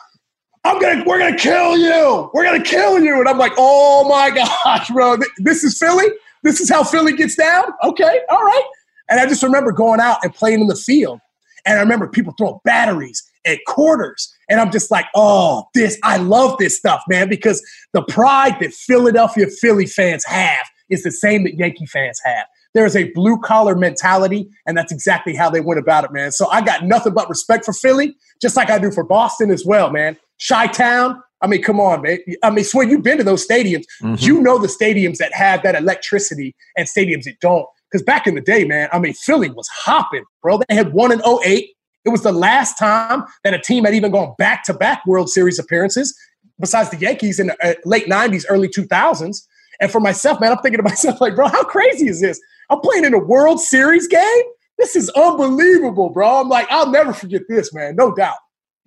I'm 0.65 0.81
gonna, 0.81 1.05
we're 1.07 1.19
gonna 1.19 1.37
kill 1.37 1.77
you. 1.77 2.31
We're 2.35 2.45
gonna 2.45 2.63
kill 2.63 3.01
you. 3.01 3.21
And 3.21 3.29
I'm 3.29 3.39
like, 3.39 3.53
oh 3.57 4.09
my 4.09 4.31
gosh, 4.65 4.89
bro, 4.89 5.17
this 5.39 5.63
is 5.63 5.79
Philly. 5.79 6.07
This 6.43 6.61
is 6.61 6.69
how 6.69 6.85
Philly 6.85 7.15
gets 7.15 7.37
down. 7.37 7.65
Okay, 7.85 8.21
all 8.31 8.43
right. 8.43 8.65
And 9.11 9.21
I 9.21 9.27
just 9.27 9.43
remember 9.43 9.73
going 9.73 10.01
out 10.01 10.19
and 10.23 10.35
playing 10.35 10.61
in 10.61 10.67
the 10.67 10.77
field. 10.77 11.21
And 11.65 11.79
I 11.79 11.83
remember 11.83 12.09
people 12.09 12.35
throwing 12.37 12.59
batteries 12.65 13.23
and 13.45 13.59
quarters. 13.67 14.35
And 14.49 14.61
I'm 14.61 14.71
just 14.71 14.91
like, 14.91 15.07
oh, 15.15 15.67
this, 15.75 15.99
I 16.03 16.19
love 16.19 16.59
this 16.59 16.77
stuff, 16.77 17.03
man, 17.09 17.29
because 17.29 17.63
the 17.93 18.03
pride 18.03 18.57
that 18.61 18.73
Philadelphia 18.73 19.47
Philly 19.47 19.87
fans 19.87 20.25
have 20.25 20.67
is 20.91 21.03
the 21.03 21.11
same 21.11 21.45
that 21.45 21.55
Yankee 21.55 21.87
fans 21.87 22.21
have. 22.25 22.47
There 22.75 22.87
is 22.87 22.97
a 22.97 23.11
blue 23.13 23.39
collar 23.41 23.75
mentality, 23.75 24.49
and 24.67 24.77
that's 24.77 24.93
exactly 24.93 25.35
how 25.35 25.51
they 25.51 25.61
went 25.61 25.81
about 25.81 26.05
it, 26.05 26.13
man. 26.13 26.33
So 26.33 26.49
I 26.49 26.61
got 26.61 26.85
nothing 26.85 27.15
but 27.15 27.29
respect 27.29 27.65
for 27.65 27.73
Philly, 27.73 28.17
just 28.41 28.57
like 28.57 28.71
I 28.71 28.79
do 28.79 28.91
for 28.91 29.05
Boston 29.05 29.51
as 29.51 29.65
well, 29.65 29.91
man. 29.91 30.17
Chi 30.47 30.67
Town, 30.69 31.21
I 31.41 31.47
mean, 31.47 31.63
come 31.63 31.81
on, 31.81 32.03
man. 32.03 32.19
I 32.43 32.51
mean, 32.51 32.65
swear 32.65 32.87
you've 32.87 33.03
been 33.03 33.19
to 33.19 33.25
those 33.25 33.47
stadiums. 33.47 33.85
Mm-hmm. 34.03 34.17
You 34.19 34.41
know 34.41 34.59
the 34.59 34.69
stadiums 34.69 35.17
that 35.19 35.33
have 35.33 35.63
that 35.63 35.75
electricity 35.75 36.55
and 36.77 36.87
stadiums 36.87 37.25
that 37.25 37.41
don't. 37.41 37.67
Because 37.91 38.05
back 38.05 38.27
in 38.27 38.35
the 38.35 38.41
day, 38.41 38.65
man, 38.65 38.89
I 38.93 38.99
mean, 38.99 39.15
Philly 39.15 39.51
was 39.51 39.69
hopping, 39.69 40.25
bro. 40.43 40.61
They 40.69 40.75
had 40.75 40.93
one 40.93 41.11
in 41.11 41.21
08. 41.21 41.71
It 42.05 42.09
was 42.11 42.23
the 42.23 42.33
last 42.33 42.79
time 42.79 43.25
that 43.45 43.55
a 43.55 43.59
team 43.59 43.85
had 43.85 43.95
even 43.95 44.13
gone 44.13 44.35
back 44.39 44.65
to 44.65 44.75
back 44.75 45.07
World 45.07 45.31
Series 45.31 45.59
appearances, 45.59 46.17
besides 46.61 46.91
the 46.91 46.97
Yankees 46.97 47.41
in 47.41 47.49
the 47.49 47.57
uh, 47.67 47.75
late 47.85 48.07
90s, 48.07 48.45
early 48.49 48.69
2000s. 48.69 49.43
And 49.81 49.91
for 49.91 50.01
myself, 50.01 50.41
man, 50.41 50.53
I'm 50.53 50.59
thinking 50.59 50.79
to 50.79 50.83
myself, 50.83 51.21
like, 51.21 51.35
bro, 51.35 51.49
how 51.49 51.65
crazy 51.65 52.09
is 52.09 52.21
this? 52.21 52.41
I'm 52.71 52.81
playing 52.81 53.05
in 53.05 53.15
a 53.15 53.19
World 53.19 53.61
Series 53.61 54.07
game. 54.07 54.43
This 54.79 54.95
is 54.95 55.09
unbelievable, 55.11 56.11
bro. 56.11 56.41
I'm 56.41 56.49
like, 56.49 56.67
I'll 56.71 56.91
never 56.91 57.13
forget 57.13 57.43
this, 57.49 57.75
man. 57.75 57.97
No 57.97 58.15
doubt. 58.15 58.37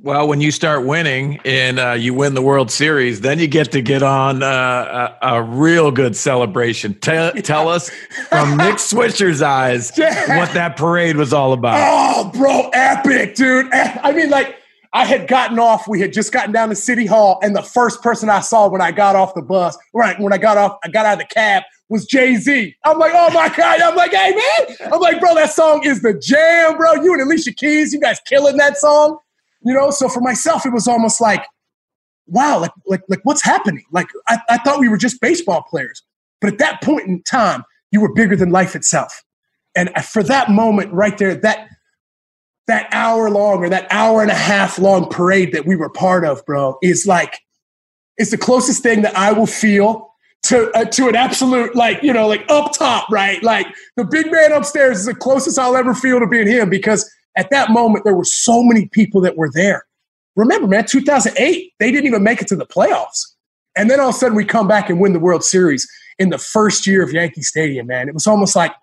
Well, 0.03 0.27
when 0.27 0.41
you 0.41 0.49
start 0.49 0.83
winning 0.83 1.39
and 1.45 1.79
uh, 1.79 1.91
you 1.91 2.15
win 2.15 2.33
the 2.33 2.41
World 2.41 2.71
Series, 2.71 3.21
then 3.21 3.37
you 3.37 3.47
get 3.47 3.71
to 3.73 3.83
get 3.83 4.01
on 4.01 4.41
uh, 4.41 5.15
a, 5.21 5.35
a, 5.35 5.43
real 5.43 5.91
good 5.91 6.15
celebration. 6.15 6.95
Tell, 6.95 7.31
tell 7.43 7.67
us 7.67 7.91
from 8.29 8.57
Nick 8.57 8.77
Swisher's 8.77 9.43
eyes 9.43 9.91
yeah. 9.97 10.39
what 10.39 10.51
that 10.53 10.75
parade 10.75 11.17
was 11.17 11.33
all 11.33 11.53
about. 11.53 11.77
Oh, 11.77 12.31
bro, 12.31 12.71
epic, 12.73 13.35
dude. 13.35 13.71
I 13.71 14.11
mean, 14.11 14.31
like, 14.31 14.60
I 14.93 15.05
had 15.05 15.27
gotten 15.27 15.57
off, 15.57 15.87
we 15.87 16.01
had 16.01 16.11
just 16.11 16.33
gotten 16.33 16.51
down 16.51 16.69
to 16.69 16.75
City 16.75 17.05
Hall, 17.05 17.39
and 17.41 17.55
the 17.55 17.61
first 17.61 18.01
person 18.01 18.29
I 18.29 18.41
saw 18.41 18.67
when 18.67 18.81
I 18.81 18.91
got 18.91 19.15
off 19.15 19.33
the 19.33 19.41
bus, 19.41 19.77
right, 19.93 20.19
when 20.19 20.33
I 20.33 20.37
got 20.37 20.57
off, 20.57 20.77
I 20.83 20.89
got 20.89 21.05
out 21.05 21.13
of 21.13 21.19
the 21.19 21.33
cab, 21.33 21.63
was 21.87 22.05
Jay 22.05 22.35
Z. 22.35 22.75
I'm 22.85 22.99
like, 22.99 23.11
oh 23.13 23.31
my 23.33 23.49
God. 23.55 23.81
I'm 23.81 23.95
like, 23.95 24.11
hey, 24.11 24.31
man. 24.31 24.91
I'm 24.93 24.99
like, 24.99 25.19
bro, 25.19 25.35
that 25.35 25.51
song 25.51 25.85
is 25.85 26.01
the 26.01 26.13
jam, 26.13 26.77
bro. 26.77 26.93
You 26.93 27.13
and 27.13 27.21
Alicia 27.21 27.53
Keys, 27.53 27.93
you 27.93 27.99
guys 27.99 28.19
killing 28.25 28.57
that 28.57 28.77
song. 28.77 29.17
You 29.63 29.73
know, 29.73 29.91
so 29.91 30.07
for 30.07 30.21
myself, 30.21 30.65
it 30.65 30.71
was 30.71 30.87
almost 30.87 31.21
like, 31.21 31.45
wow, 32.27 32.59
like, 32.59 32.71
like, 32.87 33.01
like 33.09 33.19
what's 33.23 33.43
happening? 33.43 33.83
Like, 33.91 34.07
I, 34.27 34.39
I 34.49 34.57
thought 34.59 34.79
we 34.79 34.89
were 34.89 34.97
just 34.97 35.19
baseball 35.21 35.63
players. 35.69 36.01
But 36.39 36.53
at 36.53 36.59
that 36.59 36.81
point 36.81 37.07
in 37.07 37.21
time, 37.23 37.63
you 37.91 38.01
were 38.01 38.13
bigger 38.13 38.35
than 38.35 38.51
life 38.51 38.75
itself. 38.75 39.23
And 39.75 39.89
for 40.03 40.23
that 40.23 40.49
moment 40.49 40.93
right 40.93 41.17
there, 41.17 41.35
that 41.35 41.67
that 42.67 42.87
hour 42.91 43.29
long 43.29 43.63
or 43.63 43.69
that 43.69 43.87
hour 43.91 44.21
and 44.21 44.31
a 44.31 44.35
half 44.35 44.79
long 44.79 45.09
parade 45.09 45.53
that 45.53 45.65
we 45.65 45.75
were 45.75 45.89
part 45.89 46.25
of, 46.25 46.45
bro, 46.45 46.77
is 46.81 47.05
like, 47.05 47.39
it's 48.17 48.31
the 48.31 48.37
closest 48.37 48.83
thing 48.83 49.01
that 49.01 49.15
I 49.15 49.31
will 49.31 49.47
feel 49.47 50.11
to 50.43 50.71
uh, 50.71 50.85
to 50.85 51.07
an 51.07 51.15
absolute 51.15 51.75
like 51.75 52.01
you 52.01 52.11
know 52.11 52.27
like 52.27 52.43
up 52.49 52.73
top 52.73 53.09
right 53.11 53.41
like 53.43 53.67
the 53.95 54.03
big 54.03 54.31
man 54.31 54.51
upstairs 54.51 54.99
is 54.99 55.05
the 55.05 55.13
closest 55.13 55.59
I'll 55.59 55.75
ever 55.75 55.93
feel 55.93 56.19
to 56.19 56.27
being 56.27 56.47
him 56.47 56.69
because 56.69 57.09
at 57.37 57.49
that 57.51 57.69
moment 57.69 58.05
there 58.05 58.15
were 58.15 58.25
so 58.25 58.63
many 58.63 58.87
people 58.89 59.21
that 59.21 59.37
were 59.37 59.51
there. 59.53 59.85
Remember, 60.35 60.67
man, 60.67 60.85
2008 60.85 61.73
they 61.79 61.91
didn't 61.91 62.07
even 62.07 62.23
make 62.23 62.41
it 62.41 62.47
to 62.47 62.55
the 62.55 62.65
playoffs, 62.65 63.21
and 63.75 63.89
then 63.89 63.99
all 63.99 64.09
of 64.09 64.15
a 64.15 64.17
sudden 64.17 64.35
we 64.35 64.45
come 64.45 64.67
back 64.67 64.89
and 64.89 64.99
win 64.99 65.13
the 65.13 65.19
World 65.19 65.43
Series 65.43 65.87
in 66.17 66.29
the 66.29 66.37
first 66.37 66.87
year 66.87 67.03
of 67.03 67.11
Yankee 67.11 67.43
Stadium. 67.43 67.87
Man, 67.87 68.07
it 68.07 68.13
was 68.13 68.27
almost 68.27 68.55
like 68.55 68.73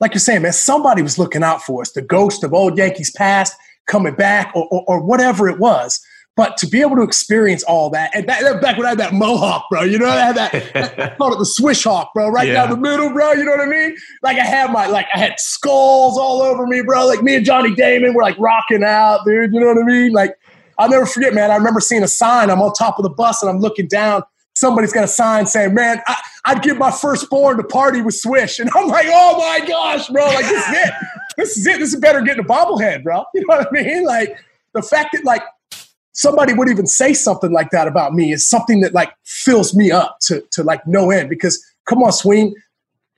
like 0.00 0.12
you're 0.12 0.20
saying, 0.20 0.42
man, 0.42 0.52
somebody 0.52 1.02
was 1.02 1.18
looking 1.18 1.42
out 1.42 1.62
for 1.62 1.82
us. 1.82 1.92
The 1.92 2.02
ghost 2.02 2.44
of 2.44 2.52
old 2.52 2.76
Yankees 2.76 3.10
past 3.10 3.54
coming 3.86 4.14
back, 4.14 4.50
or, 4.54 4.66
or, 4.70 4.84
or 4.86 5.02
whatever 5.02 5.48
it 5.48 5.58
was. 5.58 6.00
But 6.36 6.56
to 6.58 6.66
be 6.66 6.80
able 6.80 6.96
to 6.96 7.02
experience 7.02 7.62
all 7.62 7.90
that, 7.90 8.10
and 8.12 8.28
that, 8.28 8.60
back 8.60 8.76
when 8.76 8.86
I 8.86 8.90
had 8.90 8.98
that 8.98 9.14
mohawk, 9.14 9.66
bro, 9.70 9.82
you 9.82 9.98
know, 9.98 10.08
I 10.08 10.16
had 10.16 10.36
that, 10.36 10.54
I 10.98 11.14
called 11.16 11.34
it 11.34 11.38
the 11.38 11.46
swish 11.46 11.84
hawk, 11.84 12.12
bro, 12.12 12.28
right 12.28 12.48
yeah. 12.48 12.54
down 12.54 12.70
the 12.70 12.76
middle, 12.76 13.10
bro. 13.10 13.32
You 13.32 13.44
know 13.44 13.52
what 13.52 13.60
I 13.60 13.66
mean? 13.66 13.94
Like 14.22 14.38
I 14.38 14.44
had 14.44 14.72
my, 14.72 14.86
like 14.86 15.06
I 15.14 15.18
had 15.18 15.38
skulls 15.38 16.18
all 16.18 16.42
over 16.42 16.66
me, 16.66 16.82
bro. 16.82 17.06
Like 17.06 17.22
me 17.22 17.36
and 17.36 17.44
Johnny 17.44 17.72
Damon 17.74 18.14
were 18.14 18.22
like 18.22 18.36
rocking 18.38 18.82
out, 18.82 19.20
dude. 19.24 19.52
You 19.52 19.60
know 19.60 19.66
what 19.66 19.78
I 19.78 19.84
mean? 19.84 20.12
Like 20.12 20.36
I'll 20.78 20.90
never 20.90 21.06
forget, 21.06 21.34
man. 21.34 21.50
I 21.50 21.56
remember 21.56 21.80
seeing 21.80 22.02
a 22.02 22.08
sign. 22.08 22.50
I'm 22.50 22.60
on 22.60 22.72
top 22.72 22.98
of 22.98 23.04
the 23.04 23.10
bus 23.10 23.42
and 23.42 23.50
I'm 23.50 23.60
looking 23.60 23.86
down. 23.86 24.22
Somebody's 24.56 24.92
got 24.92 25.04
a 25.04 25.08
sign 25.08 25.46
saying, 25.46 25.74
"Man, 25.74 26.00
I, 26.06 26.16
would 26.52 26.62
give 26.62 26.76
my 26.76 26.90
firstborn 26.90 27.56
to 27.56 27.64
party 27.64 28.02
with 28.02 28.14
Swish," 28.14 28.58
and 28.58 28.70
I'm 28.76 28.88
like, 28.88 29.06
"Oh 29.08 29.38
my 29.38 29.66
gosh, 29.66 30.08
bro! 30.08 30.26
Like 30.26 30.44
this 30.44 30.68
is 30.68 30.74
it. 30.76 30.94
This 31.36 31.56
is 31.56 31.66
it. 31.66 31.78
This 31.78 31.94
is 31.94 32.00
better 32.00 32.20
getting 32.20 32.44
a 32.44 32.46
bobblehead, 32.46 33.02
bro. 33.02 33.24
You 33.34 33.40
know 33.40 33.56
what 33.56 33.68
I 33.68 33.70
mean? 33.70 34.04
Like 34.04 34.36
the 34.74 34.82
fact 34.82 35.10
that 35.14 35.24
like 35.24 35.42
somebody 36.14 36.54
would 36.54 36.68
even 36.68 36.86
say 36.86 37.12
something 37.12 37.52
like 37.52 37.70
that 37.70 37.86
about 37.86 38.14
me 38.14 38.32
is 38.32 38.48
something 38.48 38.80
that 38.80 38.94
like 38.94 39.12
fills 39.24 39.74
me 39.74 39.90
up 39.90 40.18
to, 40.22 40.42
to 40.52 40.62
like 40.62 40.86
no 40.86 41.10
end 41.10 41.28
because 41.28 41.62
come 41.86 42.02
on 42.02 42.12
swing 42.12 42.54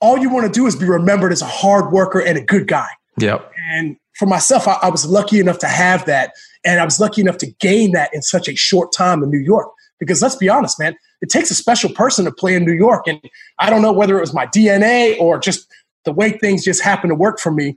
all 0.01 0.19
you 0.19 0.29
want 0.29 0.47
to 0.47 0.53
do 0.53 0.67
is 0.67 0.75
be 0.75 0.87
remembered 0.87 1.33
as 1.33 1.43
a 1.43 1.47
hard 1.47 1.93
worker 1.93 2.21
and 2.21 2.37
a 2.37 2.41
good 2.41 2.67
guy 2.67 2.89
yep 3.19 3.53
and 3.73 3.97
for 4.19 4.27
myself 4.27 4.67
I, 4.67 4.79
I, 4.83 4.91
was 4.91 5.07
lucky 5.07 5.39
enough 5.39 5.59
to 5.59 5.67
have 5.67 6.07
that 6.07 6.33
and 6.65 6.81
i 6.81 6.85
was 6.85 6.99
lucky 6.99 7.21
enough 7.21 7.39
to 7.39 7.47
gain 7.61 7.93
that 7.93 8.13
in 8.13 8.23
such 8.23 8.49
a 8.49 8.57
short 8.57 8.93
time 8.93 9.23
in 9.23 9.31
new 9.31 9.39
york 9.39 9.69
because 10.01 10.21
let's 10.23 10.37
be 10.37 10.49
honest 10.49 10.79
man 10.81 10.97
it 11.23 11.31
takes 11.31 11.51
a 11.51 11.55
special 11.55 11.91
person 11.91 12.25
to 12.25 12.33
play 12.33 12.55
in 12.55 12.65
new 12.65 12.73
york 12.73 13.07
and 13.07 13.21
i 13.59 13.71
don't 13.71 13.83
know 13.83 13.93
whether 13.93 14.17
it 14.17 14.21
was 14.21 14.35
my 14.35 14.47
dna 14.47 15.19
or 15.19 15.39
just 15.39 15.67
the 16.05 16.13
way 16.13 16.31
things 16.31 16.65
just 16.65 16.83
happened 16.83 17.11
to 17.11 17.15
work 17.15 17.39
for 17.39 17.51
me 17.51 17.77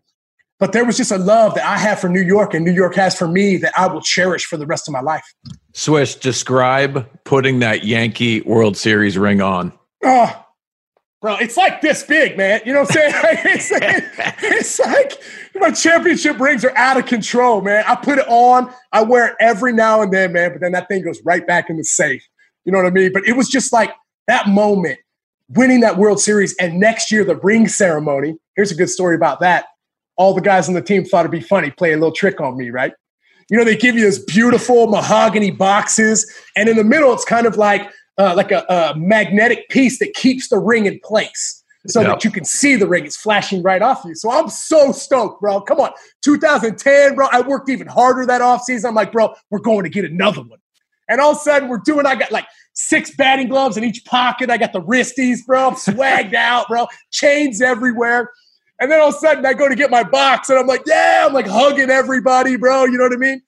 But 0.59 0.73
there 0.73 0.83
was 0.83 0.97
just 0.97 1.11
a 1.11 1.17
love 1.17 1.55
that 1.55 1.65
I 1.65 1.77
have 1.77 1.99
for 1.99 2.09
New 2.09 2.21
York 2.21 2.53
and 2.53 2.65
New 2.65 2.73
York 2.73 2.93
has 2.95 3.17
for 3.17 3.29
me 3.29 3.55
that 3.57 3.71
I 3.79 3.87
will 3.87 4.01
cherish 4.01 4.45
for 4.45 4.57
the 4.57 4.65
rest 4.65 4.89
of 4.89 4.91
my 4.91 4.99
life. 4.99 5.23
Swish, 5.73 6.15
describe 6.15 7.07
putting 7.23 7.59
that 7.59 7.85
Yankee 7.85 8.41
World 8.41 8.75
Series 8.75 9.17
ring 9.17 9.41
on. 9.41 9.71
Oh, 10.03 10.45
bro, 11.21 11.37
it's 11.37 11.55
like 11.55 11.79
this 11.79 12.03
big, 12.03 12.37
man. 12.37 12.59
You 12.65 12.73
know 12.73 12.81
what 12.81 12.89
I'm 12.89 13.11
saying? 13.11 13.13
it's, 13.45 13.71
like, 13.71 14.03
it's 14.43 14.79
like 14.79 15.13
my 15.55 15.71
championship 15.71 16.37
rings 16.41 16.65
are 16.65 16.75
out 16.75 16.97
of 16.97 17.05
control, 17.05 17.61
man. 17.61 17.85
I 17.87 17.95
put 17.95 18.17
it 18.17 18.27
on, 18.27 18.69
I 18.91 19.03
wear 19.03 19.27
it 19.27 19.35
every 19.39 19.71
now 19.71 20.01
and 20.01 20.11
then, 20.11 20.33
man, 20.33 20.51
but 20.51 20.59
then 20.59 20.73
that 20.73 20.89
thing 20.89 21.03
goes 21.03 21.21
right 21.23 21.47
back 21.47 21.69
in 21.69 21.77
the 21.77 21.85
safe. 21.85 22.27
You 22.69 22.73
know 22.73 22.83
what 22.83 22.85
I 22.85 22.91
mean? 22.91 23.11
But 23.11 23.27
it 23.27 23.35
was 23.35 23.49
just 23.49 23.73
like 23.73 23.95
that 24.27 24.47
moment, 24.47 24.99
winning 25.47 25.79
that 25.79 25.97
World 25.97 26.19
Series, 26.19 26.55
and 26.57 26.79
next 26.79 27.11
year, 27.11 27.23
the 27.23 27.37
ring 27.37 27.67
ceremony. 27.67 28.37
Here's 28.55 28.69
a 28.69 28.75
good 28.75 28.91
story 28.91 29.15
about 29.15 29.39
that. 29.39 29.65
All 30.17 30.35
the 30.35 30.41
guys 30.41 30.67
on 30.67 30.75
the 30.75 30.81
team 30.83 31.03
thought 31.03 31.21
it'd 31.21 31.31
be 31.31 31.41
funny, 31.41 31.71
play 31.71 31.93
a 31.93 31.95
little 31.95 32.11
trick 32.11 32.39
on 32.39 32.55
me, 32.55 32.69
right? 32.69 32.93
You 33.49 33.57
know, 33.57 33.63
they 33.63 33.75
give 33.75 33.95
you 33.95 34.01
this 34.01 34.19
beautiful 34.19 34.85
mahogany 34.85 35.49
boxes, 35.49 36.31
and 36.55 36.69
in 36.69 36.77
the 36.77 36.83
middle, 36.83 37.11
it's 37.11 37.25
kind 37.25 37.47
of 37.47 37.57
like 37.57 37.89
uh, 38.19 38.35
like 38.35 38.51
a, 38.51 38.63
a, 38.69 38.95
magnetic 38.95 39.67
piece 39.69 39.97
that 39.97 40.13
keeps 40.13 40.49
the 40.49 40.59
ring 40.59 40.85
in 40.85 40.99
place 41.03 41.63
so 41.87 42.01
yep. 42.01 42.09
that 42.09 42.23
you 42.23 42.29
can 42.29 42.45
see 42.45 42.75
the 42.75 42.85
ring. 42.85 43.03
It's 43.03 43.17
flashing 43.17 43.63
right 43.63 43.81
off 43.81 44.03
you. 44.05 44.13
So 44.13 44.29
I'm 44.29 44.47
so 44.49 44.91
stoked, 44.91 45.41
bro. 45.41 45.61
Come 45.61 45.79
on. 45.79 45.91
2010, 46.21 47.15
bro. 47.15 47.29
I 47.31 47.41
worked 47.41 47.67
even 47.69 47.87
harder 47.87 48.27
that 48.27 48.41
offseason. 48.41 48.89
I'm 48.89 48.93
like, 48.93 49.11
bro, 49.11 49.33
we're 49.49 49.57
going 49.57 49.85
to 49.85 49.89
get 49.89 50.05
another 50.05 50.41
one. 50.41 50.59
And 51.09 51.19
all 51.19 51.31
of 51.31 51.37
a 51.37 51.39
sudden, 51.39 51.67
we're 51.67 51.79
doing, 51.79 52.05
I 52.05 52.15
got 52.15 52.31
like 52.31 52.45
six 52.79 53.13
batting 53.15 53.49
gloves 53.49 53.75
in 53.75 53.83
each 53.83 54.05
pocket. 54.05 54.49
I 54.49 54.57
got 54.57 54.71
the 54.71 54.81
wristies, 54.81 55.45
bro. 55.45 55.67
I'm 55.67 55.75
swagged 55.75 56.33
out, 56.35 56.67
bro. 56.69 56.87
Chains 57.11 57.61
everywhere. 57.61 58.31
And 58.79 58.89
then 58.89 59.01
all 59.01 59.09
of 59.09 59.15
a 59.15 59.17
sudden, 59.17 59.45
I 59.45 59.53
go 59.53 59.67
to 59.67 59.75
get 59.75 59.91
my 59.91 60.03
box 60.03 60.49
and 60.49 60.57
I'm 60.57 60.67
like, 60.67 60.83
yeah, 60.85 61.25
I'm 61.27 61.33
like 61.33 61.47
hugging 61.47 61.89
everybody, 61.89 62.55
bro. 62.55 62.85
You 62.85 62.97
know 62.97 63.03
what 63.03 63.13
I 63.13 63.17
mean? 63.17 63.41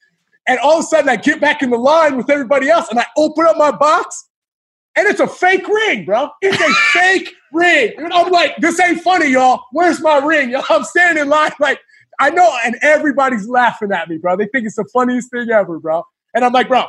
And 0.48 0.60
all 0.60 0.80
of 0.80 0.84
a 0.84 0.88
sudden, 0.88 1.08
I 1.08 1.15
get 1.15 1.39
back 1.39 1.62
in 1.62 1.70
the 1.70 1.78
line 1.78 2.17
with 2.17 2.30
everybody 2.30 2.70
else 2.70 2.89
and 2.89 3.00
I 3.00 3.06
open 3.15 3.46
up 3.46 3.56
my 3.58 3.72
box 3.72 4.28
and 4.98 5.08
it's 5.08 5.22
a 5.22 5.28
fake 5.28 5.65
ring, 5.65 6.04
bro. 6.04 6.30
It's 6.41 6.60
a 6.60 6.74
fake 7.00 7.34
ring. 7.54 7.94
And 7.98 8.12
I'm 8.12 8.30
like, 8.32 8.58
this 8.58 8.80
ain't 8.82 9.02
funny, 9.02 9.28
y'all. 9.28 9.63
Where's 9.72 10.02
my 10.02 10.17
ring? 10.17 10.50
Y'all, 10.50 10.65
I'm 10.70 10.84
standing 10.84 11.24
in 11.24 11.30
line 11.30 11.52
like, 11.60 11.80
I 12.20 12.30
know, 12.30 12.54
and 12.65 12.76
everybody's 12.82 13.48
laughing 13.48 13.94
at 13.94 14.10
me, 14.10 14.17
bro. 14.17 14.36
They 14.36 14.48
think 14.48 14.65
it's 14.65 14.76
the 14.76 14.86
funniest 14.91 15.32
thing 15.32 15.50
ever, 15.50 15.80
bro. 15.80 16.04
And 16.36 16.44
I'm 16.44 16.52
like, 16.52 16.67
bro, 16.67 16.86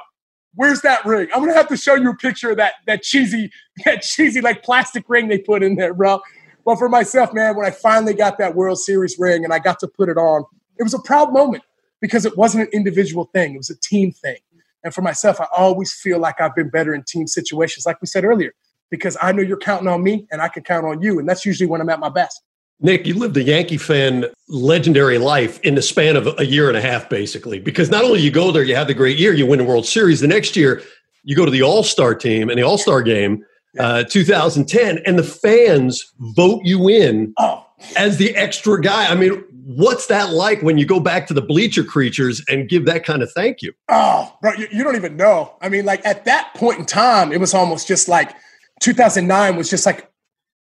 where's 0.55 0.81
that 0.83 1.05
ring? 1.05 1.29
I'm 1.35 1.41
gonna 1.41 1.55
have 1.55 1.69
to 1.69 1.77
show 1.77 1.95
you 1.95 2.11
a 2.11 2.17
picture 2.17 2.51
of 2.51 2.57
that 2.59 2.75
that 2.87 3.03
cheesy, 3.03 3.51
that 3.85 4.03
cheesy 4.03 4.41
like 4.41 4.63
plastic 4.63 5.09
ring 5.09 5.29
they 5.29 5.39
put 5.39 5.63
in 5.63 5.77
there, 5.77 5.95
bro. 5.95 6.21
But 6.65 6.79
for 6.79 6.89
myself, 6.89 7.33
man, 7.35 7.57
when 7.57 7.67
I 7.67 7.71
finally 7.71 8.15
got 8.15 8.39
that 8.39 8.55
World 8.55 8.79
Series 8.79 9.19
ring 9.19 9.45
and 9.45 9.53
I 9.53 9.59
got 9.59 9.81
to 9.81 9.89
put 9.89 10.09
it 10.09 10.17
on, 10.17 10.45
it 10.79 10.85
was 10.85 10.95
a 10.95 11.01
proud 11.01 11.33
moment 11.33 11.65
because 12.01 12.25
it 12.25 12.37
wasn't 12.37 12.65
an 12.65 12.71
individual 12.73 13.31
thing; 13.33 13.55
it 13.55 13.59
was 13.59 13.71
a 13.71 13.79
team 13.79 14.13
thing. 14.13 14.39
And 14.85 14.93
for 14.93 15.03
myself, 15.03 15.41
I 15.41 15.47
always 15.57 15.93
feel 15.93 16.19
like 16.19 16.41
I've 16.41 16.55
been 16.55 16.69
better 16.69 16.95
in 16.95 17.05
team 17.05 17.27
situations, 17.27 17.87
like 17.87 18.01
we 18.01 18.07
said 18.07 18.25
earlier, 18.25 18.53
because 18.91 19.17
I 19.23 19.33
know 19.33 19.43
you're 19.43 19.59
counting 19.59 19.89
on 19.89 20.03
me 20.03 20.27
and 20.33 20.43
I 20.43 20.49
can 20.49 20.65
count 20.65 20.87
on 20.87 21.01
you. 21.01 21.19
And 21.19 21.29
that's 21.29 21.47
usually 21.47 21.69
when 21.69 21.81
I'm 21.81 21.89
at 21.89 22.01
my 22.01 22.09
best. 22.09 22.43
Nick, 22.83 23.07
you 23.07 23.15
lived 23.15 23.37
a 23.37 23.43
Yankee 23.43 23.79
fan 23.79 24.27
legendary 24.49 25.19
life 25.19 25.61
in 25.61 25.77
the 25.77 25.83
span 25.83 26.17
of 26.17 26.29
a 26.39 26.45
year 26.45 26.69
and 26.69 26.77
a 26.77 26.81
half, 26.81 27.09
basically, 27.09 27.61
because 27.61 27.91
not 27.91 28.05
only 28.05 28.21
you 28.21 28.31
go 28.31 28.51
there, 28.51 28.65
you 28.65 28.75
have 28.75 28.89
the 28.89 28.95
great 28.95 29.19
year, 29.19 29.33
you 29.33 29.47
win 29.47 29.59
the 29.59 29.65
World 29.65 29.87
Series. 29.87 30.21
The 30.21 30.27
next 30.27 30.57
year, 30.57 30.83
you 31.23 31.37
go 31.37 31.45
to 31.45 31.51
the 31.51 31.63
All 31.63 31.85
Star 31.85 32.15
team 32.15 32.51
and 32.51 32.59
the 32.59 32.65
All 32.65 32.77
Star 32.77 33.01
game, 33.03 33.45
uh, 33.79 34.03
2010, 34.11 34.99
and 35.07 35.17
the 35.17 35.23
fans 35.23 36.13
vote 36.35 36.63
you 36.65 36.89
in 36.89 37.33
oh. 37.39 37.65
as 37.97 38.17
the 38.19 38.35
extra 38.35 38.81
guy. 38.81 39.07
I 39.09 39.15
mean, 39.15 39.45
what's 39.65 40.07
that 40.07 40.31
like 40.31 40.61
when 40.63 40.77
you 40.77 40.85
go 40.85 40.99
back 40.99 41.29
to 41.29 41.35
the 41.35 41.43
bleacher 41.43 41.85
creatures 41.85 42.43
and 42.49 42.69
give 42.69 42.85
that 42.87 43.05
kind 43.05 43.23
of 43.23 43.31
thank 43.33 43.63
you? 43.63 43.73
Oh, 43.89 44.37
bro, 44.43 44.55
you, 44.55 44.67
you 44.73 44.83
don't 44.83 44.97
even 44.97 45.17
know. 45.17 45.55
I 45.61 45.69
mean, 45.69 45.85
like 45.85 46.05
at 46.05 46.25
that 46.25 46.53
point 46.55 46.81
in 46.81 46.87
time, 46.87 47.33
it 47.33 47.39
was 47.39 47.55
almost 47.55 47.87
just 47.87 48.09
like 48.09 48.35
2009 48.81 49.57
was 49.57 49.71
just 49.71 49.87
like 49.87 50.12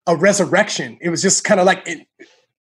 a 0.07 0.15
resurrection. 0.15 0.97
It 1.01 1.09
was 1.09 1.21
just 1.21 1.43
kind 1.43 1.59
of 1.59 1.65
like 1.65 1.83
it, 1.85 2.07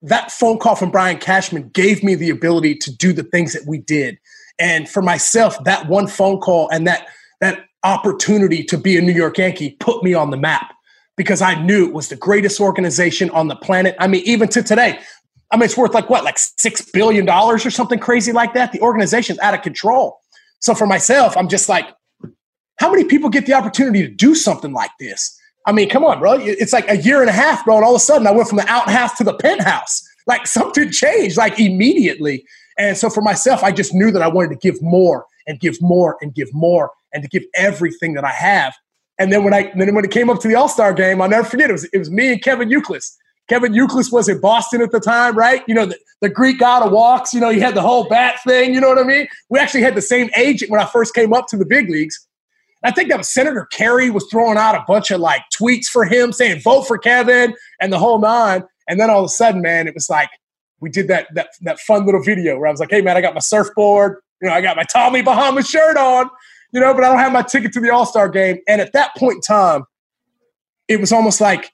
that 0.01 0.31
phone 0.31 0.59
call 0.59 0.75
from 0.75 0.91
Brian 0.91 1.17
Cashman 1.17 1.69
gave 1.69 2.03
me 2.03 2.15
the 2.15 2.29
ability 2.29 2.75
to 2.75 2.95
do 2.95 3.13
the 3.13 3.23
things 3.23 3.53
that 3.53 3.63
we 3.67 3.79
did. 3.79 4.17
And 4.59 4.89
for 4.89 5.01
myself, 5.01 5.61
that 5.63 5.87
one 5.87 6.07
phone 6.07 6.39
call 6.39 6.69
and 6.69 6.85
that 6.87 7.07
that 7.41 7.65
opportunity 7.83 8.63
to 8.65 8.77
be 8.77 8.97
a 8.97 9.01
New 9.01 9.13
York 9.13 9.37
Yankee 9.37 9.71
put 9.79 10.03
me 10.03 10.13
on 10.13 10.31
the 10.31 10.37
map 10.37 10.73
because 11.15 11.41
I 11.41 11.61
knew 11.61 11.85
it 11.85 11.93
was 11.93 12.09
the 12.09 12.15
greatest 12.15 12.59
organization 12.59 13.29
on 13.31 13.47
the 13.47 13.55
planet. 13.55 13.95
I 13.99 14.07
mean, 14.07 14.21
even 14.25 14.49
to 14.49 14.61
today, 14.61 14.99
I 15.51 15.57
mean, 15.57 15.63
it's 15.63 15.77
worth 15.77 15.93
like 15.93 16.09
what, 16.09 16.23
like 16.23 16.37
six 16.37 16.81
billion 16.81 17.25
dollars 17.25 17.65
or 17.65 17.71
something 17.71 17.99
crazy 17.99 18.31
like 18.31 18.53
that. 18.53 18.71
The 18.71 18.81
organization's 18.81 19.39
out 19.39 19.53
of 19.53 19.61
control. 19.61 20.19
So 20.59 20.75
for 20.75 20.85
myself, 20.85 21.35
I'm 21.37 21.47
just 21.47 21.69
like, 21.69 21.87
how 22.77 22.91
many 22.91 23.05
people 23.05 23.29
get 23.29 23.45
the 23.45 23.53
opportunity 23.53 24.01
to 24.01 24.13
do 24.13 24.35
something 24.35 24.73
like 24.73 24.91
this? 24.99 25.37
I 25.65 25.71
mean, 25.71 25.89
come 25.89 26.03
on, 26.05 26.19
bro. 26.19 26.33
It's 26.39 26.73
like 26.73 26.89
a 26.89 26.97
year 26.97 27.21
and 27.21 27.29
a 27.29 27.33
half, 27.33 27.65
bro, 27.65 27.75
and 27.75 27.85
all 27.85 27.95
of 27.95 27.97
a 27.97 28.03
sudden 28.03 28.25
I 28.27 28.31
went 28.31 28.47
from 28.47 28.57
the 28.57 28.67
outhouse 28.67 29.15
to 29.17 29.23
the 29.23 29.33
penthouse. 29.33 30.01
Like 30.25 30.47
something 30.47 30.91
changed, 30.91 31.37
like 31.37 31.59
immediately. 31.59 32.45
And 32.77 32.97
so 32.97 33.09
for 33.09 33.21
myself, 33.21 33.63
I 33.63 33.71
just 33.71 33.93
knew 33.93 34.11
that 34.11 34.21
I 34.21 34.27
wanted 34.27 34.49
to 34.49 34.55
give 34.55 34.81
more 34.81 35.25
and 35.47 35.59
give 35.59 35.81
more 35.81 36.17
and 36.21 36.33
give 36.33 36.53
more 36.53 36.91
and 37.13 37.23
to 37.23 37.29
give 37.29 37.43
everything 37.55 38.13
that 38.13 38.23
I 38.23 38.31
have. 38.31 38.73
And 39.19 39.33
then 39.33 39.43
when 39.43 39.53
I 39.53 39.71
then 39.75 39.93
when 39.93 40.05
it 40.05 40.11
came 40.11 40.29
up 40.29 40.39
to 40.41 40.47
the 40.47 40.55
All 40.55 40.69
Star 40.69 40.93
game, 40.93 41.21
I'll 41.21 41.29
never 41.29 41.47
forget. 41.47 41.69
It 41.69 41.73
was 41.73 41.83
it 41.85 41.97
was 41.97 42.09
me 42.09 42.31
and 42.31 42.41
Kevin 42.41 42.69
Youkilis. 42.69 43.15
Kevin 43.49 43.73
Youkilis 43.73 44.13
was 44.13 44.29
in 44.29 44.39
Boston 44.39 44.81
at 44.81 44.91
the 44.91 44.99
time, 44.99 45.35
right? 45.35 45.63
You 45.67 45.73
know, 45.73 45.87
the, 45.87 45.97
the 46.21 46.29
Greek 46.29 46.59
god 46.59 46.83
of 46.83 46.91
walks, 46.91 47.33
you 47.33 47.39
know, 47.39 47.49
he 47.49 47.59
had 47.59 47.73
the 47.73 47.81
whole 47.81 48.07
bat 48.07 48.39
thing, 48.45 48.75
you 48.75 48.79
know 48.79 48.89
what 48.89 48.99
I 48.99 49.03
mean? 49.03 49.27
We 49.49 49.57
actually 49.57 49.81
had 49.81 49.95
the 49.95 50.03
same 50.03 50.29
agent 50.37 50.69
when 50.69 50.79
I 50.79 50.85
first 50.85 51.15
came 51.15 51.33
up 51.33 51.47
to 51.47 51.57
the 51.57 51.65
big 51.65 51.89
leagues. 51.89 52.27
I 52.83 52.91
think 52.91 53.09
that 53.09 53.17
was 53.17 53.29
Senator 53.33 53.65
Kerry 53.71 54.09
was 54.09 54.25
throwing 54.31 54.57
out 54.57 54.75
a 54.75 54.83
bunch 54.87 55.11
of 55.11 55.19
like 55.19 55.41
tweets 55.53 55.85
for 55.85 56.05
him 56.05 56.31
saying 56.31 56.61
vote 56.61 56.83
for 56.83 56.97
Kevin 56.97 57.53
and 57.81 57.91
the 57.91 57.99
whole 57.99 58.19
nine. 58.19 58.63
And 58.87 58.99
then 58.99 59.09
all 59.09 59.19
of 59.19 59.25
a 59.25 59.29
sudden, 59.29 59.61
man, 59.61 59.87
it 59.87 59.93
was 59.93 60.09
like 60.09 60.29
we 60.79 60.89
did 60.89 61.07
that 61.09 61.27
that 61.35 61.49
that 61.61 61.79
fun 61.79 62.05
little 62.05 62.23
video 62.23 62.57
where 62.57 62.67
I 62.67 62.71
was 62.71 62.79
like, 62.79 62.91
hey 62.91 63.01
man, 63.01 63.17
I 63.17 63.21
got 63.21 63.33
my 63.33 63.41
surfboard, 63.41 64.17
you 64.41 64.47
know, 64.47 64.53
I 64.53 64.61
got 64.61 64.77
my 64.77 64.83
Tommy 64.83 65.21
Bahama 65.21 65.61
shirt 65.61 65.97
on, 65.97 66.29
you 66.71 66.79
know, 66.79 66.93
but 66.93 67.03
I 67.03 67.09
don't 67.09 67.19
have 67.19 67.33
my 67.33 67.41
ticket 67.41 67.73
to 67.73 67.81
the 67.81 67.89
All-Star 67.89 68.29
game. 68.29 68.59
And 68.67 68.79
at 68.79 68.93
that 68.93 69.15
point 69.17 69.35
in 69.35 69.41
time, 69.41 69.83
it 70.87 70.99
was 70.99 71.11
almost 71.11 71.41
like 71.41 71.71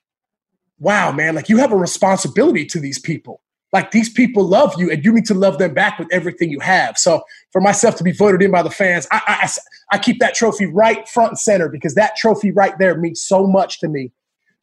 wow, 0.80 1.12
man, 1.12 1.36
like 1.36 1.50
you 1.50 1.58
have 1.58 1.72
a 1.72 1.78
responsibility 1.78 2.66
to 2.66 2.80
these 2.80 3.00
people. 3.00 3.42
Like 3.76 3.92
these 3.92 4.08
people 4.08 4.46
love 4.46 4.74
you 4.78 4.90
and 4.90 5.04
you 5.04 5.12
need 5.12 5.26
to 5.26 5.34
love 5.34 5.58
them 5.58 5.74
back 5.74 6.00
with 6.00 6.08
everything 6.10 6.50
you 6.50 6.62
have. 6.62 6.98
So 6.98 7.24
for 7.52 7.60
myself 7.60 7.98
to 7.98 8.06
be 8.06 8.14
voted 8.14 8.42
in 8.42 8.50
by 8.50 8.64
the 8.64 8.70
fans, 8.70 9.06
I, 9.12 9.22
I, 9.28 9.50
I 9.92 9.98
keep 9.98 10.20
that 10.20 10.34
trophy 10.34 10.66
right 10.66 11.06
front 11.10 11.32
and 11.32 11.38
center 11.38 11.68
because 11.68 11.94
that 11.96 12.16
trophy 12.16 12.52
right 12.52 12.80
there 12.80 12.98
means 12.98 13.22
so 13.22 13.46
much 13.46 13.82
to 13.82 13.90
me 13.90 14.14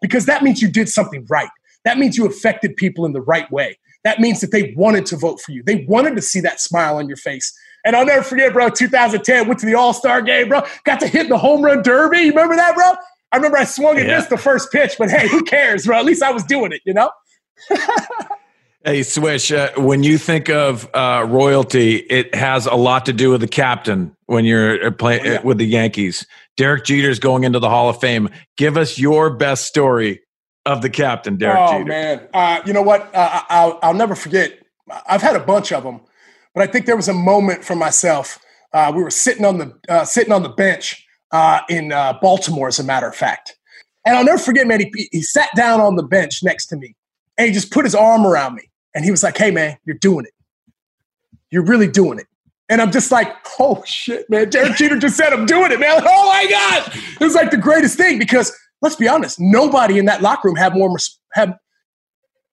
because 0.01 0.25
that 0.25 0.43
means 0.43 0.63
you 0.63 0.69
did 0.71 0.89
something 0.89 1.27
right. 1.29 1.51
That 1.85 1.99
means 1.99 2.17
you 2.17 2.25
affected 2.25 2.75
people 2.75 3.05
in 3.05 3.13
the 3.13 3.21
right 3.21 3.53
way. 3.53 3.79
That 4.03 4.19
means 4.19 4.41
that 4.41 4.51
they 4.51 4.73
wanted 4.79 5.05
to 5.05 5.19
vote 5.19 5.43
for 5.43 5.53
you. 5.53 5.63
They 5.63 5.85
wanted 5.91 6.17
to 6.17 6.23
see 6.23 6.41
that 6.41 6.59
smile 6.59 6.97
on 6.97 7.07
your 7.07 7.19
face. 7.19 7.53
And 7.85 7.95
I'll 7.95 8.07
never 8.07 8.23
forget, 8.23 8.55
bro, 8.55 8.71
2010, 8.71 9.47
went 9.47 9.61
to 9.61 9.67
the 9.67 9.75
All 9.75 9.93
Star 9.93 10.23
game, 10.23 10.49
bro. 10.49 10.63
Got 10.85 11.01
to 11.01 11.07
hit 11.07 11.29
the 11.29 11.37
home 11.37 11.61
run 11.61 11.83
derby. 11.83 12.21
You 12.21 12.31
remember 12.31 12.57
that, 12.57 12.75
bro? 12.75 12.95
I 13.31 13.37
remember 13.37 13.59
I 13.59 13.65
swung 13.65 13.99
and 13.99 14.09
yeah. 14.09 14.17
missed 14.17 14.31
the 14.31 14.39
first 14.39 14.73
pitch, 14.73 14.95
but 14.99 15.11
hey, 15.11 15.29
who 15.29 15.45
cares, 15.45 15.85
bro? 15.85 15.99
At 15.99 16.07
least 16.07 16.23
I 16.23 16.31
was 16.31 16.45
doing 16.45 16.73
it, 16.73 16.81
you 16.87 16.95
know? 16.95 17.11
hey, 18.85 19.03
Swish, 19.03 19.53
uh, 19.53 19.71
when 19.77 20.03
you 20.03 20.19
think 20.19 20.49
of 20.49 20.89
uh, 20.95 21.27
royalty, 21.29 21.97
it 21.97 22.35
has 22.35 22.67
a 22.67 22.75
lot 22.75 23.07
to 23.07 23.13
do 23.13 23.31
with 23.31 23.41
the 23.41 23.49
captain 23.49 24.17
when 24.27 24.45
you're 24.45 24.87
uh, 24.87 24.91
playing 24.91 25.23
oh, 25.27 25.31
yeah. 25.33 25.43
with 25.43 25.59
the 25.59 25.67
Yankees. 25.67 26.27
Derek 26.57 26.85
Jeter's 26.85 27.19
going 27.19 27.45
into 27.45 27.59
the 27.59 27.69
Hall 27.69 27.89
of 27.89 28.01
Fame. 28.01 28.29
Give 28.57 28.77
us 28.77 28.99
your 28.99 29.31
best 29.31 29.65
story 29.65 30.21
of 30.67 30.83
the 30.83 30.91
captain, 30.91 31.37
Derek 31.37 31.57
Jeter. 31.57 31.67
oh, 31.67 31.79
Jeter. 31.79 31.85
man. 31.89 32.29
Uh, 32.35 32.61
you 32.67 32.73
know 32.73 32.83
what? 32.83 33.15
Uh, 33.15 33.43
I'll, 33.49 33.79
I'll 33.83 33.95
never 33.95 34.15
forget. 34.15 34.59
I've 35.07 35.23
had 35.23 35.37
a 35.37 35.41
bunch 35.41 35.73
of 35.73 35.85
them, 35.85 36.01
but 36.55 36.63
I 36.63 36.71
think 36.71 36.87
there 36.87 36.97
was 36.97 37.09
a 37.09 37.15
moment 37.15 37.65
for 37.65 37.75
myself. 37.75 38.39
Uh, 38.73 38.93
we 38.95 39.03
were 39.03 39.11
sitting 39.11 39.45
on 39.45 39.59
the 39.59 40.05
sitting 40.05 40.33
on 40.33 40.43
the 40.43 40.49
bench 40.49 41.07
uh, 41.33 41.61
in 41.69 41.93
uh, 41.93 42.19
Baltimore, 42.21 42.69
as 42.69 42.79
a 42.79 42.85
matter 42.85 43.09
of 43.09 43.15
fact. 43.15 43.57
And 44.05 44.17
I'll 44.17 44.25
never 44.25 44.39
forget, 44.39 44.67
man, 44.67 44.81
he, 44.81 45.09
he 45.13 45.23
sat 45.23 45.51
down 45.55 45.81
on 45.81 45.97
the 45.97 46.03
bench 46.03 46.43
next 46.43 46.67
to 46.67 46.77
me 46.77 46.97
and 47.39 47.47
he 47.49 47.53
just 47.53 47.71
put 47.71 47.85
his 47.85 47.95
arm 47.95 48.27
around 48.27 48.55
me. 48.55 48.63
And 48.95 49.05
he 49.05 49.11
was 49.11 49.23
like, 49.23 49.37
hey, 49.37 49.51
man, 49.51 49.79
you're 49.85 49.97
doing 49.97 50.27
it. 50.27 50.33
You're 51.51 51.65
really 51.65 51.89
doing 51.89 52.19
it. 52.19 52.27
And 52.69 52.81
I'm 52.81 52.91
just 52.91 53.11
like, 53.13 53.29
oh 53.61 53.83
shit, 53.85 54.29
man. 54.31 54.49
Derek 54.49 54.77
Jeter 54.77 54.99
just 54.99 55.17
said 55.17 55.33
I'm 55.33 55.47
doing 55.47 55.73
it, 55.73 55.81
man. 55.81 55.97
Like, 55.97 56.07
oh 56.09 56.27
my 56.27 56.47
God. 56.51 56.93
It 57.21 57.25
was 57.25 57.35
like 57.35 57.51
the 57.51 57.57
greatest 57.57 57.97
thing 57.97 58.19
because 58.19 58.57
let's 58.81 58.97
be 58.97 59.09
honest, 59.09 59.39
nobody 59.39 59.99
in 59.99 60.07
that 60.07 60.23
locker 60.23 60.49
room 60.49 60.57
had 60.57 60.75
more, 60.75 60.97
had, 61.35 61.57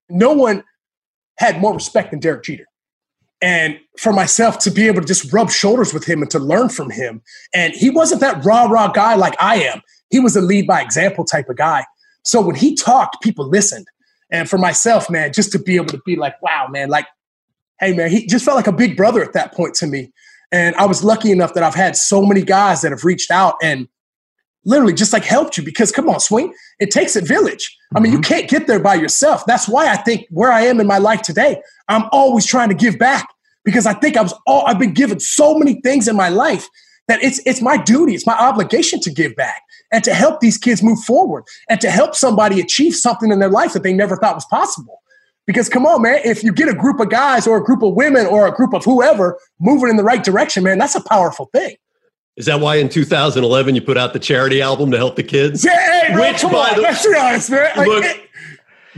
no 0.09 0.33
one 0.33 0.63
had 1.37 1.59
more 1.61 1.73
respect 1.73 2.11
than 2.11 2.19
Derek 2.19 2.43
Jeter 2.43 2.65
and 3.41 3.79
for 3.97 4.11
myself 4.11 4.59
to 4.59 4.71
be 4.71 4.87
able 4.87 5.01
to 5.01 5.07
just 5.07 5.31
rub 5.31 5.49
shoulders 5.49 5.93
with 5.93 6.05
him 6.05 6.21
and 6.21 6.29
to 6.31 6.39
learn 6.39 6.69
from 6.69 6.89
him. 6.89 7.21
And 7.53 7.73
he 7.73 7.89
wasn't 7.89 8.21
that 8.21 8.43
rah 8.43 8.65
rah 8.65 8.91
guy 8.91 9.15
like 9.15 9.35
I 9.39 9.55
am. 9.55 9.81
He 10.09 10.19
was 10.19 10.35
a 10.35 10.41
lead 10.41 10.67
by 10.67 10.81
example 10.81 11.23
type 11.23 11.49
of 11.49 11.55
guy. 11.55 11.85
So 12.23 12.41
when 12.41 12.55
he 12.55 12.75
talked, 12.75 13.21
people 13.21 13.47
listened. 13.47 13.87
And 14.31 14.49
for 14.49 14.57
myself, 14.57 15.09
man, 15.09 15.33
just 15.33 15.51
to 15.53 15.59
be 15.59 15.75
able 15.75 15.87
to 15.87 16.01
be 16.05 16.15
like, 16.15 16.41
wow, 16.41 16.67
man, 16.69 16.89
like 16.89 17.07
hey 17.79 17.93
man, 17.93 18.09
he 18.09 18.25
just 18.25 18.45
felt 18.45 18.55
like 18.55 18.67
a 18.67 18.71
big 18.71 18.95
brother 18.95 19.23
at 19.23 19.33
that 19.33 19.53
point 19.53 19.73
to 19.75 19.87
me. 19.87 20.11
And 20.51 20.75
I 20.75 20.85
was 20.85 21.03
lucky 21.03 21.31
enough 21.31 21.53
that 21.53 21.63
I've 21.63 21.75
had 21.75 21.95
so 21.95 22.25
many 22.25 22.41
guys 22.41 22.81
that 22.81 22.91
have 22.91 23.03
reached 23.03 23.31
out 23.31 23.55
and 23.61 23.87
literally 24.65 24.93
just 24.93 25.13
like 25.13 25.23
helped 25.23 25.57
you 25.57 25.63
because 25.63 25.91
come 25.91 26.09
on, 26.09 26.19
swing, 26.19 26.53
it 26.79 26.91
takes 26.91 27.15
a 27.15 27.21
village. 27.21 27.75
I 27.95 27.99
mean, 27.99 28.11
mm-hmm. 28.11 28.17
you 28.17 28.21
can't 28.21 28.49
get 28.49 28.67
there 28.67 28.79
by 28.79 28.95
yourself. 28.95 29.45
That's 29.45 29.67
why 29.67 29.87
I 29.87 29.95
think 29.97 30.25
where 30.29 30.51
I 30.51 30.61
am 30.61 30.79
in 30.79 30.87
my 30.87 30.97
life 30.97 31.21
today, 31.21 31.61
I'm 31.87 32.05
always 32.11 32.45
trying 32.45 32.69
to 32.69 32.75
give 32.75 32.99
back 32.99 33.29
because 33.63 33.85
I 33.85 33.93
think 33.93 34.17
I 34.17 34.21
was 34.21 34.33
all 34.45 34.65
I've 34.65 34.79
been 34.79 34.93
given 34.93 35.19
so 35.19 35.55
many 35.55 35.79
things 35.81 36.07
in 36.07 36.15
my 36.15 36.29
life 36.29 36.67
that 37.09 37.21
it's 37.21 37.41
it's 37.45 37.61
my 37.61 37.75
duty, 37.75 38.13
it's 38.13 38.25
my 38.25 38.37
obligation 38.37 39.01
to 39.01 39.11
give 39.11 39.35
back 39.35 39.63
and 39.91 40.03
to 40.03 40.13
help 40.13 40.39
these 40.39 40.57
kids 40.57 40.81
move 40.81 40.99
forward 40.99 41.43
and 41.67 41.81
to 41.81 41.89
help 41.89 42.15
somebody 42.15 42.61
achieve 42.61 42.95
something 42.95 43.31
in 43.31 43.39
their 43.39 43.49
life 43.49 43.73
that 43.73 43.83
they 43.83 43.91
never 43.91 44.15
thought 44.15 44.35
was 44.35 44.45
possible. 44.45 45.01
Because 45.45 45.67
come 45.67 45.85
on, 45.85 46.03
man, 46.03 46.19
if 46.23 46.43
you 46.43 46.53
get 46.53 46.69
a 46.69 46.75
group 46.75 46.99
of 46.99 47.09
guys 47.09 47.47
or 47.47 47.57
a 47.57 47.63
group 47.63 47.81
of 47.81 47.95
women 47.95 48.27
or 48.27 48.47
a 48.47 48.51
group 48.51 48.73
of 48.73 48.85
whoever 48.85 49.39
moving 49.59 49.89
in 49.89 49.97
the 49.97 50.03
right 50.03 50.23
direction, 50.23 50.63
man, 50.63 50.77
that's 50.77 50.95
a 50.95 51.03
powerful 51.03 51.49
thing. 51.51 51.75
Is 52.37 52.45
that 52.45 52.59
why 52.59 52.75
in 52.75 52.87
2011 52.87 53.75
you 53.75 53.81
put 53.81 53.97
out 53.97 54.13
the 54.13 54.19
charity 54.19 54.61
album 54.61 54.91
to 54.91 54.97
help 54.97 55.15
the 55.15 55.23
kids? 55.23 55.65
Yeah, 55.65 56.03
hey, 56.03 56.13
bro, 56.13 56.29
Which, 56.29 56.41
come 56.41 56.55
on, 56.55 56.75
the, 56.75 56.81
let's 56.81 57.05
be 57.05 57.15
honest, 57.15 57.49
man. 57.49 57.75
Like, 57.75 57.87
look, 57.87 58.05
it, 58.05 58.29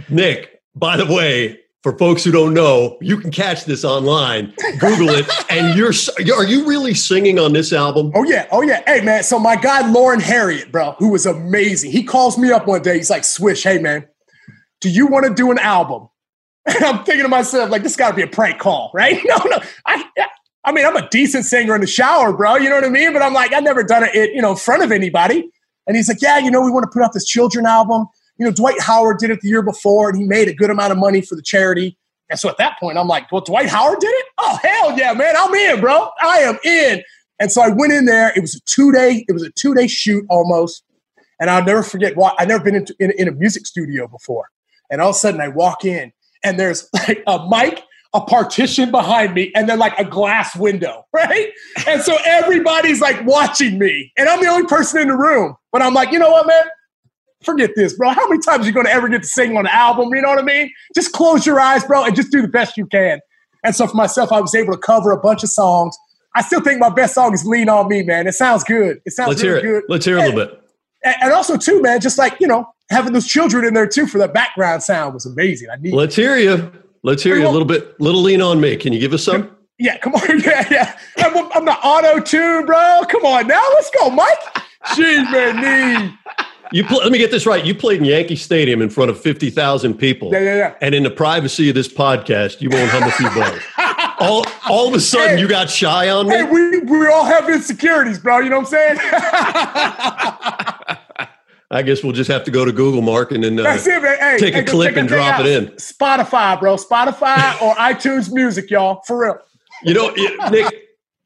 Nick, 0.10 0.62
by 0.76 0.98
the 0.98 1.06
way, 1.06 1.62
for 1.84 1.98
folks 1.98 2.24
who 2.24 2.32
don't 2.32 2.54
know, 2.54 2.98
you 3.02 3.18
can 3.18 3.32
catch 3.32 3.66
this 3.66 3.84
online. 3.84 4.54
Google 4.80 5.10
it, 5.10 5.28
and 5.50 5.78
you're 5.78 5.94
are 6.36 6.46
you 6.46 6.66
really 6.66 6.94
singing 6.94 7.40
on 7.40 7.54
this 7.54 7.74
album? 7.74 8.12
Oh 8.16 8.24
yeah, 8.24 8.48
oh 8.52 8.62
yeah. 8.62 8.84
Hey 8.86 9.02
man, 9.02 9.24
so 9.24 9.40
my 9.40 9.56
guy 9.56 9.90
Lauren 9.90 10.20
Harriet, 10.20 10.72
bro, 10.72 10.94
who 11.00 11.10
was 11.10 11.26
amazing. 11.26 11.92
He 11.92 12.04
calls 12.04 12.38
me 12.38 12.52
up 12.52 12.68
one 12.68 12.82
day. 12.82 12.98
He's 12.98 13.10
like, 13.10 13.24
"Swish, 13.24 13.64
hey 13.64 13.80
man, 13.80 14.08
do 14.80 14.90
you 14.90 15.08
want 15.08 15.26
to 15.26 15.34
do 15.34 15.52
an 15.52 15.60
album?" 15.60 16.08
And 16.68 16.84
I'm 16.84 17.04
thinking 17.04 17.24
to 17.24 17.28
myself, 17.28 17.72
like, 17.72 17.82
this 17.82 17.96
got 17.96 18.10
to 18.10 18.16
be 18.16 18.22
a 18.22 18.28
prank 18.28 18.60
call, 18.60 18.92
right? 18.94 19.20
No, 19.26 19.38
no. 19.46 19.60
I, 19.88 20.06
I 20.64 20.72
mean, 20.72 20.86
I'm 20.86 20.96
a 20.96 21.10
decent 21.10 21.46
singer 21.46 21.74
in 21.74 21.82
the 21.82 21.88
shower, 21.88 22.32
bro. 22.32 22.58
You 22.58 22.70
know 22.70 22.76
what 22.76 22.86
I 22.86 22.90
mean? 22.90 23.14
But 23.14 23.24
I'm 23.24 23.34
like, 23.34 23.52
I've 23.52 23.64
never 23.64 23.84
done 23.84 24.04
it, 24.04 24.36
you 24.36 24.44
know, 24.44 24.52
in 24.52 24.58
front 24.58 24.84
of 24.84 24.92
anybody. 24.92 25.50
And 25.88 25.98
he's 25.98 26.08
like, 26.08 26.22
yeah, 26.22 26.38
you 26.38 26.52
know, 26.52 26.62
we 26.62 26.70
want 26.70 26.84
to 26.84 26.90
put 26.92 27.04
out 27.04 27.14
this 27.14 27.26
children 27.26 27.66
album. 27.66 28.06
You 28.42 28.48
know, 28.48 28.54
Dwight 28.54 28.82
Howard 28.82 29.20
did 29.20 29.30
it 29.30 29.40
the 29.42 29.50
year 29.50 29.62
before, 29.62 30.10
and 30.10 30.18
he 30.18 30.24
made 30.24 30.48
a 30.48 30.54
good 30.56 30.72
amount 30.72 30.92
of 30.92 30.98
money 30.98 31.22
for 31.22 31.36
the 31.36 31.44
charity. 31.44 31.96
And 32.32 32.40
so 32.40 32.50
at 32.50 32.58
that 32.58 32.80
point, 32.80 32.98
I'm 32.98 33.08
like, 33.08 33.32
well, 33.32 33.42
Dwight 33.42 33.70
Howard 33.70 34.00
did 34.00 34.08
it? 34.08 34.26
Oh, 34.40 34.58
hell 34.64 34.98
yeah, 34.98 35.14
man. 35.14 35.36
I'm 35.38 35.54
in, 35.54 35.80
bro. 35.80 36.10
I 36.20 36.40
am 36.40 36.58
in. 36.66 37.04
And 37.40 37.52
so 37.52 37.62
I 37.62 37.68
went 37.68 37.94
in 37.94 38.06
there. 38.06 38.34
It 38.36 38.42
was 38.42 38.56
a 38.56 38.60
two 38.62 38.92
day, 38.92 39.26
it 39.28 39.32
was 39.32 39.44
a 39.44 39.52
two 39.52 39.76
day 39.76 39.86
shoot 39.86 40.26
almost. 40.28 40.84
And 41.40 41.52
I'll 41.52 41.64
never 41.64 41.84
forget 41.84 42.18
why 42.18 42.34
I've 42.40 42.48
never 42.48 42.64
been 42.64 42.74
into, 42.74 42.96
in, 43.00 43.12
in 43.12 43.28
a 43.28 43.32
music 43.32 43.68
studio 43.68 44.08
before. 44.08 44.50
And 44.90 45.02
all 45.02 45.12
of 45.12 45.16
a 45.16 45.20
sudden 45.20 45.40
I 45.40 45.50
walk 45.50 45.86
in 45.86 46.12
and 46.44 46.60
there's 46.60 46.90
like 47.08 47.22
a 47.28 47.48
mic, 47.48 47.84
a 48.16 48.22
partition 48.22 48.90
behind 48.90 49.36
me, 49.36 49.52
and 49.54 49.70
then 49.70 49.78
like 49.78 49.94
a 50.00 50.06
glass 50.06 50.56
window, 50.56 51.06
right? 51.14 51.52
And 51.86 52.02
so 52.02 52.18
everybody's 52.26 53.02
like 53.02 53.24
watching 53.24 53.78
me, 53.78 54.12
and 54.18 54.28
I'm 54.28 54.42
the 54.42 54.48
only 54.48 54.66
person 54.66 55.00
in 55.00 55.10
the 55.10 55.16
room. 55.16 55.58
But 55.72 55.84
I'm 55.84 55.94
like, 55.94 56.12
you 56.12 56.18
know 56.18 56.32
what, 56.32 56.48
man? 56.48 56.64
Forget 57.44 57.72
this, 57.76 57.94
bro. 57.94 58.10
How 58.12 58.28
many 58.28 58.40
times 58.42 58.66
are 58.66 58.68
you 58.68 58.74
going 58.74 58.86
to 58.86 58.92
ever 58.92 59.10
get 59.10 59.24
to 59.24 59.28
sing 59.28 59.58
on 59.58 59.66
an 59.66 59.72
album? 59.72 60.10
You 60.14 60.22
know 60.22 60.30
what 60.30 60.40
I 60.40 60.44
mean? 60.44 60.72
Just 60.96 61.12
close 61.12 61.46
your 61.46 61.60
eyes, 61.60 61.84
bro, 61.84 62.04
and 62.06 62.16
just 62.16 62.32
do 62.32 62.42
the 62.42 62.48
best 62.48 62.78
you 62.78 62.86
can. 62.86 63.20
And 63.64 63.76
so 63.76 63.88
for 63.88 63.96
myself, 63.96 64.32
I 64.32 64.40
was 64.42 64.54
able 64.56 64.74
to 64.74 64.80
cover 64.80 65.12
a 65.12 65.20
bunch 65.20 65.44
of 65.44 65.50
songs. 65.50 65.96
I 66.36 66.42
still 66.42 66.62
think 66.62 66.80
my 66.80 66.90
best 66.90 67.14
song 67.14 67.34
is 67.34 67.46
"Lean 67.46 67.68
on 67.68 67.88
Me," 67.90 68.04
man. 68.04 68.26
It 68.28 68.34
sounds 68.34 68.64
good. 68.64 69.02
It 69.06 69.12
sounds 69.12 69.30
Let's 69.30 69.44
really 69.44 69.62
hear 69.62 69.78
it. 69.78 69.82
good. 69.82 69.84
Let's 69.90 70.06
hear 70.06 70.18
a 70.18 70.22
little 70.22 70.46
bit. 70.46 70.58
And 71.04 71.34
also, 71.34 71.58
too, 71.58 71.82
man, 71.82 72.00
just 72.00 72.18
like 72.18 72.40
you 72.40 72.48
know, 72.48 72.66
having 72.90 73.14
those 73.14 73.28
children 73.28 73.66
in 73.66 73.74
there 73.74 73.88
too 73.88 74.08
for 74.08 74.18
that 74.20 74.34
background 74.34 74.84
sound 74.84 75.14
was 75.14 75.26
amazing. 75.26 75.70
I 75.70 75.76
need. 75.78 75.94
Let's 75.94 76.16
hear 76.16 76.38
you. 76.38 76.72
Let's 77.04 77.24
hear 77.24 77.36
you 77.36 77.48
a 77.48 77.50
little 77.50 77.68
bit. 77.68 78.00
Little 78.00 78.22
lean 78.22 78.42
on 78.42 78.62
me. 78.62 78.78
Can 78.78 78.94
you 78.94 79.00
give 79.00 79.14
us 79.14 79.24
some? 79.24 79.56
Yeah, 79.80 79.98
come 79.98 80.14
on. 80.14 80.22
Yeah, 80.46 80.68
yeah. 80.70 80.98
I'm, 81.18 81.52
I'm 81.54 81.66
the 81.66 81.72
auto 81.72 82.20
tune, 82.20 82.66
bro. 82.68 83.02
Come 83.10 83.26
on 83.26 83.48
now. 83.48 83.64
Let's 83.74 83.90
go, 84.00 84.10
Mike. 84.12 84.38
Jeez, 84.90 85.32
man, 85.32 86.18
You 86.74 86.86
play, 86.86 87.00
let 87.00 87.12
me 87.12 87.18
get 87.18 87.32
this 87.32 87.46
right. 87.46 87.66
You 87.66 87.76
played 87.76 88.00
in 88.00 88.06
Yankee 88.06 88.38
Stadium 88.38 88.82
in 88.82 88.90
front 88.90 89.12
of 89.12 89.20
fifty 89.20 89.50
thousand 89.50 89.96
people. 89.96 90.32
Yeah, 90.32 90.40
yeah, 90.40 90.56
yeah. 90.56 90.76
And 90.82 90.96
in 90.96 91.04
the 91.04 91.10
privacy 91.10 91.68
of 91.70 91.76
this 91.76 91.88
podcast, 91.88 92.62
you 92.62 92.70
won't 92.70 92.90
hum 92.90 93.04
a 93.04 93.12
few 93.12 93.30
bars. 93.30 93.62
all, 94.20 94.46
all 94.70 94.88
of 94.88 94.94
a 94.94 95.00
sudden, 95.00 95.36
hey, 95.36 95.42
you 95.42 95.48
got 95.48 95.70
shy 95.70 96.10
on 96.10 96.28
me. 96.28 96.36
Hey, 96.36 96.44
we 96.44 96.80
we 96.80 97.08
all 97.08 97.26
have 97.26 97.50
insecurities, 97.50 98.20
bro. 98.20 98.40
You 98.40 98.50
know 98.50 98.60
what 98.60 98.74
I'm 98.74 98.98
saying? 98.98 98.98
I 101.72 101.84
guess 101.84 102.04
we'll 102.04 102.12
just 102.12 102.30
have 102.30 102.44
to 102.44 102.52
go 102.52 102.66
to 102.66 102.72
Google, 102.74 103.02
Mark, 103.02 103.32
and 103.32 103.44
then 103.44 103.58
uh, 103.58 103.64
it, 103.64 104.20
hey, 104.20 104.38
take 104.38 104.54
hey, 104.54 104.62
a 104.62 104.66
clip 104.66 104.98
and 104.98 105.08
drop 105.08 105.40
out. 105.40 105.46
it 105.46 105.64
in. 105.64 105.68
Spotify, 105.76 106.60
bro. 106.60 106.76
Spotify 106.76 107.62
or 107.62 107.74
iTunes 107.76 108.32
Music, 108.32 108.70
y'all. 108.70 109.02
For 109.08 109.22
real. 109.22 109.40
You 109.84 109.94
know, 109.94 110.10
Nick, 110.50 110.81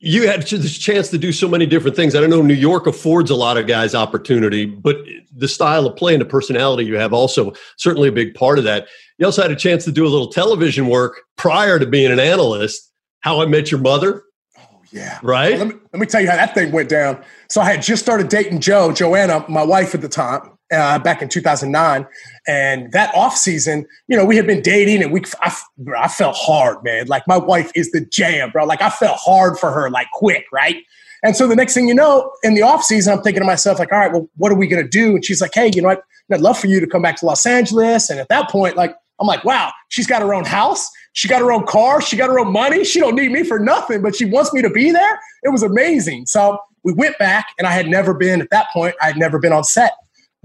you 0.06 0.28
had 0.28 0.44
this 0.44 0.78
chance 0.78 1.10
to 1.10 1.18
do 1.18 1.32
so 1.32 1.48
many 1.48 1.66
different 1.66 1.96
things. 1.96 2.16
I 2.16 2.22
don't 2.22 2.30
know. 2.30 2.44
New 2.44 2.54
York 2.54 2.86
affords 2.86 3.32
a 3.32 3.36
lot 3.36 3.58
of 3.58 3.66
guys 3.66 3.96
opportunity, 3.96 4.66
but 4.66 4.98
the 5.36 5.48
style 5.48 5.88
of 5.88 5.96
play 5.96 6.14
and 6.14 6.22
the 6.22 6.28
personality 6.28 6.86
you 6.86 6.96
have 6.96 7.12
also 7.12 7.54
certainly 7.78 8.10
a 8.10 8.12
big 8.12 8.36
part 8.36 8.60
of 8.60 8.66
that. 8.66 8.88
You 9.18 9.26
also 9.26 9.42
had 9.42 9.50
a 9.50 9.56
chance 9.56 9.84
to 9.86 9.92
do 9.92 10.06
a 10.06 10.08
little 10.08 10.28
television 10.28 10.88
work 10.88 11.22
prior 11.38 11.80
to 11.80 11.88
being 11.88 12.12
an 12.12 12.20
analyst. 12.20 12.92
How 13.22 13.42
I 13.42 13.48
Met 13.48 13.72
Your 13.72 13.82
Mother. 13.82 14.22
Oh 14.60 14.84
yeah. 14.92 15.18
Right. 15.24 15.58
Let, 15.58 15.68
me, 15.70 15.74
let 15.92 16.00
me 16.00 16.06
tell 16.06 16.22
you 16.22 16.30
how 16.30 16.36
that 16.36 16.54
thing 16.54 16.72
went 16.72 16.90
down. 16.90 17.24
So 17.50 17.60
I 17.60 17.66
had 17.66 17.82
just 17.82 18.04
started 18.04 18.30
dating 18.30 18.60
Joe, 18.60 18.92
Joanna, 18.92 19.44
my 19.50 19.64
wife 19.64 19.96
at 19.96 20.02
the 20.02 20.10
time, 20.10 20.52
uh, 20.72 21.00
back 21.00 21.24
in 21.24 21.30
2009. 21.30 22.06
And 22.48 22.92
that 22.92 23.14
off 23.16 23.36
season, 23.36 23.88
you 24.08 24.16
know, 24.16 24.26
we 24.26 24.36
had 24.36 24.46
been 24.46 24.62
dating 24.62 25.02
and 25.02 25.12
we, 25.12 25.24
I, 25.42 25.56
I 25.98 26.08
felt 26.08 26.36
hard, 26.36 26.84
man. 26.84 27.08
Like 27.08 27.28
my 27.28 27.38
wife 27.38 27.72
is 27.76 27.92
the 27.92 28.06
jam, 28.06 28.52
bro. 28.52 28.66
Like 28.66 28.82
I 28.82 28.90
felt 28.90 29.18
hard 29.20 29.58
for 29.58 29.72
her, 29.72 29.90
like 29.90 30.08
quick, 30.14 30.46
right? 30.54 30.78
And 31.24 31.36
so 31.36 31.48
the 31.48 31.56
next 31.56 31.74
thing 31.74 31.88
you 31.88 31.96
know, 31.96 32.32
in 32.44 32.54
the 32.54 32.62
off 32.62 32.84
season, 32.84 33.14
I'm 33.14 33.24
thinking 33.24 33.42
to 33.42 33.48
myself, 33.48 33.80
like, 33.80 33.92
all 33.92 33.98
right, 33.98 34.12
well, 34.12 34.30
what 34.38 34.52
are 34.52 34.56
we 34.56 34.68
going 34.68 34.84
to 34.84 34.88
do? 34.88 35.16
And 35.16 35.26
she's 35.26 35.42
like, 35.42 35.56
hey, 35.56 35.72
you 35.74 35.82
know 35.82 35.88
what? 35.88 36.04
I'd 36.32 36.42
love 36.42 36.60
for 36.60 36.68
you 36.68 36.80
to 36.80 36.88
come 36.88 37.02
back 37.02 37.16
to 37.18 37.26
Los 37.26 37.46
Angeles. 37.46 38.10
And 38.10 38.20
at 38.20 38.30
that 38.30 38.50
point, 38.50 38.76
like, 38.76 38.96
I'm 39.20 39.28
like, 39.28 39.44
wow, 39.44 39.72
she's 39.90 40.06
got 40.06 40.22
her 40.22 40.34
own 40.34 40.46
house. 40.46 40.90
She 41.14 41.28
got 41.28 41.40
her 41.40 41.52
own 41.52 41.66
car. 41.66 42.02
She 42.02 42.18
got 42.18 42.30
her 42.30 42.38
own 42.40 42.52
money. 42.52 42.84
She 42.84 43.00
don't 43.00 43.16
need 43.16 43.32
me 43.32 43.44
for 43.44 43.58
nothing, 43.58 44.02
but 44.02 44.16
she 44.16 44.26
wants 44.26 44.54
me 44.54 44.62
to 44.62 44.70
be 44.70 44.92
there. 44.92 45.20
It 45.44 45.50
was 45.50 45.64
amazing. 45.64 46.26
So 46.26 46.60
we 46.84 46.94
went 46.94 47.18
back, 47.18 47.48
and 47.58 47.66
I 47.66 47.72
had 47.72 47.88
never 47.88 48.14
been 48.14 48.42
at 48.42 48.50
that 48.52 48.68
point. 48.72 48.96
I 49.02 49.08
had 49.08 49.18
never 49.18 49.40
been 49.40 49.54
on 49.54 49.64
set. 49.64 49.94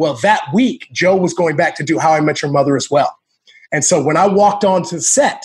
Well, 0.01 0.14
that 0.22 0.40
week, 0.55 0.88
Joe 0.92 1.14
was 1.14 1.34
going 1.34 1.57
back 1.57 1.76
to 1.76 1.84
do 1.84 1.98
How 1.98 2.14
I 2.14 2.20
Met 2.20 2.40
Your 2.40 2.51
Mother 2.51 2.74
as 2.74 2.90
well. 2.90 3.14
And 3.70 3.84
so 3.84 4.03
when 4.03 4.16
I 4.16 4.26
walked 4.26 4.64
onto 4.64 4.96
the 4.96 5.03
set, 5.03 5.44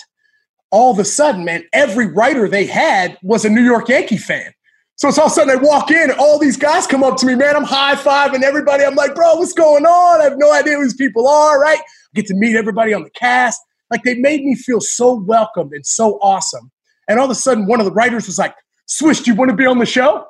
all 0.72 0.94
of 0.94 0.98
a 0.98 1.04
sudden, 1.04 1.44
man, 1.44 1.66
every 1.74 2.08
writer 2.08 2.48
they 2.48 2.66
had 2.66 3.18
was 3.22 3.44
a 3.44 3.50
New 3.50 3.64
York 3.64 3.90
Yankee 3.90 4.16
fan. 4.16 4.54
So 4.96 5.10
it's 5.10 5.18
all 5.18 5.26
of 5.26 5.34
a 5.34 5.36
sudden 5.36 5.60
I 5.60 5.62
walk 5.62 5.92
in, 5.92 6.10
and 6.10 6.14
all 6.14 6.40
these 6.40 6.56
guys 6.56 6.88
come 6.88 7.04
up 7.04 7.18
to 7.18 7.26
me, 7.26 7.36
man. 7.36 7.54
I'm 7.58 7.66
high 7.66 7.96
fiving 7.96 8.44
everybody. 8.44 8.86
I'm 8.86 8.96
like, 8.96 9.14
bro, 9.14 9.36
what's 9.36 9.52
going 9.52 9.86
on? 9.86 10.22
I 10.22 10.24
have 10.24 10.38
no 10.38 10.54
idea 10.54 10.76
who 10.76 10.84
these 10.84 10.94
people 10.94 11.28
are, 11.28 11.60
right? 11.60 11.80
I 11.80 11.84
get 12.14 12.26
to 12.28 12.34
meet 12.34 12.56
everybody 12.56 12.94
on 12.94 13.04
the 13.04 13.10
cast. 13.10 13.60
Like 13.92 14.04
they 14.04 14.16
made 14.16 14.46
me 14.46 14.56
feel 14.56 14.80
so 14.80 15.16
welcomed 15.16 15.74
and 15.74 15.86
so 15.86 16.18
awesome. 16.22 16.72
And 17.10 17.20
all 17.20 17.26
of 17.26 17.32
a 17.32 17.36
sudden, 17.36 17.68
one 17.68 17.82
of 17.82 17.86
the 17.86 17.92
writers 17.92 18.26
was 18.26 18.38
like, 18.38 18.56
Swish, 18.86 19.20
do 19.20 19.32
you 19.32 19.36
want 19.36 19.52
to 19.52 19.58
be 19.58 19.66
on 19.66 19.80
the 19.80 19.86
show? 19.86 20.26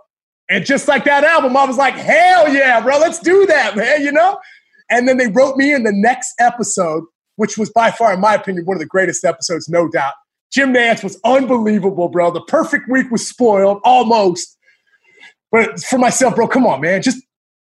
And 0.49 0.65
just 0.65 0.87
like 0.87 1.05
that 1.05 1.23
album, 1.23 1.57
I 1.57 1.65
was 1.65 1.77
like, 1.77 1.95
hell 1.95 2.53
yeah, 2.53 2.79
bro, 2.81 2.99
let's 2.99 3.19
do 3.19 3.45
that, 3.47 3.75
man, 3.75 4.01
you 4.01 4.11
know? 4.11 4.39
And 4.89 5.07
then 5.07 5.17
they 5.17 5.27
wrote 5.27 5.57
me 5.57 5.73
in 5.73 5.83
the 5.83 5.91
next 5.91 6.33
episode, 6.39 7.03
which 7.37 7.57
was 7.57 7.71
by 7.71 7.91
far, 7.91 8.13
in 8.13 8.19
my 8.19 8.35
opinion, 8.35 8.65
one 8.65 8.75
of 8.75 8.81
the 8.81 8.85
greatest 8.85 9.25
episodes, 9.25 9.67
no 9.67 9.87
doubt. 9.87 10.13
Jim 10.51 10.73
Nantz 10.73 11.03
was 11.03 11.19
unbelievable, 11.25 12.07
bro. 12.09 12.31
The 12.31 12.41
perfect 12.41 12.87
week 12.89 13.09
was 13.09 13.27
spoiled, 13.27 13.81
almost. 13.83 14.57
But 15.51 15.79
for 15.81 15.97
myself, 15.97 16.35
bro, 16.35 16.47
come 16.47 16.67
on, 16.67 16.81
man. 16.81 17.01
Just 17.01 17.21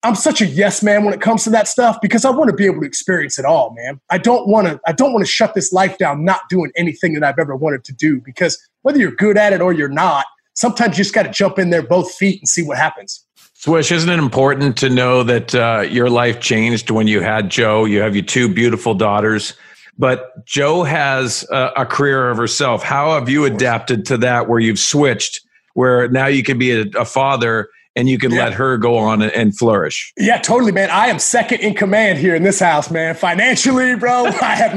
I'm 0.04 0.14
such 0.14 0.40
a 0.40 0.46
yes 0.46 0.84
man 0.84 1.04
when 1.04 1.16
it 1.16 1.22
comes 1.22 1.44
to 1.46 1.50
that 1.50 1.68
stuff 1.68 1.98
because 2.00 2.26
I 2.26 2.30
want 2.30 2.52
to 2.52 2.56
be 2.56 2.66
able 2.66 2.82
to 2.82 2.86
experience 2.86 3.40
it 3.40 3.46
all, 3.46 3.74
man. 3.76 4.00
I 4.12 4.20
don't 4.20 4.48
want 4.48 4.68
to 4.68 4.80
I 4.86 4.92
don't 4.92 5.14
want 5.14 5.26
to 5.26 5.32
shut 5.32 5.56
this 5.56 5.74
life 5.74 5.98
down 5.98 6.24
not 6.24 6.42
doing 6.48 6.72
anything 6.76 7.16
that 7.16 7.24
I've 7.24 7.40
ever 7.40 7.56
wanted 7.56 7.84
to 7.86 7.94
do 7.94 8.22
because 8.22 8.56
whether 8.84 9.00
you're 9.00 9.16
good 9.16 9.36
at 9.36 9.52
it 9.52 9.62
or 9.62 9.74
you're 9.74 9.90
not, 9.90 10.26
sometimes 10.56 10.98
you 10.98 11.04
just 11.04 11.14
got 11.14 11.24
to 11.24 11.32
jump 11.32 11.60
in 11.60 11.70
there 11.70 11.84
both 11.84 12.12
feet 12.14 12.42
and 12.42 12.48
see 12.48 12.64
what 12.64 12.78
happens. 12.78 13.26
Swish, 13.54 13.92
isn't 13.92 14.10
it 14.10 14.20
important 14.20 14.78
to 14.78 14.90
know 14.90 15.24
that 15.24 15.56
uh, 15.56 15.82
your 15.90 16.10
life 16.10 16.40
changed 16.40 16.92
when 16.92 17.08
you 17.08 17.22
had 17.22 17.50
Joe? 17.50 17.86
You 17.86 18.02
have 18.02 18.16
your 18.16 18.26
two 18.26 18.54
beautiful 18.54 18.94
daughters, 18.94 19.54
but 19.98 20.46
Joe 20.46 20.84
has 20.84 21.48
a, 21.52 21.72
a 21.78 21.86
career 21.86 22.30
of 22.30 22.38
herself. 22.38 22.84
How 22.84 23.18
have 23.18 23.30
you 23.30 23.46
adapted 23.46 24.06
to 24.08 24.18
that 24.18 24.50
where 24.50 24.60
you've 24.60 24.80
switched, 24.80 25.42
where 25.74 26.08
now 26.10 26.28
you 26.28 26.44
can 26.44 26.58
be 26.58 26.72
a, 26.72 26.86
a 27.00 27.06
father 27.06 27.70
and 27.96 28.10
you 28.10 28.18
can 28.18 28.32
yeah. 28.32 28.46
let 28.46 28.54
her 28.54 28.78
go 28.78 28.98
on 28.98 29.22
and 29.22 29.58
flourish. 29.58 30.14
Yeah, 30.18 30.40
totally, 30.40 30.72
man. 30.72 30.90
I 30.90 31.08
am 31.08 31.20
second 31.20 31.62
in 31.62 31.74
command 31.74 32.20
here 32.20 32.36
in 32.36 32.44
this 32.44 32.60
house, 32.60 32.92
man. 32.92 33.16
Financially, 33.16 33.96
bro, 33.96 34.26
I 34.42 34.56
have 34.56 34.72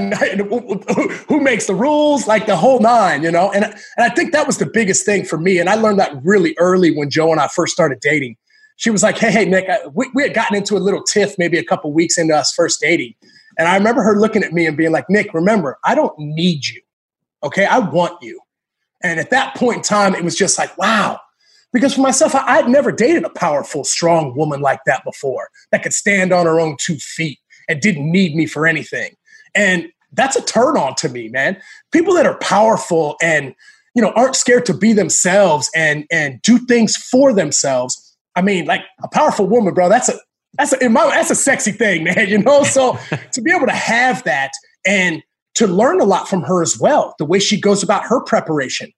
who 1.29 1.41
makes 1.41 1.67
the 1.67 1.75
rules, 1.75 2.27
like 2.27 2.47
the 2.47 2.57
whole 2.57 2.81
nine, 2.81 3.23
you 3.23 3.31
know. 3.31 3.51
And 3.53 3.65
and 3.65 3.75
I 3.99 4.11
think 4.11 4.33
that 4.33 4.47
was 4.47 4.59
the 4.59 4.67
biggest 4.67 5.05
thing 5.05 5.25
for 5.25 5.39
me. 5.39 5.59
And 5.59 5.69
I 5.69 5.75
learned 5.75 5.99
that 5.99 6.13
really 6.23 6.55
early 6.59 6.97
when 6.97 7.11
Joe 7.11 7.33
and 7.33 7.41
I 7.41 7.49
first 7.49 7.73
started 7.73 8.01
dating. 8.01 8.37
She 8.77 8.91
was 8.91 9.03
like, 9.03 9.19
"Hey, 9.19 9.33
hey, 9.33 9.45
Nick, 9.45 9.69
we, 9.93 10.09
we 10.15 10.23
had 10.23 10.35
gotten 10.35 10.57
into 10.57 10.77
a 10.77 10.79
little 10.79 11.03
tiff 11.03 11.37
maybe 11.39 11.59
a 11.59 11.65
couple 11.65 11.93
weeks 11.93 12.17
into 12.17 12.35
us 12.35 12.53
first 12.53 12.81
dating." 12.81 13.15
And 13.59 13.67
I 13.67 13.77
remember 13.77 14.03
her 14.03 14.21
looking 14.21 14.45
at 14.45 14.53
me 14.53 14.67
and 14.67 14.77
being 14.77 14.93
like, 14.93 15.11
"Nick, 15.11 15.35
remember, 15.35 15.79
I 15.85 15.95
don't 15.95 16.15
need 16.19 16.67
you. 16.67 16.81
Okay, 17.43 17.67
I 17.67 17.79
want 17.79 18.23
you." 18.23 18.41
And 19.03 19.21
at 19.21 19.31
that 19.31 19.55
point 19.55 19.79
in 19.79 19.83
time, 19.83 20.15
it 20.15 20.25
was 20.25 20.37
just 20.37 20.59
like, 20.59 20.77
wow. 20.77 21.21
Because 21.73 21.95
for 21.95 22.01
myself, 22.01 22.35
I, 22.35 22.59
I'd 22.59 22.69
never 22.69 22.93
dated 22.93 23.25
a 23.25 23.31
powerful, 23.31 23.85
strong 23.85 24.35
woman 24.37 24.61
like 24.61 24.81
that 24.87 25.05
before 25.05 25.49
that 25.71 25.83
could 25.83 25.93
stand 25.93 26.33
on 26.33 26.47
her 26.47 26.59
own 26.59 26.77
two 26.81 26.97
feet 26.97 27.39
and 27.69 27.81
didn't 27.81 28.11
need 28.11 28.35
me 28.35 28.47
for 28.47 28.67
anything. 28.67 29.15
And 29.55 29.89
that's 30.13 30.37
a 30.37 30.43
turn 30.43 30.77
on 30.77 30.95
to 30.97 31.09
me, 31.09 31.29
man. 31.29 31.61
People 31.93 32.15
that 32.15 32.27
are 32.27 32.39
powerful 32.39 33.17
and 33.21 33.55
you 33.95 34.03
know 34.03 34.13
aren't 34.13 34.37
scared 34.37 34.65
to 34.67 34.75
be 34.75 34.93
themselves 34.93 35.71
and 35.75 36.07
and 36.11 36.41
do 36.43 36.59
things 36.59 36.97
for 36.97 37.33
themselves. 37.33 38.17
I 38.35 38.43
mean, 38.43 38.67
like 38.67 38.83
a 39.03 39.09
powerful 39.09 39.47
woman, 39.47 39.75
bro. 39.75 39.89
That's 39.89 40.09
a 40.09 40.15
that's 40.55 40.73
a, 40.73 40.89
my, 40.89 41.05
that's 41.07 41.31
a 41.31 41.35
sexy 41.35 41.73
thing, 41.73 42.05
man. 42.05 42.29
You 42.29 42.39
know, 42.39 42.63
so 42.63 42.99
to 43.33 43.43
be 43.43 43.53
able 43.53 43.67
to 43.67 43.73
have 43.73 44.23
that 44.25 44.53
and 44.87 45.23
to 45.57 45.67
learn 45.67 46.01
a 46.01 46.05
lot 46.05 46.29
from 46.29 46.43
her 46.43 46.63
as 46.63 46.79
well, 46.79 47.15
the 47.19 47.25
way 47.25 47.41
she 47.41 47.61
goes 47.61 47.83
about 47.83 48.05
her 48.05 48.23
preparation. 48.23 48.93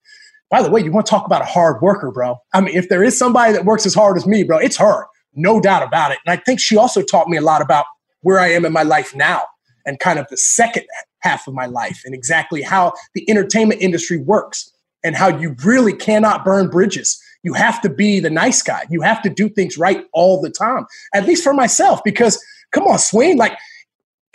By 0.50 0.62
the 0.62 0.70
way, 0.70 0.82
you 0.82 0.90
want 0.90 1.06
to 1.06 1.10
talk 1.10 1.26
about 1.26 1.42
a 1.42 1.46
hard 1.46 1.80
worker, 1.80 2.10
bro? 2.10 2.36
I 2.52 2.60
mean, 2.60 2.76
if 2.76 2.88
there 2.88 3.04
is 3.04 3.16
somebody 3.16 3.52
that 3.52 3.64
works 3.64 3.86
as 3.86 3.94
hard 3.94 4.16
as 4.16 4.26
me, 4.26 4.42
bro, 4.42 4.58
it's 4.58 4.76
her, 4.76 5.06
no 5.34 5.60
doubt 5.60 5.82
about 5.82 6.10
it. 6.10 6.18
And 6.26 6.32
I 6.32 6.42
think 6.42 6.58
she 6.60 6.76
also 6.76 7.02
taught 7.02 7.28
me 7.28 7.36
a 7.36 7.42
lot 7.42 7.62
about 7.62 7.84
where 8.22 8.40
I 8.40 8.48
am 8.48 8.64
in 8.64 8.72
my 8.72 8.82
life 8.82 9.14
now 9.14 9.42
and 9.86 9.98
kind 9.98 10.18
of 10.18 10.26
the 10.28 10.36
second 10.36 10.84
half 11.20 11.46
of 11.46 11.54
my 11.54 11.66
life 11.66 12.02
and 12.04 12.14
exactly 12.14 12.62
how 12.62 12.92
the 13.14 13.28
entertainment 13.30 13.80
industry 13.80 14.18
works 14.18 14.70
and 15.04 15.16
how 15.16 15.28
you 15.28 15.54
really 15.64 15.92
cannot 15.92 16.44
burn 16.44 16.68
bridges. 16.68 17.20
You 17.42 17.54
have 17.54 17.80
to 17.82 17.88
be 17.88 18.20
the 18.20 18.28
nice 18.28 18.60
guy. 18.60 18.86
You 18.90 19.00
have 19.02 19.22
to 19.22 19.30
do 19.30 19.48
things 19.48 19.78
right 19.78 20.04
all 20.12 20.40
the 20.40 20.50
time, 20.50 20.86
at 21.14 21.26
least 21.26 21.44
for 21.44 21.54
myself, 21.54 22.02
because 22.04 22.42
come 22.72 22.86
on, 22.86 22.98
Swain, 22.98 23.36
like 23.36 23.56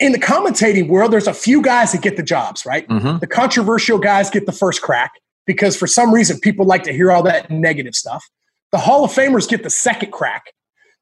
in 0.00 0.12
the 0.12 0.18
commentating 0.18 0.88
world, 0.88 1.12
there's 1.12 1.28
a 1.28 1.34
few 1.34 1.62
guys 1.62 1.92
that 1.92 2.02
get 2.02 2.16
the 2.16 2.22
jobs, 2.22 2.66
right? 2.66 2.88
Mm-hmm. 2.88 3.18
The 3.18 3.26
controversial 3.26 3.98
guys 3.98 4.30
get 4.30 4.46
the 4.46 4.52
first 4.52 4.82
crack 4.82 5.12
because 5.46 5.76
for 5.76 5.86
some 5.86 6.12
reason 6.12 6.38
people 6.40 6.66
like 6.66 6.82
to 6.84 6.92
hear 6.92 7.10
all 7.10 7.22
that 7.22 7.50
negative 7.50 7.94
stuff. 7.94 8.28
The 8.72 8.78
Hall 8.78 9.04
of 9.04 9.12
Famers 9.12 9.48
get 9.48 9.62
the 9.62 9.70
second 9.70 10.12
crack. 10.12 10.52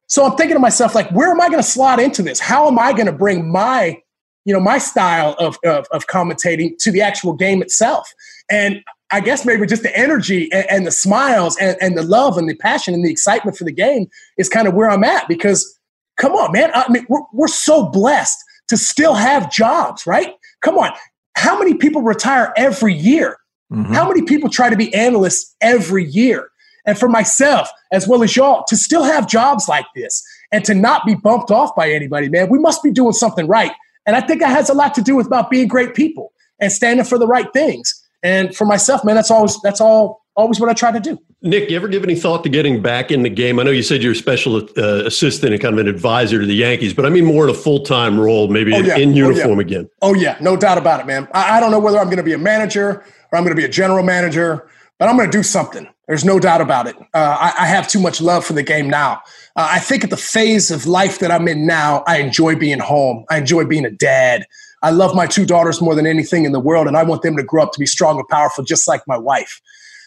So 0.07 0.25
I'm 0.25 0.37
thinking 0.37 0.55
to 0.55 0.61
myself, 0.61 0.95
like, 0.95 1.11
where 1.11 1.31
am 1.31 1.41
I 1.41 1.49
going 1.49 1.63
to 1.63 1.69
slot 1.69 1.99
into 1.99 2.23
this? 2.23 2.39
How 2.39 2.69
am 2.69 2.79
I 2.79 2.93
going 2.93 3.07
to 3.07 3.13
bring 3.13 3.51
my 3.51 3.99
you 4.45 4.53
know 4.53 4.61
my 4.61 4.79
style 4.79 5.35
of, 5.39 5.59
of, 5.65 5.87
of 5.91 6.07
commentating 6.07 6.77
to 6.79 6.91
the 6.91 7.01
actual 7.01 7.33
game 7.33 7.63
itself 7.63 8.13
and 8.51 8.83
i 9.11 9.21
guess 9.21 9.45
maybe 9.45 9.67
just 9.67 9.83
the 9.83 9.97
energy 9.97 10.51
and, 10.53 10.67
and 10.71 10.87
the 10.87 10.91
smiles 10.91 11.57
and, 11.59 11.77
and, 11.81 11.97
the 11.97 12.03
love 12.03 12.37
and 12.39 12.49
the 12.49 12.55
passion 12.57 12.95
and 12.95 13.05
the 13.05 13.11
excitement 13.11 13.57
for 13.57 13.65
the 13.65 13.73
game 13.73 14.07
is 14.39 14.49
kind 14.49 14.69
of 14.69 14.75
where 14.75 14.91
i'm 14.91 15.05
at 15.05 15.27
because 15.29 15.79
come 16.17 16.33
on 16.33 16.53
man 16.53 16.71
i 16.75 16.89
mean 16.91 17.07
we're, 17.09 17.23
we're 17.33 17.49
so 17.49 17.87
blessed 17.87 18.39
to 18.69 18.77
still 18.77 19.15
have 19.15 19.51
jobs 19.51 20.07
right 20.07 20.35
come 20.61 20.79
on 20.79 20.91
how 21.37 21.59
many 21.59 21.75
people 21.75 22.03
retire 22.03 22.53
every 22.57 22.95
year 22.95 23.39
mm-hmm. 23.73 23.93
how 23.93 24.09
many 24.09 24.23
people 24.23 24.49
try 24.49 24.71
to 24.71 24.77
be 24.77 24.93
analysts 24.95 25.55
every 25.61 26.05
year 26.05 26.49
and 26.87 26.99
for 26.99 27.09
myself 27.09 27.69
as 27.93 28.07
well 28.07 28.23
as 28.23 28.37
y'all 28.37 28.65
to 28.69 28.77
still 28.77 29.05
have 29.05 29.27
jobs 29.27 29.69
like 29.69 29.87
this 29.95 30.23
and 30.53 30.65
to 30.65 30.75
not 30.75 31.05
be 31.07 31.15
bumped 31.15 31.51
off 31.51 31.75
by 31.75 31.91
anybody 31.91 32.29
man 32.29 32.49
we 32.51 32.59
must 32.59 32.83
be 32.83 32.91
doing 32.91 33.13
something 33.13 33.47
right 33.47 33.73
and 34.07 34.17
I 34.17 34.21
think 34.21 34.41
that 34.41 34.51
has 34.51 34.69
a 34.69 34.75
lot 34.75 34.95
to 34.95 35.03
do 35.03 35.17
with 35.17 35.27
about 35.27 35.51
being 35.51 35.69
great 35.69 35.95
people 35.95 36.33
and 36.61 36.71
standing 36.71 37.05
for 37.05 37.19
the 37.19 37.27
right 37.27 37.53
things. 37.53 38.03
And 38.23 38.55
for 38.55 38.65
myself, 38.65 39.05
man, 39.05 39.17
that's 39.17 39.31
always 39.31 39.61
that's 39.63 39.81
all 39.81 40.23
always 40.37 40.59
what 40.59 40.69
I 40.69 40.75
try 40.75 40.91
to 40.91 41.01
do. 41.01 41.19
Nick, 41.43 41.71
you 41.71 41.77
ever 41.77 41.89
give 41.89 42.03
any 42.03 42.15
thought 42.15 42.43
to 42.43 42.49
getting 42.49 42.81
back 42.81 43.11
in 43.11 43.23
the 43.23 43.29
game? 43.29 43.61
I 43.61 43.65
know 43.65 43.71
you 43.71 43.83
said 43.83 44.03
you're 44.03 44.13
a 44.13 44.17
special 44.17 44.57
uh, 44.57 45.05
assistant 45.05 45.53
and 45.53 45.61
kind 45.61 45.75
of 45.75 45.79
an 45.79 45.89
advisor 45.89 46.41
to 46.41 46.47
the 46.47 46.55
Yankees, 46.55 46.95
but 46.95 47.05
I 47.05 47.11
mean 47.11 47.27
more 47.27 47.45
in 47.45 47.51
a 47.51 47.55
full 47.55 47.81
time 47.81 48.19
role, 48.19 48.49
maybe 48.49 48.73
oh, 48.73 48.79
yeah. 48.79 48.97
in, 48.97 49.15
uniform 49.15 49.51
oh, 49.51 49.55
yeah. 49.55 49.61
again. 49.61 49.91
Oh 50.01 50.15
yeah, 50.15 50.39
no 50.41 50.57
doubt 50.57 50.79
about 50.79 51.01
it, 51.01 51.07
man. 51.07 51.29
I, 51.35 51.59
I 51.59 51.61
don't 51.61 51.71
know 51.71 51.79
whether 51.79 51.99
I'm 51.99 52.07
going 52.07 52.17
to 52.17 52.23
be 52.23 52.33
a 52.33 52.39
manager 52.39 53.05
or 53.35 53.37
I'm 53.37 53.43
going 53.43 53.55
to 53.55 53.61
be 53.61 53.67
a 53.67 53.71
general 53.71 54.05
manager, 54.05 54.69
but 54.99 55.09
I'm 55.09 55.17
going 55.17 55.31
to 55.31 55.37
do 55.37 55.43
something. 55.43 55.89
There's 56.07 56.25
no 56.25 56.39
doubt 56.39 56.61
about 56.61 56.87
it. 56.87 56.97
Uh, 57.13 57.37
I, 57.41 57.53
I, 57.61 57.67
have 57.67 57.89
too 57.89 57.99
much 57.99 58.21
love 58.21 58.45
for 58.45 58.53
the 58.53 58.63
game 58.63 58.89
now. 58.89 59.23
Uh, 59.57 59.69
I 59.71 59.79
think 59.81 60.05
at 60.05 60.11
the 60.11 60.17
phase 60.17 60.71
of 60.71 60.87
life 60.87 61.19
that 61.19 61.31
I'm 61.31 61.49
in 61.49 61.67
now, 61.67 62.05
I 62.07 62.19
enjoy 62.19 62.57
being 62.57 62.79
home. 62.79 63.25
I 63.31 63.39
enjoy 63.39 63.65
being 63.65 63.87
a 63.87 63.91
dad. 63.91 64.47
I 64.83 64.91
love 64.91 65.15
my 65.15 65.27
two 65.27 65.47
daughters 65.47 65.81
more 65.81 65.95
than 65.95 66.07
anything 66.07 66.45
in 66.45 66.53
the 66.53 66.61
world, 66.61 66.87
and 66.87 66.97
I 66.97 67.03
want 67.03 67.23
them 67.23 67.37
to 67.37 67.43
grow 67.43 67.63
up 67.63 67.73
to 67.73 67.81
be 67.81 67.87
strong 67.87 68.19
and 68.19 68.29
powerful, 68.29 68.63
just 68.63 68.87
like 68.87 69.03
my 69.09 69.17
wife. 69.17 69.61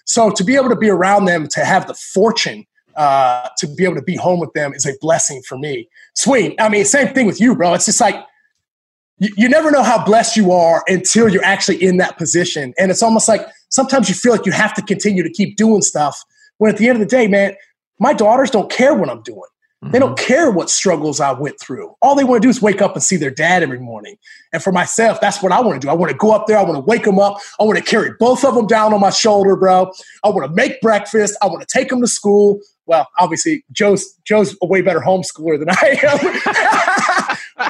So 0.05 0.29
to 0.29 0.43
be 0.43 0.55
able 0.55 0.69
to 0.69 0.75
be 0.75 0.89
around 0.89 1.25
them, 1.25 1.47
to 1.49 1.65
have 1.65 1.87
the 1.87 1.95
fortune 1.95 2.65
uh, 2.95 3.49
to 3.57 3.67
be 3.67 3.83
able 3.83 3.95
to 3.95 4.01
be 4.01 4.15
home 4.15 4.39
with 4.39 4.53
them 4.53 4.73
is 4.73 4.85
a 4.85 4.93
blessing 5.01 5.41
for 5.47 5.57
me. 5.57 5.89
Sweet. 6.15 6.55
I 6.59 6.69
mean, 6.69 6.85
same 6.85 7.13
thing 7.13 7.25
with 7.25 7.41
you, 7.41 7.55
bro. 7.55 7.73
It's 7.73 7.85
just 7.85 7.99
like 7.99 8.15
you, 9.19 9.29
you 9.37 9.49
never 9.49 9.71
know 9.71 9.83
how 9.83 10.03
blessed 10.03 10.37
you 10.37 10.51
are 10.51 10.83
until 10.87 11.29
you're 11.29 11.43
actually 11.43 11.83
in 11.83 11.97
that 11.97 12.17
position, 12.17 12.73
and 12.77 12.91
it's 12.91 13.03
almost 13.03 13.27
like 13.27 13.45
sometimes 13.69 14.09
you 14.09 14.15
feel 14.15 14.31
like 14.31 14.45
you 14.45 14.51
have 14.51 14.73
to 14.75 14.81
continue 14.81 15.23
to 15.23 15.31
keep 15.31 15.57
doing 15.57 15.81
stuff 15.81 16.23
when 16.57 16.71
at 16.71 16.77
the 16.77 16.87
end 16.87 17.01
of 17.01 17.07
the 17.07 17.15
day, 17.15 17.27
man, 17.27 17.55
my 17.99 18.13
daughters 18.13 18.51
don't 18.51 18.71
care 18.71 18.93
what 18.93 19.09
I'm 19.09 19.21
doing. 19.21 19.41
Mm-hmm. 19.83 19.91
They 19.91 19.99
don't 19.99 20.15
mm-hmm. 20.17 20.25
care 20.25 20.51
what 20.51 20.69
struggles 20.69 21.19
I 21.19 21.31
went 21.33 21.59
through. 21.59 21.93
All 22.01 22.15
they 22.15 22.23
want 22.23 22.41
to 22.41 22.45
do 22.45 22.49
is 22.49 22.61
wake 22.61 22.81
up 22.81 22.93
and 22.93 23.03
see 23.03 23.15
their 23.15 23.31
dad 23.31 23.61
every 23.61 23.79
morning. 23.79 24.17
And 24.51 24.61
for 24.61 24.71
myself, 24.71 25.21
that's 25.21 25.43
what 25.43 25.51
I 25.51 25.61
want 25.61 25.79
to 25.79 25.85
do. 25.85 25.91
I 25.91 25.93
want 25.93 26.11
to 26.11 26.17
go 26.17 26.31
up 26.31 26.47
there. 26.47 26.57
I 26.57 26.63
want 26.63 26.75
to 26.75 26.81
wake 26.81 27.03
them 27.03 27.19
up. 27.19 27.37
I 27.59 27.63
want 27.63 27.77
to 27.77 27.83
carry 27.83 28.11
both 28.19 28.43
of 28.43 28.55
them 28.55 28.65
down 28.65 28.93
on 28.93 28.99
my 28.99 29.11
shoulder, 29.11 29.55
bro. 29.55 29.91
I 30.23 30.29
want 30.29 30.49
to 30.49 30.55
make 30.55 30.81
breakfast. 30.81 31.37
I 31.41 31.47
want 31.47 31.61
to 31.61 31.67
take 31.71 31.89
them 31.89 32.01
to 32.01 32.07
school. 32.07 32.59
Well, 32.87 33.07
obviously, 33.19 33.65
Joe's 33.71 34.15
Joe's 34.25 34.55
a 34.61 34.65
way 34.65 34.81
better 34.81 35.01
homeschooler 35.01 35.59
than 35.59 35.69
I 35.69 35.99
am. 36.03 37.13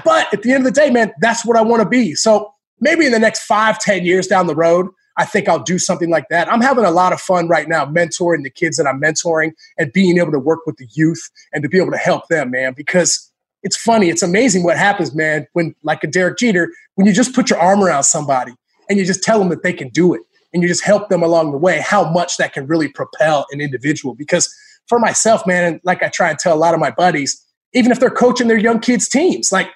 but 0.04 0.34
at 0.34 0.42
the 0.42 0.52
end 0.52 0.66
of 0.66 0.74
the 0.74 0.80
day, 0.80 0.90
man, 0.90 1.14
that's 1.20 1.46
what 1.46 1.58
I 1.58 1.62
want 1.62 1.82
to 1.82 1.90
be. 1.90 2.16
So 2.16 2.54
maybe 2.80 3.06
in 3.06 3.12
the 3.12 3.20
next 3.20 3.44
five, 3.44 3.80
ten 3.80 4.06
years 4.06 4.28
down 4.28 4.48
the 4.48 4.56
road, 4.56 4.88
I 5.18 5.26
think 5.26 5.50
I'll 5.50 5.64
do 5.64 5.80
something 5.80 6.10
like 6.10 6.30
that. 6.30 6.52
I'm 6.52 6.62
having 6.62 6.86
a 6.86 6.92
lot 6.92 7.12
of 7.12 7.20
fun 7.20 7.48
right 7.48 7.68
now 7.68 7.86
mentoring 7.86 8.44
the 8.44 8.52
kids 8.52 8.78
that 8.78 8.86
I'm 8.86 9.02
mentoring 9.02 9.54
and 9.78 9.92
being 9.92 10.20
able 10.20 10.32
to 10.32 10.40
work 10.40 10.60
with 10.68 10.78
the 10.78 10.88
youth 10.94 11.30
and 11.54 11.64
to 11.64 11.70
be 11.70 11.80
able 11.80 11.92
to 11.92 11.98
help 11.98 12.28
them, 12.28 12.52
man, 12.52 12.74
because 12.74 13.32
it's 13.64 13.76
funny. 13.76 14.10
It's 14.10 14.22
amazing 14.22 14.64
what 14.64 14.78
happens, 14.78 15.16
man, 15.16 15.48
when, 15.54 15.74
like 15.82 16.04
a 16.04 16.08
Derek 16.08 16.38
Jeter, 16.38 16.72
when 16.96 17.08
you 17.08 17.14
just 17.14 17.34
put 17.34 17.50
your 17.50 17.60
arm 17.60 17.84
around 17.84 18.04
somebody 18.04 18.54
and 18.90 19.00
you 19.00 19.06
just 19.06 19.24
tell 19.24 19.40
them 19.40 19.50
that 19.50 19.64
they 19.64 19.74
can 19.74 19.90
do 19.90 20.14
it 20.14 20.22
and 20.54 20.62
you 20.62 20.70
just 20.70 20.84
help 20.84 21.10
them 21.10 21.24
along 21.24 21.52
the 21.52 21.58
way, 21.58 21.80
how 21.80 22.10
much 22.12 22.38
that 22.38 22.54
can 22.54 22.68
really 22.68 22.88
propel 22.88 23.48
an 23.52 23.60
individual. 23.60 24.14
Because 24.14 24.54
for 24.86 25.00
myself, 25.00 25.46
man, 25.48 25.64
and 25.64 25.82
like 25.84 26.04
I 26.04 26.10
try 26.10 26.30
and 26.30 26.38
tell 26.38 26.56
a 26.56 26.60
lot 26.60 26.76
of 26.76 26.80
my 26.80 26.92
buddies, 26.92 27.44
even 27.74 27.92
if 27.92 28.00
they're 28.00 28.10
coaching 28.10 28.48
their 28.48 28.58
young 28.58 28.80
kids' 28.80 29.10
teams, 29.10 29.52
like 29.52 29.70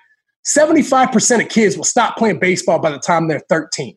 75% 0.45 1.41
of 1.41 1.49
kids 1.49 1.77
will 1.77 1.83
stop 1.83 2.17
playing 2.17 2.39
baseball 2.39 2.79
by 2.79 2.91
the 2.91 2.99
time 2.99 3.27
they're 3.27 3.43
13. 3.49 3.95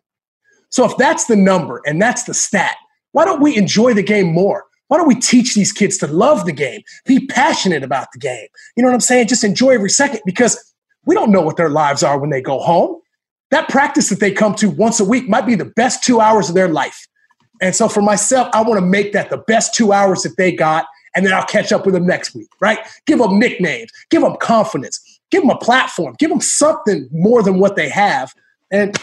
So 0.71 0.85
if 0.85 0.97
that's 0.97 1.27
the 1.27 1.37
number 1.37 1.81
and 1.87 2.01
that's 2.03 2.25
the 2.25 2.35
stat, 2.35 2.77
why 3.13 3.25
don't 3.25 3.41
we 3.41 3.57
enjoy 3.57 3.95
the 3.95 4.03
game 4.03 4.27
more? 4.27 4.65
Why 4.89 4.99
don't 4.99 5.09
we 5.09 5.15
teach 5.15 5.55
these 5.55 5.73
kids 5.73 5.97
to 5.99 6.07
love 6.07 6.45
the 6.45 6.53
game, 6.53 6.83
be 7.07 7.27
passionate 7.27 7.83
about 7.83 8.09
the 8.13 8.19
game? 8.19 8.49
You 8.77 8.83
know 8.83 8.89
what 8.89 8.95
I'm 8.95 9.01
saying? 9.01 9.29
Just 9.29 9.45
enjoy 9.45 9.71
every 9.71 9.91
second 9.91 10.21
because 10.27 10.59
we 11.07 11.15
don't 11.15 11.31
know 11.31 11.41
what 11.41 11.57
their 11.57 11.71
lives 11.71 12.03
are 12.03 12.19
when 12.19 12.31
they 12.31 12.41
go 12.41 12.59
home. 12.59 13.01
That 13.51 13.69
practice 13.69 14.09
that 14.11 14.21
they 14.21 14.33
come 14.33 14.55
to 14.57 14.69
once 14.69 15.01
a 15.01 15.05
week 15.05 15.29
might 15.29 15.47
be 15.47 15.55
the 15.55 15.65
best 15.65 16.03
two 16.03 16.21
hours 16.21 16.49
of 16.49 16.55
their 16.55 16.69
life. 16.69 17.07
And 17.63 17.75
so 17.75 17.89
for 17.89 18.03
myself, 18.03 18.49
I 18.53 18.63
want 18.63 18.79
to 18.79 18.87
make 18.87 19.13
that 19.13 19.31
the 19.31 19.39
best 19.39 19.75
two 19.75 19.93
hours 19.93 20.23
that 20.23 20.37
they 20.37 20.53
got, 20.53 20.87
and 21.15 21.25
then 21.25 21.33
I'll 21.33 21.47
catch 21.47 21.73
up 21.73 21.85
with 21.85 21.95
them 21.95 22.07
next 22.07 22.35
week, 22.35 22.49
right? 22.61 22.79
Give 23.07 23.19
them 23.19 23.39
nicknames, 23.39 23.91
give 24.11 24.23
them 24.23 24.37
confidence, 24.41 25.21
give 25.31 25.43
them 25.43 25.51
a 25.51 25.59
platform, 25.59 26.15
give 26.19 26.31
them 26.31 26.41
something 26.41 27.09
more 27.13 27.43
than 27.43 27.59
what 27.59 27.77
they 27.77 27.89
have. 27.89 28.35
And 28.71 28.99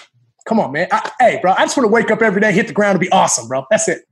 Come 0.45 0.59
on, 0.59 0.71
man. 0.71 0.87
I, 0.91 1.11
hey, 1.19 1.39
bro, 1.41 1.53
I 1.53 1.63
just 1.63 1.77
want 1.77 1.85
to 1.85 1.91
wake 1.91 2.09
up 2.11 2.21
every 2.21 2.41
day, 2.41 2.51
hit 2.51 2.67
the 2.67 2.73
ground, 2.73 2.95
and 2.95 2.99
be 2.99 3.11
awesome, 3.11 3.47
bro. 3.47 3.65
That's 3.69 3.87
it. 3.87 4.05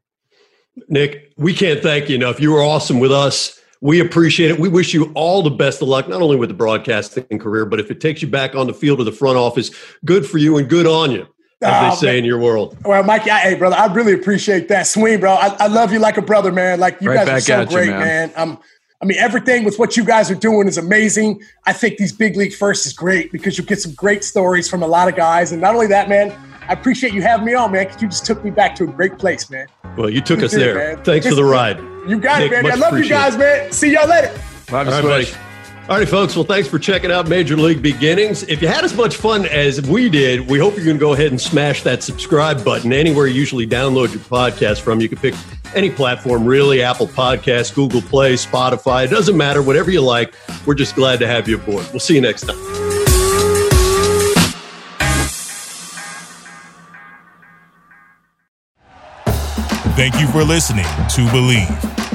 Nick, 0.87 1.33
we 1.37 1.53
can't 1.53 1.81
thank 1.81 2.09
you 2.09 2.15
enough. 2.15 2.39
You 2.39 2.51
were 2.51 2.61
awesome 2.61 2.99
with 2.99 3.11
us. 3.11 3.59
We 3.81 3.99
appreciate 3.99 4.51
it. 4.51 4.59
We 4.59 4.69
wish 4.69 4.93
you 4.93 5.11
all 5.15 5.41
the 5.41 5.49
best 5.49 5.81
of 5.81 5.87
luck, 5.87 6.07
not 6.07 6.21
only 6.21 6.35
with 6.35 6.49
the 6.49 6.55
broadcasting 6.55 7.39
career, 7.39 7.65
but 7.65 7.79
if 7.79 7.89
it 7.89 8.01
takes 8.01 8.21
you 8.21 8.27
back 8.27 8.53
on 8.53 8.67
the 8.67 8.73
field 8.73 8.99
or 8.99 9.03
the 9.03 9.11
front 9.11 9.37
office, 9.37 9.71
good 10.05 10.25
for 10.25 10.37
you 10.37 10.57
and 10.57 10.69
good 10.69 10.85
on 10.85 11.11
you, 11.11 11.27
as 11.61 11.73
oh, 11.73 11.89
they 11.89 11.95
say 11.95 12.05
man. 12.07 12.15
in 12.17 12.25
your 12.25 12.39
world. 12.39 12.77
Well, 12.85 13.03
Mikey, 13.03 13.31
I, 13.31 13.39
hey, 13.39 13.55
brother, 13.55 13.75
I 13.75 13.91
really 13.93 14.13
appreciate 14.13 14.67
that. 14.69 14.87
Swing, 14.87 15.19
bro. 15.19 15.33
I, 15.33 15.55
I, 15.59 15.67
love 15.67 15.91
you 15.91 15.99
like 15.99 16.17
a 16.17 16.21
brother, 16.21 16.51
man. 16.51 16.79
Like 16.79 17.01
you 17.01 17.09
right 17.09 17.27
guys 17.27 17.49
are 17.49 17.65
so 17.65 17.71
great, 17.73 17.85
you, 17.85 17.91
man. 17.91 18.29
man. 18.29 18.33
I'm 18.37 18.57
I 19.01 19.05
mean, 19.05 19.17
everything 19.17 19.63
with 19.63 19.79
what 19.79 19.95
you 19.95 20.03
guys 20.03 20.29
are 20.29 20.35
doing 20.35 20.67
is 20.67 20.77
amazing. 20.77 21.41
I 21.65 21.71
think 21.71 21.97
these 21.97 22.11
big 22.11 22.35
league 22.35 22.53
first 22.53 22.85
is 22.85 22.91
great 22.91 23.31
because 23.31 23.57
you 23.57 23.63
get 23.63 23.79
some 23.79 23.93
great 23.93 24.25
stories 24.25 24.69
from 24.69 24.83
a 24.83 24.87
lot 24.87 25.07
of 25.07 25.15
guys. 25.15 25.53
And 25.53 25.61
not 25.61 25.73
only 25.73 25.87
that, 25.87 26.09
man, 26.09 26.37
I 26.67 26.73
appreciate 26.73 27.13
you 27.13 27.21
having 27.21 27.45
me 27.45 27.53
on, 27.53 27.71
man, 27.71 27.85
because 27.85 28.01
you 28.01 28.09
just 28.09 28.25
took 28.25 28.43
me 28.43 28.51
back 28.51 28.75
to 28.75 28.83
a 28.83 28.87
great 28.87 29.17
place, 29.17 29.49
man. 29.49 29.67
Well, 29.95 30.09
you 30.09 30.19
took 30.19 30.39
you 30.39 30.45
us 30.45 30.51
did, 30.51 30.59
there. 30.59 30.95
Man. 30.95 31.03
Thanks 31.05 31.27
for 31.27 31.35
the 31.35 31.45
ride. 31.45 31.79
You 32.09 32.19
got 32.19 32.39
Nick, 32.39 32.51
it, 32.51 32.63
man. 32.63 32.73
I 32.73 32.75
love 32.75 32.97
you 32.97 33.07
guys, 33.07 33.37
man. 33.37 33.71
See 33.71 33.93
y'all 33.93 34.07
later. 34.07 34.37
All 34.69 34.83
right, 34.83 35.01
buddy. 35.01 35.48
All 35.89 35.97
right, 35.97 36.07
folks. 36.07 36.35
Well, 36.35 36.45
thanks 36.45 36.67
for 36.67 36.77
checking 36.77 37.11
out 37.11 37.27
Major 37.27 37.57
League 37.57 37.81
Beginnings. 37.81 38.43
If 38.43 38.61
you 38.61 38.67
had 38.67 38.83
as 38.83 38.95
much 38.95 39.15
fun 39.15 39.47
as 39.47 39.81
we 39.81 40.07
did, 40.07 40.47
we 40.47 40.59
hope 40.59 40.75
you're 40.75 40.85
going 40.85 40.97
to 40.97 41.01
go 41.01 41.13
ahead 41.13 41.31
and 41.31 41.41
smash 41.41 41.81
that 41.81 42.03
subscribe 42.03 42.63
button 42.63 42.93
anywhere 42.93 43.25
you 43.25 43.33
usually 43.33 43.65
download 43.65 44.13
your 44.13 44.21
podcast 44.21 44.81
from. 44.81 45.01
You 45.01 45.09
can 45.09 45.17
pick 45.17 45.33
any 45.73 45.89
platform, 45.89 46.45
really 46.45 46.83
Apple 46.83 47.07
Podcasts, 47.07 47.73
Google 47.73 48.03
Play, 48.03 48.35
Spotify. 48.35 49.05
It 49.05 49.09
doesn't 49.09 49.35
matter, 49.35 49.63
whatever 49.63 49.89
you 49.89 50.01
like. 50.01 50.35
We're 50.67 50.75
just 50.75 50.93
glad 50.93 51.17
to 51.21 51.27
have 51.27 51.49
you 51.49 51.55
aboard. 51.55 51.87
We'll 51.89 51.99
see 51.99 52.13
you 52.13 52.21
next 52.21 52.43
time. 52.43 52.55
Thank 59.95 60.19
you 60.19 60.27
for 60.27 60.43
listening 60.43 60.85
to 60.85 61.25
Bleav. 61.31 62.08